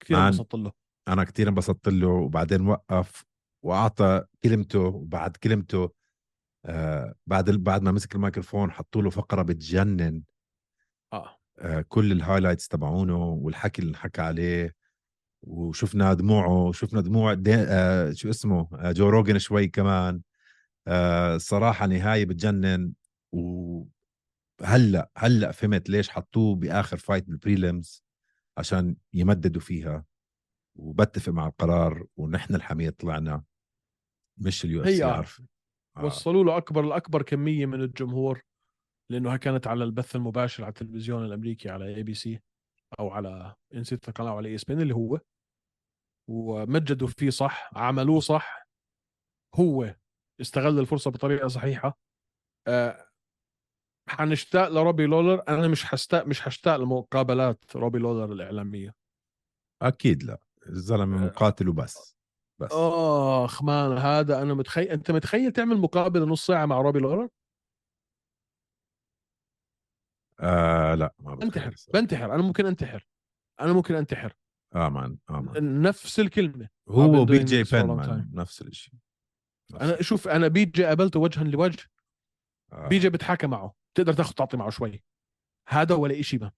[0.00, 0.18] كثير.
[0.18, 0.72] انبسطت له.
[1.08, 3.24] أنا كثير انبسطت له وبعدين وقف
[3.62, 5.90] وأعطى كلمته وبعد كلمته
[6.66, 10.22] آه بعد بعد ما مسك الميكروفون حطوا له فقرة بتجنن.
[11.12, 11.36] آه.
[11.58, 14.74] آه كل ال highlights تبعونه والحكي اللي حكى عليه
[15.42, 20.22] وشفنا دموعه شفنا دموع آه شو اسمه؟ آه جو روجن شوي كمان.
[20.86, 22.92] آه صراحة نهاية بتجنن.
[23.32, 23.84] و
[25.16, 28.04] هلأ فهمت ليش حطوه بآخر fight بال prelims
[28.58, 30.04] عشان يمددوا فيها.
[30.76, 33.44] وبتفق مع القرار ونحن الحمية طلعنا
[34.38, 35.12] مش ال UFC آه.
[35.12, 35.42] عارف.
[35.96, 36.04] آه.
[36.04, 38.42] وصلوا له أكبر الأكبر كمية من الجمهور
[39.10, 42.40] لأنه كانت على البث المباشر على التلفزيون الأمريكي على ABC
[43.00, 45.20] أو على نسيت القناة على ES اللي هو.
[46.30, 48.66] ومجدوا فيه صح عملوه صح.
[49.54, 49.96] هو
[50.40, 51.98] استغل الفرصة بطريقة صحيحة.
[52.68, 53.08] أه
[54.08, 55.42] حنشتاق لروبي لولر.
[55.48, 58.94] أنا مش حشتاق مش حشتاق لمقابلات روبي لولر الإعلامية.
[59.82, 60.38] أكيد لا.
[60.66, 61.26] الزلمة آه.
[61.26, 62.13] مقاتل وبس
[62.58, 62.70] بس.
[62.72, 67.28] آخ man هذا أنا متخيل أنت متخيل تعمل مقابلة نص ساعة مع روبي لولر
[70.40, 71.74] آه لا ما انتحر.
[71.94, 73.06] بنتحر أنا ممكن أنتحر
[73.60, 74.34] أنا ممكن أنتحر.
[74.74, 75.82] آه man آه man.
[75.82, 76.68] نفس الكلمة.
[76.88, 78.94] هو و BJ Penn نفس الشيء
[79.80, 81.90] أنا شوف أنا BJ قابلته وجها لوجه.
[82.72, 82.88] آه.
[82.88, 85.04] BJ بتحاكى معه تقدر تاخذ تعطي معه شوي.
[85.68, 86.50] هذا ولا شيء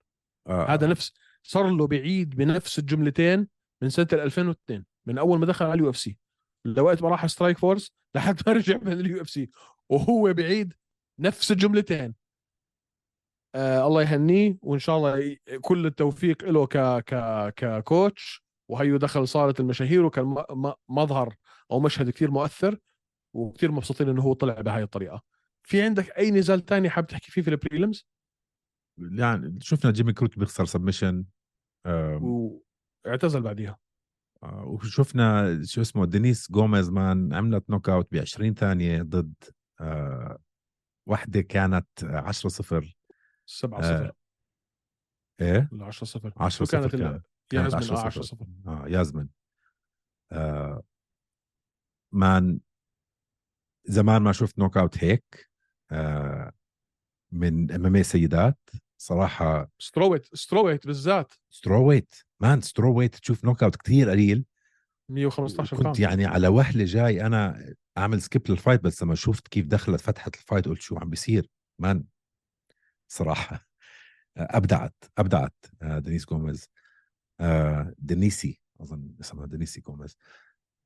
[0.47, 0.67] آه.
[0.67, 1.13] هذا نفس
[1.43, 3.49] صار له بعيد بنفس الجملتين
[3.83, 6.19] من سنة 2002 من أول ما دخل على ال UFC.
[6.65, 9.51] لوقت ما راح Strikeforce لحد ما رجع من ال UFC.
[9.89, 10.75] وهو بعيد
[11.19, 12.15] نفس الجملتين.
[13.55, 17.15] آه الله يهنيه وإن شاء الله كل التوفيق له ك ك
[17.57, 18.47] ك coach.
[18.69, 20.35] وهيو دخل صالة المشاهير وكان
[20.89, 21.35] مظهر
[21.71, 22.79] أو مشهد كثير مؤثر
[23.35, 25.23] وكثير مبسوطين إنه هو طلع بهاي الطريقة.
[25.63, 28.09] في عندك أي نزال تاني حاب تحكي فيه في ال prelims
[28.99, 31.25] يعني شفنا جيمي كروت بيخسر submission
[33.07, 33.79] واعتزل بعديها.
[34.55, 39.35] وشفنا شو اسمه دينيس جوميز man عملت knockout ب 20 ثانية ضد
[39.81, 40.39] آه
[41.07, 42.97] وحدة كانت 10 0
[43.47, 44.13] 7 آه 0
[45.41, 47.75] إيه؟ ولا 10 0 10 شو كانت 0 ال- كانت.
[47.75, 49.29] 10 آه 10 0 0 آه ياسمين
[50.33, 50.83] آه
[52.13, 52.61] man
[53.85, 55.51] زمان ما شفت knockout هيك
[55.91, 56.53] آه
[57.33, 58.59] من إم سيدات.
[58.99, 61.33] صراحة strawweight strawweight بالذات.
[61.51, 64.45] strawweight man strawweight تشوف knockout كثير قليل
[65.11, 69.67] 115 كنت يعني على وهلة جاي أنا أعمل skip لل fight بس لما شفت كيف
[69.67, 71.51] دخلت فتحت ال fight قلت شو عم بيصير
[71.81, 72.05] man
[73.09, 73.67] صراحة
[74.37, 76.69] أبدعت أبدعت آه، دينيس جوميز
[77.41, 80.17] آه، دينيسي أظن اسمها دينيسي جوميز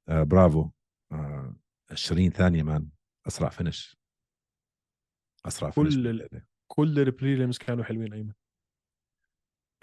[0.09, 0.70] آه، برافو
[1.12, 1.56] آه،
[1.90, 2.89] 20 ثانية man
[3.27, 3.97] أسرع finish
[5.47, 6.43] أسرع كل finish.
[6.66, 8.40] كل ال prelims كانوا حلوين أيمن آه آه.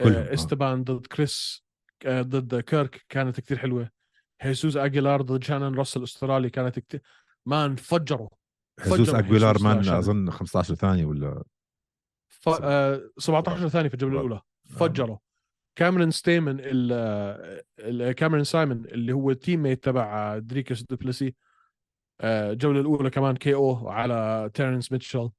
[0.02, 1.64] إستبان ضد كريس
[2.06, 3.90] آه ضد كيرك كانت كتير حلوة
[4.42, 7.02] هيسوس اجيلار ضد شانن راسل الاسترالي كانت كتير
[7.46, 8.30] man فجروا
[8.80, 9.14] هيسوس هيسوس
[9.88, 9.98] man.
[9.98, 11.44] أظن 15 ثانية ولا
[12.28, 12.50] ف...
[12.50, 14.22] آه 17 ثانية في الجولة آه.
[14.22, 15.18] الأولى فجروا
[15.76, 18.12] كاميرون ستيمن ال...
[18.12, 21.36] كاميرون سايمون اللي هو ال teammate تبع دريكس دوبلسي
[22.22, 25.30] آه، الجولة الأولى كمان KO على تيرنس ميتشل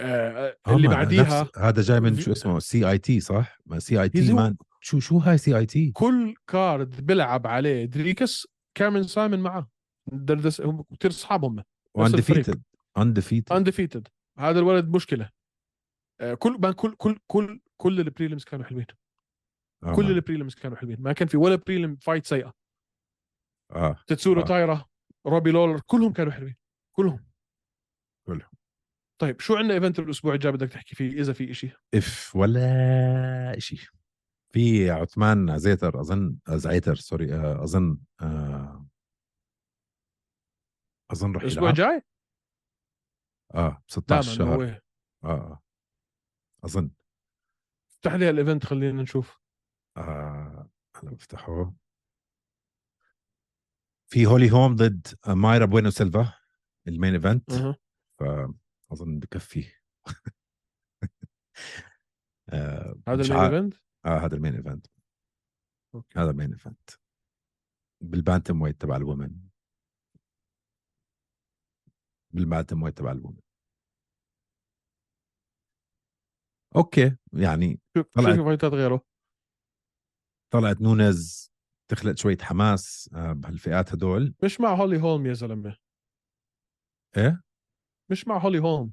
[0.00, 5.18] آه، آه، اللي بعديها هذا جاي من شو اسمه CIT صح؟ CIT man شو شو
[5.18, 9.70] هاي CIT؟ كل card بيلعب عليه دريكس كاميرون سايمون معاه.
[10.12, 11.64] دردس هم كثير اصحاب هم
[11.94, 12.62] و undefeated
[12.98, 15.30] undefeated undefeated هذا الولد مشكلة.
[16.20, 18.86] آه، كل كل كل كل كل ال prelims كانوا حلوين.
[19.94, 20.96] كل ال prelims كانوا حلوين.
[21.00, 22.52] ما كان في ولا prelim fight سيئة.
[23.72, 24.44] آه تتسورو آه.
[24.44, 24.84] تايرا
[25.26, 26.56] روبي لولر كلهم كانوا حلوين.
[26.92, 27.27] كلهم.
[29.18, 31.70] طيب شو عندنا event الأسبوع الجاي بدك تحكي فيه؟ إذا في إشي.
[31.94, 33.78] إف ولا شيء
[34.50, 38.86] في عثمان عزيتر أظن زعيتر sorry آه، أظن آه،
[41.10, 42.02] أظن رح الأسبوع الجاي؟
[43.54, 44.64] آه 16 دائما شهر.
[44.64, 44.80] هو
[45.24, 45.62] آه آه.
[46.64, 46.90] أظن.
[47.90, 49.38] افتح لي ال event خلينا نشوف.
[49.96, 51.74] آه هلا بفتحه.
[54.06, 56.32] في هولي هولم ضد مايرا بوينو سيلفا
[56.88, 57.50] ال main event.
[58.90, 59.64] فاظن بكفي
[62.52, 63.74] آه هذا ال main event
[64.06, 64.86] آه هذا ال main event
[65.94, 66.18] okay.
[66.18, 66.90] هذا ال main event بال
[68.02, 69.48] bantamweight تبع ال women بال
[72.30, 73.40] bantamweight تبع ال women
[76.76, 79.04] okay يعني طلعت- في fightات غيره.
[80.52, 81.52] طلعت نونز
[81.90, 84.34] تخلق شوية حماس آه بهالفئات هدول.
[84.44, 85.76] مش مع هولي هولم يا زلمة.
[87.16, 87.42] إيه؟
[88.10, 88.92] مش مع هولي هولم.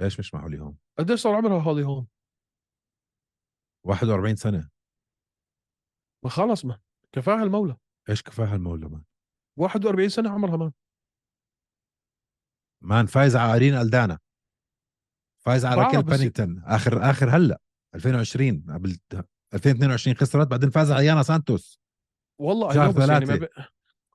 [0.00, 2.06] ليش مش مع هولي هولم قديش صار عمرها هولي هولم؟
[3.86, 4.70] 41 سنة.
[6.24, 6.80] ما خلص ما.
[7.12, 7.76] كفاها المولى.
[8.08, 9.04] إيش كفاها المولى man
[9.58, 10.72] 41 سنة عمرها مان
[12.82, 14.18] man فايز على ارين ألدانا.
[15.44, 16.62] فايز على راكيل بينينغتون.
[16.64, 17.60] آخر آخر هلأ
[17.94, 18.98] 2020 قبل
[19.54, 21.80] 2022 خسرت بعدين فاز على يانا سانتوس.
[22.40, 23.62] والله شهر أيوة بس يعني ما ثلاثة.
[23.62, 23.66] ب...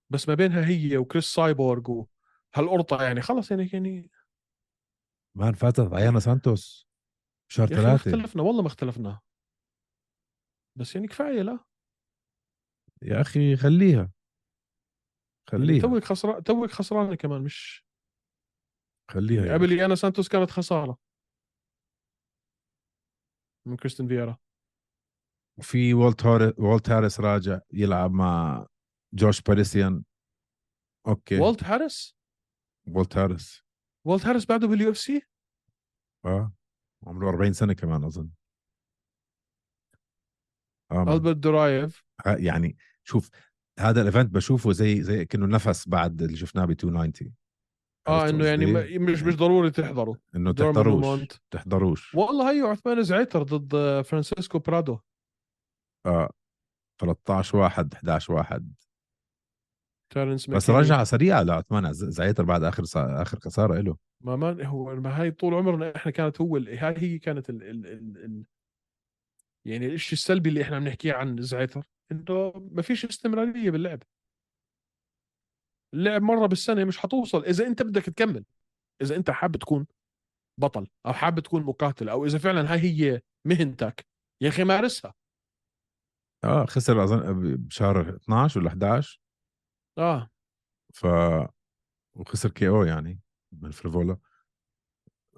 [0.10, 2.04] بس ما بينها هي وكريس سايبورغ
[2.58, 4.10] وهالقرطه يعني خلص يعني يعني
[5.36, 6.90] man فاتت عيانا سانتوس
[7.52, 7.96] شهر ثلاثة.
[7.96, 9.20] اختلفنا والله ما اختلفنا.
[10.76, 11.60] بس يعني كفاية لا.
[13.02, 13.98] يا أخي خليها.
[13.98, 14.12] يعني
[15.64, 15.82] خليها.
[15.82, 17.86] توك خسران توك خسرانة كمان مش
[19.12, 20.98] خليها يا قبل يانا سانتوس كانت خسارة.
[23.66, 24.38] من كريستن فييرا.
[25.58, 28.66] وفي والت هاريس والت هاريس راجع يلعب مع
[29.14, 30.04] جوش باريسيان.
[31.08, 31.40] okay.
[31.40, 32.19] والت هاريس؟
[32.96, 33.64] والت هاريس.
[34.08, 35.22] والت هاريس بعده بال UFC
[36.26, 36.54] آه
[37.08, 38.30] عمره 40 سنة كمان أظن.
[40.92, 41.14] آه.
[41.14, 43.30] ألبرت دورايف ها- يعني شوف
[43.80, 47.34] هذا ال event بشوفه زي زي كأنه نفس بعد اللي شفناه ب 290
[48.08, 50.20] آه إنه يعني؟ ما- مش مش ضروري تحضره.
[50.36, 51.28] إنه تحضروش.
[51.52, 52.16] تحضروش.
[52.16, 55.00] والله هيو عثمان زعيتر ضد فرانسيسكو برادو.
[56.06, 56.30] آه
[57.02, 58.74] 13 واحد 11 واحد.
[60.10, 60.70] تيرنس بس.
[60.70, 63.22] رجع سريع لعثمان زعيتر بعد آخر سا...
[63.22, 66.96] آخر خسارة له ما ما هو ما هاي طول عمرنا إحنا كانت هو ال- هاي
[66.98, 68.44] هي كانت ال ال ال ال
[69.66, 74.04] يعني الشيء السلبي اللي إحنا عم نحكيه عن زعتر إنه ما فيش استمرارية باللعب.
[75.94, 77.46] اللعب مرة بالسنة مش حتوصل.
[77.46, 78.46] إذا أنت بدك تكمل
[79.02, 79.88] إذا أنت حابب تكون
[80.60, 84.06] بطل أو حابب تكون مقاتل أو إذا فعلا هاي هي مهنتك
[84.42, 85.14] يا أخي مارسها.
[86.44, 89.20] آه خسر أظن بشهر 12 ولا 11
[89.98, 90.30] آه.
[90.94, 91.06] ف
[92.16, 93.20] وخسر كي أو يعني
[93.52, 94.18] من فريفولا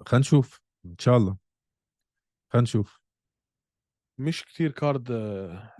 [0.06, 1.36] خلينا نشوف إن شاء الله.
[2.52, 3.00] خلينا نشوف.
[4.20, 5.12] مش كتير card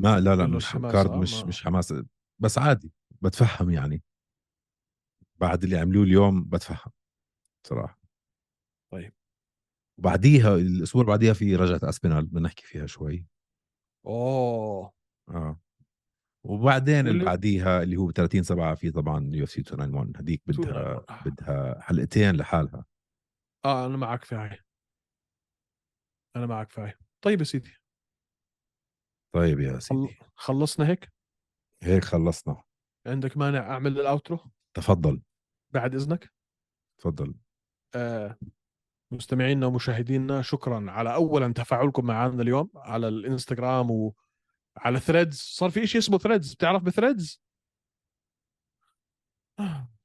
[0.00, 1.94] ما لا لا مش card آه، مش ما- مش حماس.
[2.38, 4.02] بس عادي بتفهم يعني.
[5.40, 6.92] بعد اللي عملوه اليوم بتفهم
[7.66, 8.00] صراحة
[8.92, 9.12] طيب.
[9.98, 13.26] وبعديها الأسبوع بعديها في رجعة أسبينال بدنا نحكي فيها شوي.
[14.06, 14.92] أوه.
[15.28, 15.60] آه.
[16.44, 20.42] وبعدين اللي بعديها اللي هو ب 30 7 في طبعا يو إف سي 291 هذيك
[20.46, 21.32] بدها 291.
[21.32, 22.84] بدها حلقتين لحالها.
[23.64, 24.58] آه أنا معك في هاي.
[26.36, 26.92] أنا معك في هاي.
[27.24, 27.76] طيب يا سيدي.
[29.34, 29.78] طيب يا.
[29.78, 30.18] سيدي.
[30.34, 31.12] خلصنا هيك؟
[31.82, 32.62] هيك خلصنا.
[33.06, 34.38] عندك مانع أعمل ال outro؟
[34.76, 35.22] تفضل.
[35.74, 36.32] بعد إذنك.
[37.00, 37.34] تفضل.
[37.94, 38.38] آه
[39.12, 44.12] مستمعينا ومشاهدينا شكرا على اولا تفاعلكم معنا اليوم على الإنستغرام
[44.76, 47.40] وعلى ثريدز صار في شيء اسمه ثريدز بتعرف بثريدز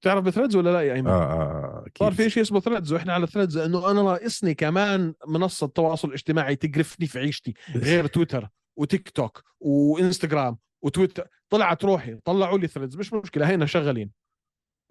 [0.02, 2.18] بتعرف بثريدز ولا لا يا أيمن؟ آه آه صار أكيد.
[2.18, 7.08] في شيء اسمه ثريدز وإحنا على ثريدز انه أنا ناقصني كمان منصة تواصل اجتماعي تقرفني
[7.08, 11.28] في عيشتي غير تويتر وتيك توك وإنستغرام وتويتر.
[11.50, 14.12] طلعت روحي طلعوا لي ثريدز مش مشكلة هينا شغالين.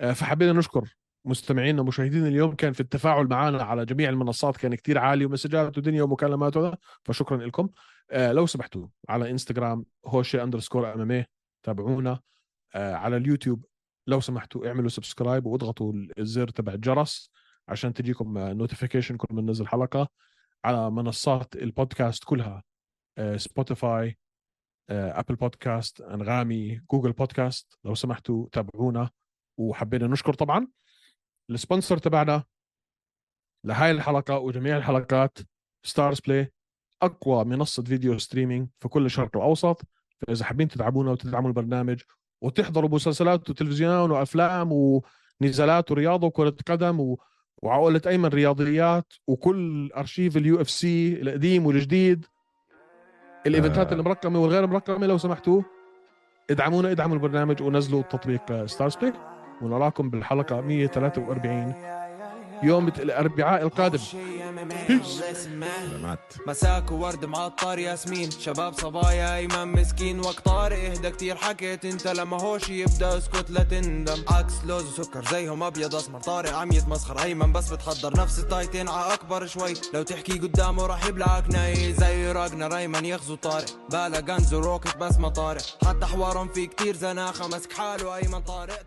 [0.01, 0.97] آه، فحبينا نشكر
[1.27, 6.03] مستمعينا ومشاهدينا اليوم كان في التفاعل معنا على جميع المنصات كان كتير عالي ومسجات ودنيا
[6.03, 7.69] ومكالمات وهذا فشكرا لكم.
[8.11, 11.25] آه، لو سمحتوا على إنستغرام هوشي underscore MM
[11.63, 12.21] تابعونا.
[12.75, 13.65] آه، على اليوتيوب
[14.07, 17.31] لو سمحتوا اعملوا subscribe واضغطوا الزر تبع الجرس
[17.69, 20.09] عشان تجيكم notification كل ما ننزل حلقة.
[20.65, 22.63] على منصات البودكاست كلها
[23.19, 24.19] آه، سبوتيفاي
[24.91, 29.11] آه، ابل بودكاست أنغامي جوجل بودكاست لو سمحتوا تابعونا
[29.59, 30.69] وحبينا نشكر طبعا.
[31.51, 32.45] ال sponsor تبعنا
[33.65, 35.39] لهاي الحلقة وجميع الحلقات
[35.83, 36.53] ستارز بلاي
[37.03, 39.83] أقوى منصة video streaming في كل الشرق الأوسط
[40.19, 42.03] فإذا حابين تدعمونا وتدعموا البرنامج
[42.43, 45.01] وتحضروا مسلسلات وتلفزيون وأفلام
[45.43, 47.21] ونزالات ورياضة وكرة قدم و...
[47.63, 52.27] وعقلة أيمن رياضيات وكل أرشيف اليو اف سي القديم والجديد
[53.47, 53.95] ال event ات آه.
[53.95, 55.63] المرقمة والغير مرقمة لو سمحتوا
[56.51, 61.75] ادعمونا ادعموا البرنامج ونزلوا تطبيق ستارز بلاي ونراكم بالحلقة 143
[62.63, 63.99] يوم الأربعاء القادم.
[66.47, 68.31] مساك وورد معطر ياسمين.
[68.31, 70.21] شباب صبايا ايمن مسكين.
[70.21, 72.07] وقت طارق إهدى كتير حكيت أنت.
[72.09, 74.25] لما هوش يبدأ اسكت لا تندم.
[74.31, 76.21] عكس لوز وسكر زيهم أبيض أسمر.
[76.21, 77.23] طارق عم يتمسخر.
[77.23, 79.75] ايمن بس بتحضر نفس التايتين ع أكبر شوي.
[79.95, 81.93] لو تحكي قدامه راح يبلعك ناي.
[81.93, 83.67] زي راجنر ايمن يغزو طارق.
[83.91, 85.63] بالا غنز وروكت بس ما طارق.
[85.87, 87.49] حتى حوارهم في كتير زناخة.
[87.49, 88.81] مسك حاله أيمن طارق.